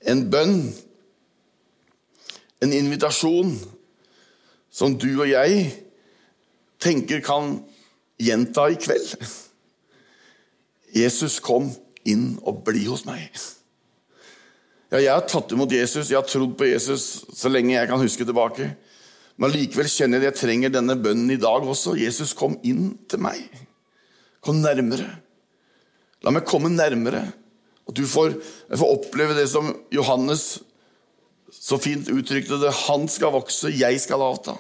En 0.07 0.23
bønn, 0.31 0.61
en 2.63 2.73
invitasjon, 2.73 3.57
som 4.71 4.95
du 4.95 5.11
og 5.19 5.27
jeg 5.27 5.67
tenker 6.79 7.23
kan 7.27 7.57
gjenta 8.23 8.69
i 8.71 8.79
kveld. 8.79 9.17
Jesus, 10.95 11.41
kom 11.43 11.73
inn 12.09 12.37
og 12.47 12.63
bli 12.67 12.87
hos 12.87 13.05
meg. 13.09 13.27
Ja, 14.89 15.01
jeg 15.03 15.13
har 15.13 15.27
tatt 15.29 15.53
imot 15.53 15.73
Jesus, 15.75 16.09
jeg 16.09 16.17
har 16.17 16.29
trodd 16.29 16.55
på 16.57 16.71
Jesus 16.71 17.27
så 17.37 17.51
lenge 17.53 17.75
jeg 17.75 17.91
kan 17.91 18.01
huske 18.01 18.25
tilbake. 18.25 18.71
Men 19.39 19.55
likevel 19.55 19.87
kjenner 19.91 20.23
jeg 20.23 20.33
at 20.33 20.37
jeg 20.37 20.43
trenger 20.43 20.75
denne 20.75 20.97
bønnen 20.99 21.31
i 21.31 21.41
dag 21.41 21.63
også. 21.63 21.95
Jesus, 21.99 22.35
kom 22.35 22.57
inn 22.67 22.97
til 23.11 23.23
meg. 23.23 23.45
Kom 24.45 24.59
nærmere. 24.63 25.07
La 26.27 26.33
meg 26.35 26.47
komme 26.49 26.71
nærmere. 26.73 27.23
Og 27.89 27.95
du 27.97 28.03
får, 28.09 28.35
får 28.69 28.97
oppleve 28.99 29.37
det 29.39 29.47
som 29.51 29.71
Johannes 29.95 30.59
så 31.55 31.79
fint 31.81 32.11
uttrykte 32.13 32.59
det. 32.61 32.75
Han 32.89 33.07
skal 33.11 33.33
vokse, 33.37 33.71
jeg 33.73 34.01
skal 34.03 34.25
avta. 34.27 34.59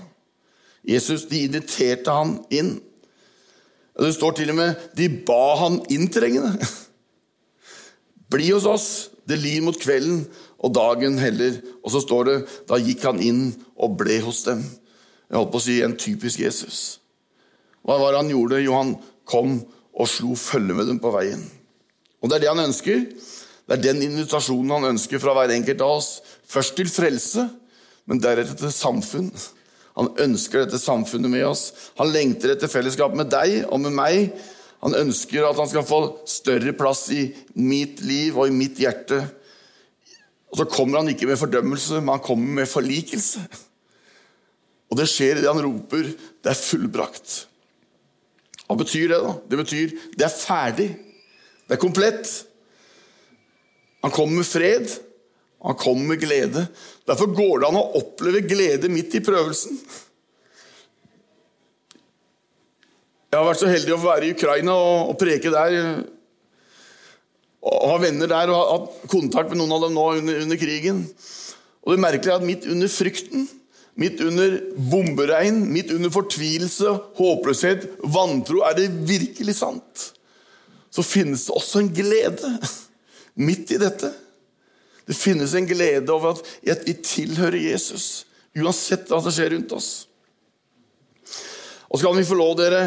Jesus, 0.87 1.26
De 1.29 1.43
inviterte 1.45 2.14
han 2.14 2.39
inn. 2.55 2.79
Det 3.99 4.14
står 4.14 4.39
til 4.39 4.53
og 4.55 4.61
med 4.61 4.89
de 4.97 5.09
ba 5.26 5.57
han 5.64 5.81
inntrengende. 5.91 6.55
Bli 8.33 8.53
hos 8.53 8.68
oss, 8.68 8.89
det 9.29 9.41
lir 9.43 9.64
mot 9.64 9.76
kvelden, 9.81 10.22
og 10.59 10.75
dagen 10.75 11.19
heller. 11.23 11.59
Og 11.83 11.93
så 11.95 12.03
står 12.05 12.29
det 12.29 12.37
da 12.71 12.81
gikk 12.83 13.05
han 13.09 13.23
inn 13.23 13.43
og 13.77 13.99
ble 14.01 14.21
hos 14.25 14.45
dem. 14.49 14.65
Jeg 15.29 15.37
holdt 15.37 15.53
på 15.53 15.61
å 15.61 15.67
si 15.67 15.81
en 15.85 15.97
typisk 15.99 16.41
Jesus. 16.43 16.81
Hva 17.85 17.99
var 18.01 18.15
det 18.15 18.23
han 18.25 18.33
gjorde? 18.33 18.63
Jo, 18.65 18.75
han 18.79 18.97
kom 19.29 19.61
og 19.99 20.09
slo 20.11 20.35
følge 20.39 20.77
med 20.77 20.89
dem 20.91 21.01
på 21.03 21.13
veien. 21.15 21.43
Og 22.23 22.31
det 22.31 22.39
er 22.39 22.47
det 22.47 22.53
han 22.53 22.67
ønsker. 22.67 23.05
Det 23.69 23.77
er 23.77 23.85
den 23.85 24.03
invitasjonen 24.07 24.75
han 24.79 24.91
ønsker 24.95 25.21
fra 25.23 25.35
hver 25.37 25.53
enkelt 25.55 25.83
av 25.85 25.99
oss. 25.99 26.11
Først 26.49 26.77
til 26.79 26.89
frelse, 26.91 27.45
men 28.09 28.23
deretter 28.25 28.57
til 28.57 28.73
samfunn. 28.73 29.29
Han 29.99 30.13
ønsker 30.25 30.63
dette 30.63 30.81
samfunnet 30.81 31.31
med 31.31 31.45
oss. 31.49 31.73
Han 31.99 32.13
lengter 32.15 32.55
etter 32.55 32.71
fellesskap 32.71 33.17
med 33.19 33.31
deg 33.33 33.65
og 33.67 33.83
med 33.83 33.97
meg. 33.99 34.31
Han 34.85 34.95
ønsker 34.95 35.45
at 35.45 35.59
han 35.59 35.69
skal 35.71 35.87
få 35.87 36.01
større 36.31 36.73
plass 36.79 37.09
i 37.11 37.27
mitt 37.59 38.01
liv 38.07 38.39
og 38.39 38.47
i 38.49 38.55
mitt 38.55 38.79
hjerte. 38.79 39.25
Og 40.49 40.61
så 40.61 40.68
kommer 40.68 41.03
han 41.03 41.11
ikke 41.12 41.28
med 41.28 41.40
fordømmelse, 41.40 42.01
men 42.01 42.14
han 42.14 42.24
kommer 42.24 42.61
med 42.62 42.70
forlikelse. 42.70 43.42
Og 44.88 44.96
det 44.96 45.09
skjer 45.11 45.40
idet 45.40 45.53
han 45.53 45.64
roper 45.64 46.14
'Det 46.14 46.51
er 46.51 46.62
fullbrakt'. 46.64 47.46
Hva 48.68 48.76
betyr 48.76 49.09
det? 49.09 49.20
da? 49.24 49.34
Det 49.51 49.59
betyr 49.59 49.92
det 50.16 50.24
er 50.24 50.38
ferdig. 50.46 50.88
Det 51.68 51.76
er 51.76 51.80
komplett. 51.80 52.44
Han 54.03 54.11
kommer 54.11 54.36
med 54.36 54.46
fred. 54.46 54.88
Han 55.62 55.74
kommer 55.74 56.07
med 56.07 56.20
glede. 56.20 56.66
Derfor 57.07 57.32
går 57.34 57.59
det 57.59 57.68
an 57.68 57.80
å 57.80 57.88
oppleve 57.99 58.44
glede 58.46 58.88
midt 58.92 59.16
i 59.18 59.24
prøvelsen. 59.24 59.80
Jeg 63.28 63.36
har 63.36 63.44
vært 63.44 63.61
så 63.61 63.68
heldig 63.68 63.92
å 63.92 63.99
få 64.01 64.09
være 64.09 64.28
i 64.28 64.32
Ukraina 64.32 64.72
og, 64.72 65.16
preke 65.20 65.51
der 65.53 65.74
og 67.67 67.89
har 67.91 68.03
venner 68.05 68.31
der 68.31 68.51
og 68.53 68.59
har 68.59 68.69
hatt 68.75 69.07
kontakt 69.11 69.51
med 69.51 69.61
noen 69.61 69.75
av 69.75 69.87
dem 69.87 69.97
nå 69.97 70.05
under, 70.21 70.43
under 70.45 70.61
krigen. 70.61 71.03
Og 71.83 71.95
det 71.95 72.03
merkelige 72.05 72.35
er 72.35 72.43
at 72.43 72.47
midt 72.47 72.69
under 72.71 72.91
frykten, 72.93 73.49
midt 73.99 74.23
under 74.23 74.59
bomberegn, 74.93 75.65
midt 75.73 75.91
under 75.95 76.13
fortvilelse, 76.15 76.95
håpløshet, 77.19 77.89
vantro, 78.15 78.63
er 78.67 78.79
det 78.79 78.93
virkelig 79.09 79.59
sant. 79.59 80.07
Så 80.95 81.05
finnes 81.05 81.49
det 81.49 81.57
også 81.57 81.83
en 81.83 81.93
glede 81.95 82.53
midt 83.49 83.75
i 83.75 83.81
dette. 83.83 84.13
Det 85.09 85.17
finnes 85.17 85.55
en 85.57 85.67
glede 85.67 86.13
over 86.13 86.37
at 86.39 86.85
vi 86.87 86.95
tilhører 87.01 87.59
Jesus, 87.71 88.27
uansett 88.59 89.09
hva 89.09 89.23
som 89.25 89.35
skjer 89.35 89.55
rundt 89.57 89.75
oss. 89.75 89.91
Og 91.89 91.97
så 91.97 92.05
kan 92.05 92.19
vi 92.19 92.29
få 92.29 92.37
lov, 92.37 92.55
dere, 92.61 92.83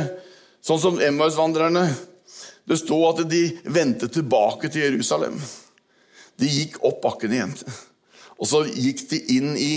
sånn 0.62 0.80
som 0.80 1.00
Emmaus-vandrerne 1.02 1.88
det 2.70 2.78
står 2.78 3.08
at 3.10 3.24
de 3.30 3.42
vendte 3.66 4.08
tilbake 4.12 4.70
til 4.70 4.86
Jerusalem. 4.86 5.40
De 6.40 6.50
gikk 6.50 6.80
opp 6.86 7.02
bakken 7.04 7.34
igjen. 7.36 7.56
Og 8.42 8.50
så 8.50 8.64
gikk 8.70 9.04
de 9.12 9.20
inn 9.36 9.54
i 9.58 9.74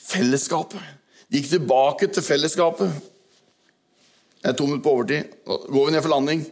fellesskapet. 0.00 0.80
De 1.28 1.40
gikk 1.40 1.52
tilbake 1.54 2.08
til 2.12 2.24
fellesskapet. 2.24 2.92
Jeg 4.42 4.50
er 4.50 4.58
to 4.58 4.66
minutter 4.66 4.84
på 4.84 4.94
overtid. 4.96 5.34
Går 5.46 5.86
vi 5.86 5.94
ned 5.94 6.04
for 6.04 6.12
landing. 6.12 6.44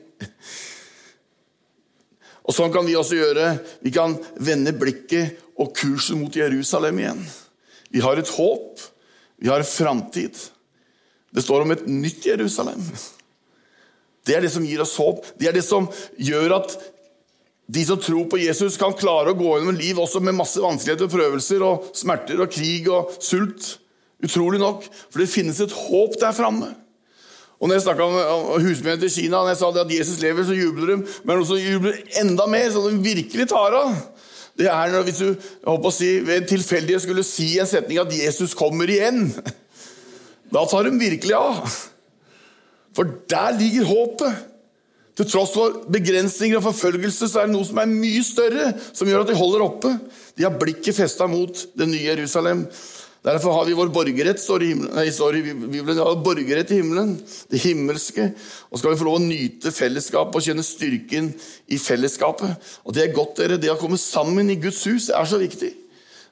Og 2.47 2.57
Sånn 2.57 2.73
kan 2.75 2.87
vi 2.87 2.97
også 2.99 3.19
gjøre. 3.19 3.51
Vi 3.85 3.93
kan 3.95 4.17
vende 4.41 4.73
blikket 4.75 5.41
og 5.61 5.75
kursen 5.77 6.23
mot 6.23 6.35
Jerusalem 6.35 7.03
igjen. 7.03 7.21
Vi 7.91 8.03
har 8.03 8.19
et 8.19 8.33
håp. 8.37 8.81
Vi 9.41 9.51
har 9.51 9.63
en 9.63 9.69
framtid. 9.69 10.39
Det 11.31 11.45
står 11.45 11.67
om 11.67 11.75
et 11.75 11.85
nytt 11.87 12.27
Jerusalem. 12.27 12.83
Det 14.27 14.37
er 14.37 14.45
det 14.45 14.53
som 14.53 14.65
gir 14.67 14.83
oss 14.83 14.97
håp. 15.01 15.25
Det 15.41 15.49
er 15.49 15.57
det 15.57 15.65
som 15.67 15.89
gjør 16.21 16.59
at 16.61 16.75
de 17.71 17.85
som 17.87 18.01
tror 18.03 18.27
på 18.31 18.41
Jesus, 18.41 18.77
kan 18.81 18.97
klare 18.99 19.31
å 19.31 19.39
gå 19.39 19.51
gjennom 19.55 19.79
liv 19.79 19.99
også 20.03 20.19
med 20.25 20.35
masse 20.35 20.59
vanskeligheter 20.63 21.07
og 21.07 21.13
prøvelser 21.13 21.63
og 21.63 21.91
smerter 21.95 22.43
og 22.43 22.51
krig 22.51 22.89
og 22.91 23.13
sult. 23.23 23.77
Utrolig 24.25 24.59
nok. 24.61 24.87
For 25.09 25.23
det 25.23 25.31
finnes 25.31 25.61
et 25.63 25.75
håp 25.87 26.17
der 26.21 26.35
framme. 26.37 26.73
Og 27.61 27.69
når 27.69 27.77
jeg 27.77 27.85
snakka 27.85 28.09
om 28.09 28.65
husmennene 28.65 29.03
til 29.05 29.13
Kina, 29.13 29.43
når 29.43 29.53
jeg 29.53 29.61
sa 29.61 29.69
at 29.83 29.93
Jesus 29.93 30.23
lever, 30.23 30.47
så 30.49 30.57
jubler 30.57 30.95
de. 30.95 30.97
Men 31.29 31.45
som 31.47 31.61
jubler 31.61 32.01
enda 32.23 32.49
mer, 32.51 32.71
så 32.73 32.83
de 32.89 32.99
virkelig 33.05 33.47
tar 33.53 33.77
av. 33.77 33.95
Det 34.59 34.67
er 34.69 34.93
når 34.93 35.07
hvis 35.07 35.21
du 35.21 35.29
håper 35.69 35.89
å 35.91 35.95
si, 35.95 36.09
ved 36.25 36.41
en 36.41 36.49
tilfeldighet 36.51 37.05
skulle 37.05 37.25
si 37.25 37.53
en 37.61 37.69
setning 37.69 38.01
at 38.03 38.13
'Jesus 38.13 38.57
kommer 38.59 38.91
igjen'. 38.91 39.31
Da 40.51 40.65
tar 40.67 40.83
de 40.83 40.99
virkelig 40.99 41.37
av. 41.37 41.77
For 42.97 43.11
der 43.31 43.59
ligger 43.59 43.89
håpet. 43.91 44.47
Til 45.19 45.29
tross 45.29 45.53
for 45.53 45.83
begrensninger 45.93 46.57
og 46.57 46.65
forfølgelse 46.71 47.29
så 47.29 47.43
er 47.43 47.51
det 47.51 47.53
noe 47.53 47.67
som 47.67 47.81
er 47.83 47.91
mye 47.91 48.23
større, 48.25 48.71
som 48.97 49.09
gjør 49.11 49.27
at 49.27 49.29
de 49.33 49.37
holder 49.37 49.65
oppe. 49.67 49.91
De 50.39 50.47
har 50.47 50.57
blikket 50.57 50.97
festa 50.97 51.27
mot 51.29 51.65
det 51.77 51.89
nye 51.91 52.07
Jerusalem. 52.07 52.65
Derfor 53.21 53.53
har 53.53 53.67
vi 53.69 53.75
vår 53.77 53.91
borgerrett, 53.93 54.41
står 54.41 54.63
i, 54.65 54.69
himmelen, 54.71 54.95
nei, 54.97 55.11
sorry, 55.13 55.43
Bibelen. 55.45 55.99
Har 56.01 56.23
borgerrett 56.25 56.71
i 56.73 56.79
himmelen, 56.79 57.19
det 57.53 57.61
himmelske. 57.61 58.31
Og 58.71 58.81
skal 58.81 58.95
vi 58.95 59.01
få 59.03 59.09
lov 59.11 59.19
å 59.19 59.27
nyte 59.27 59.75
fellesskapet 59.77 60.39
og 60.41 60.47
kjenne 60.47 60.65
styrken 60.65 61.29
i 61.69 61.77
fellesskapet. 61.77 62.71
Og 62.89 62.97
Det 62.97 63.05
er 63.05 63.13
godt, 63.13 63.35
dere. 63.43 63.61
Det 63.61 63.75
å 63.75 63.77
komme 63.81 64.01
sammen 64.01 64.49
i 64.49 64.57
Guds 64.63 64.81
hus 64.89 65.11
er 65.13 65.29
så 65.29 65.43
viktig. 65.43 65.75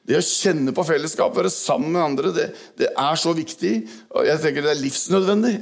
Det 0.09 0.17
å 0.17 0.25
kjenne 0.25 0.73
på 0.73 0.87
fellesskapet, 0.89 1.43
være 1.43 1.53
sammen 1.53 1.93
med 1.93 2.07
andre, 2.07 2.33
det, 2.33 2.49
det 2.81 2.89
er 2.89 3.21
så 3.21 3.37
viktig. 3.37 3.75
Og 4.17 4.25
jeg 4.31 4.41
tenker 4.41 4.65
det 4.65 4.73
er 4.73 4.81
livsnødvendig 4.81 5.59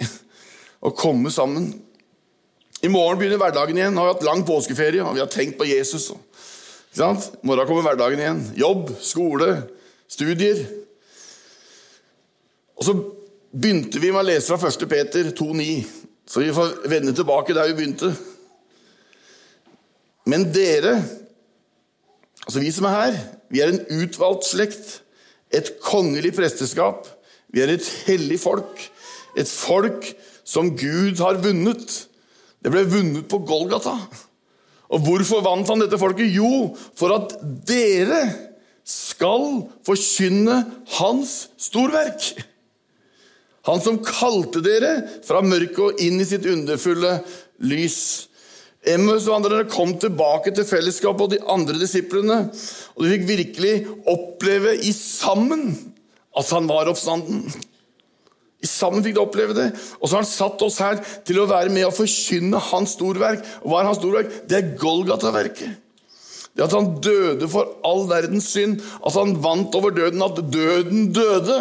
å 0.86 0.94
komme 0.94 1.32
sammen. 1.34 1.72
I 2.84 2.90
morgen 2.92 3.18
begynner 3.18 3.40
hverdagen 3.40 3.78
igjen. 3.78 3.94
Nå 3.96 4.02
har 4.02 4.10
vi 4.10 4.14
hatt 4.14 4.26
lang 4.28 4.44
påskeferie 4.46 5.02
og 5.02 5.16
vi 5.16 5.22
har 5.24 5.30
tenkt 5.32 5.58
på 5.58 5.66
Jesus. 5.68 6.12
I 6.12 7.02
morgen 7.46 7.68
kommer 7.68 7.84
hverdagen 7.88 8.22
igjen. 8.22 8.42
Jobb, 8.56 8.92
skole, 9.02 9.50
studier. 10.08 10.62
Og 12.76 12.86
så 12.86 12.94
begynte 13.56 14.00
vi 14.00 14.12
med 14.12 14.22
å 14.22 14.28
lese 14.28 14.56
fra 14.60 14.70
1. 14.70 14.86
Peter 14.90 15.30
2,9, 15.32 15.84
så 16.28 16.42
vi 16.42 16.54
får 16.54 16.74
vende 16.92 17.14
tilbake 17.16 17.56
der 17.56 17.70
vi 17.70 17.76
begynte. 17.78 18.10
Men 20.28 20.48
dere, 20.52 20.98
altså 22.44 22.60
vi 22.60 22.72
som 22.74 22.88
er 22.88 22.96
her, 22.96 23.18
vi 23.48 23.62
er 23.62 23.72
en 23.72 24.02
utvalgt 24.02 24.48
slekt, 24.48 25.00
et 25.54 25.76
kongelig 25.80 26.34
presteskap. 26.36 27.06
Vi 27.54 27.62
er 27.62 27.70
et 27.72 27.86
hellig 28.08 28.40
folk, 28.42 28.82
et 29.38 29.48
folk 29.48 30.10
som 30.46 30.72
Gud 30.78 31.20
har 31.20 31.40
vunnet. 31.42 31.98
Det 32.62 32.72
ble 32.72 32.86
vunnet 32.88 33.28
på 33.30 33.42
Golgata. 33.46 33.96
Og 34.94 35.02
hvorfor 35.02 35.42
vant 35.42 35.68
han 35.70 35.82
dette 35.82 35.98
folket? 35.98 36.30
Jo, 36.30 36.70
for 36.98 37.14
at 37.16 37.34
dere 37.66 38.22
skal 38.86 39.64
forkynne 39.86 40.60
hans 41.00 41.34
storverk. 41.58 42.30
Han 43.66 43.82
som 43.82 43.98
kalte 44.06 44.62
dere 44.62 45.00
fra 45.26 45.42
mørket 45.42 45.82
og 45.82 46.02
inn 46.06 46.22
i 46.22 46.28
sitt 46.28 46.46
underfulle 46.46 47.16
lys. 47.66 47.98
Emmaus-vandrerne 48.86 49.66
kom 49.66 49.96
tilbake 49.98 50.52
til 50.54 50.68
fellesskapet 50.68 51.24
og 51.24 51.32
de 51.34 51.40
andre 51.50 51.74
disiplene. 51.80 52.44
Og 52.94 53.02
de 53.02 53.10
fikk 53.16 53.26
virkelig 53.32 53.72
oppleve 54.06 54.76
i 54.78 54.94
sammen 54.94 55.72
at 56.36 56.52
han 56.54 56.70
var 56.70 56.92
oppstanden. 56.92 57.42
Sammen 58.66 59.04
fikk 59.04 59.16
de 59.16 59.22
oppleve 59.22 59.56
det. 59.56 59.70
Og 60.00 60.08
så 60.08 60.16
har 60.16 60.24
han 60.24 60.30
satt 60.30 60.62
oss 60.66 60.78
her 60.82 61.00
til 61.26 61.40
å 61.42 61.48
være 61.50 61.72
med 61.72 61.88
og 61.88 61.96
forkynne 61.96 62.60
hans 62.70 62.96
storverk. 62.98 63.44
Og 63.62 63.72
hva 63.72 63.82
er 63.82 63.90
hans 63.90 64.00
storverk? 64.00 64.32
Det 64.50 64.58
er 64.58 64.72
Golgata-verket. 64.80 65.82
Det 66.56 66.64
at 66.64 66.72
han 66.72 66.94
døde 67.04 67.48
for 67.52 67.76
all 67.84 68.06
verdens 68.08 68.48
synd. 68.54 68.80
At 69.04 69.16
han 69.18 69.36
vant 69.44 69.74
over 69.76 69.92
døden. 69.94 70.24
At 70.24 70.40
døden 70.52 71.10
døde. 71.14 71.60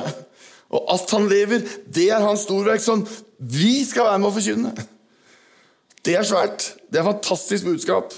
Og 0.75 0.93
at 0.93 1.11
han 1.13 1.29
lever, 1.29 1.63
det 1.93 2.09
er 2.11 2.23
hans 2.25 2.47
storverk 2.47 2.83
som 2.83 3.05
vi 3.37 3.83
skal 3.85 4.09
være 4.09 4.21
med 4.21 4.29
å 4.31 4.35
forkynne. 4.35 4.73
Det 6.05 6.15
er 6.17 6.27
svært. 6.27 6.71
Det 6.89 6.99
er 6.99 7.03
et 7.03 7.11
fantastisk 7.11 7.67
budskap. 7.67 8.13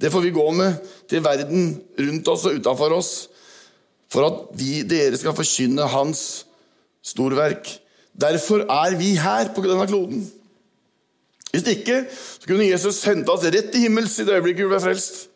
Det 0.00 0.10
får 0.12 0.26
vi 0.26 0.34
gå 0.34 0.44
med 0.52 0.76
til 1.08 1.24
verden 1.24 1.70
rundt 1.98 2.28
oss 2.28 2.44
og 2.48 2.58
utafor 2.60 2.92
oss, 2.98 3.12
for 4.12 4.26
at 4.28 4.42
vi, 4.58 4.82
dere 4.86 5.16
skal 5.18 5.34
forkynne 5.36 5.88
hans 5.90 6.20
storverk. 7.06 7.70
Derfor 8.16 8.64
er 8.64 8.96
vi 8.96 9.12
her 9.20 9.52
på 9.54 9.64
denne 9.64 9.86
kloden. 9.88 10.24
Hvis 11.52 11.66
ikke 11.72 12.02
så 12.10 12.48
kunne 12.48 12.68
Jesus 12.68 13.02
hente 13.08 13.32
oss 13.32 13.44
rett 13.44 13.70
til 13.72 13.86
himmels 13.86 14.16
i 14.20 14.26
det 14.26 14.36
øyeblikket 14.36 14.66
vi 14.66 14.72
ble 14.72 14.80
frelst. 14.82 15.26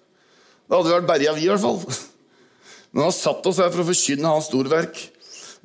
Da 0.69 0.79
hadde 0.79 0.91
vi 0.91 0.97
vært 0.97 1.09
berga, 1.09 1.35
vi 1.37 1.47
i 1.47 1.51
hvert 1.51 1.63
fall. 1.63 1.81
Men 2.91 3.05
han 3.05 3.11
har 3.11 3.17
satt 3.17 3.47
oss 3.47 3.61
her 3.63 3.71
for 3.73 3.83
å 3.83 3.89
forkynne 3.91 4.33
hans 4.33 4.49
storverk. 4.51 4.99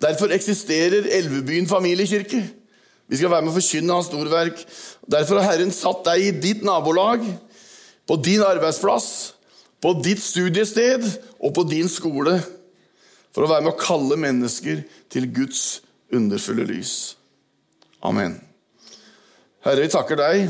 Derfor 0.02 0.34
eksisterer 0.36 1.08
Elvebyen 1.18 1.68
familiekirke. 1.70 2.42
Vi 3.08 3.20
skal 3.20 3.32
være 3.32 3.46
med 3.46 3.54
å 3.54 3.58
forkynne 3.58 3.96
hans 3.96 4.10
storverk. 4.10 4.60
Derfor 5.12 5.40
har 5.40 5.54
Herren 5.54 5.74
satt 5.76 6.04
deg 6.08 6.26
i 6.26 6.36
ditt 6.50 6.66
nabolag, 6.66 7.24
på 8.06 8.20
din 8.22 8.44
arbeidsplass, 8.46 9.08
på 9.82 9.96
ditt 10.06 10.22
studiested 10.22 11.04
og 11.40 11.56
på 11.58 11.64
din 11.70 11.90
skole 11.90 12.38
for 13.34 13.44
å 13.44 13.50
være 13.50 13.66
med 13.66 13.74
å 13.74 13.80
kalle 13.82 14.18
mennesker 14.18 14.84
til 15.12 15.26
Guds 15.36 15.82
underfulle 16.14 16.66
lys. 16.70 17.16
Amen. 18.06 18.38
Herre, 19.66 19.82
vi 19.82 19.92
takker 19.94 20.20
deg 20.20 20.50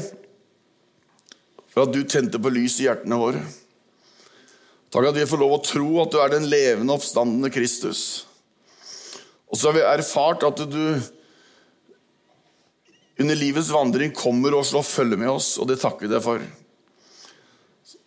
for 1.72 1.86
at 1.86 1.94
du 1.96 2.02
tente 2.08 2.40
på 2.42 2.52
lys 2.52 2.80
i 2.82 2.88
hjertene 2.88 3.20
våre. 3.20 3.44
Takk 4.92 5.10
at 5.10 5.18
vi 5.18 5.28
får 5.28 5.42
lov 5.42 5.58
å 5.58 5.64
tro 5.64 5.90
at 6.04 6.14
du 6.14 6.20
er 6.24 6.32
den 6.32 6.48
levende, 6.52 6.96
oppstandende 6.96 7.52
Kristus. 7.52 8.26
Og 9.52 9.60
så 9.60 9.70
har 9.70 9.76
vi 9.78 9.84
erfart 9.88 10.46
at 10.48 10.62
du 10.72 10.84
under 13.20 13.40
livets 13.40 13.72
vandring 13.72 14.12
kommer 14.16 14.56
og 14.56 14.66
slår 14.68 14.84
følge 14.88 15.20
med 15.20 15.32
oss, 15.32 15.54
og 15.60 15.70
det 15.70 15.80
takker 15.80 16.08
vi 16.08 16.12
deg 16.12 16.24
for. 16.24 16.44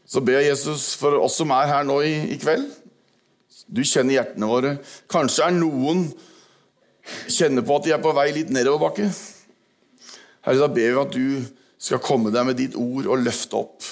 Så 0.08 0.20
ber 0.24 0.40
jeg 0.40 0.54
Jesus 0.54 0.90
for 0.96 1.16
oss 1.20 1.36
som 1.40 1.52
er 1.52 1.68
her 1.68 1.84
nå 1.88 2.00
i, 2.04 2.14
i 2.32 2.40
kveld. 2.40 2.68
Du 3.68 3.82
kjenner 3.84 4.18
hjertene 4.18 4.48
våre. 4.48 4.74
Kanskje 5.12 5.44
er 5.44 5.56
noen 5.56 6.06
kjenner 7.30 7.64
på 7.66 7.78
at 7.78 7.86
de 7.86 7.94
er 7.96 8.02
på 8.02 8.14
vei 8.16 8.28
litt 8.36 8.52
nedoverbakke. 8.54 9.08
Herre, 10.46 10.60
da 10.60 10.68
ber 10.72 10.92
vi 10.92 11.00
at 11.02 11.14
du 11.14 11.58
skal 11.78 12.02
komme 12.02 12.32
deg 12.34 12.46
med 12.48 12.58
ditt 12.58 12.76
ord 12.78 13.06
og 13.06 13.22
løfte 13.22 13.58
opp. 13.58 13.86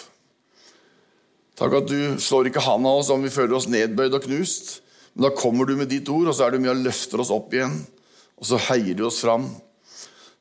Takk 1.56 1.78
at 1.78 1.88
du 1.88 2.18
slår 2.20 2.50
ikke 2.50 2.64
handa 2.64 2.92
av 2.92 3.00
oss 3.00 3.12
om 3.14 3.22
vi 3.24 3.32
føler 3.32 3.56
oss 3.56 3.68
nedbøyd 3.72 4.18
og 4.18 4.26
knust. 4.26 4.80
Men 5.14 5.28
da 5.28 5.36
kommer 5.36 5.68
du 5.68 5.76
med 5.78 5.88
ditt 5.88 6.08
ord, 6.12 6.28
og 6.28 6.36
så 6.36 6.46
er 6.46 6.56
du 6.56 6.60
med 6.60 6.74
og 6.74 6.82
løfter 6.84 7.22
oss 7.22 7.32
opp 7.32 7.54
igjen. 7.56 7.78
Og 8.36 8.48
så 8.50 8.60
heier 8.68 8.96
du 8.98 9.06
oss 9.08 9.22
fram. 9.24 9.48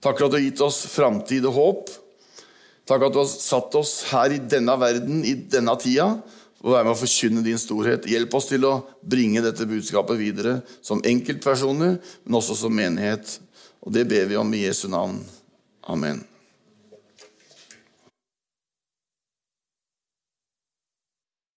Takk 0.03 0.19
for 0.19 0.27
at 0.27 0.33
du 0.33 0.39
har 0.41 0.43
gitt 0.43 0.63
oss 0.65 0.81
framtid 0.91 1.47
og 1.47 1.55
håp. 1.55 1.93
Takk 2.85 3.07
at 3.07 3.15
du 3.15 3.21
har 3.21 3.29
satt 3.31 3.77
oss 3.79 3.93
her 4.11 4.35
i 4.35 4.41
denne 4.43 4.75
verden, 4.77 5.23
i 5.25 5.33
denne 5.49 5.73
tida, 5.81 6.09
og 6.65 6.73
være 6.73 6.87
med 6.87 6.95
å 6.95 6.97
forkynne 6.97 7.45
din 7.45 7.61
storhet. 7.61 8.07
Hjelp 8.09 8.33
oss 8.33 8.49
til 8.49 8.65
å 8.65 8.79
bringe 9.05 9.43
dette 9.45 9.67
budskapet 9.69 10.17
videre 10.17 10.57
som 10.81 11.03
enkeltpersoner, 11.05 11.99
men 12.25 12.39
også 12.41 12.57
som 12.57 12.73
menighet. 12.73 13.37
Og 13.85 13.93
det 13.93 14.07
ber 14.09 14.25
vi 14.31 14.39
om 14.41 14.53
i 14.57 14.63
Jesu 14.65 14.87
navn. 14.89 15.21
Amen. 15.85 16.23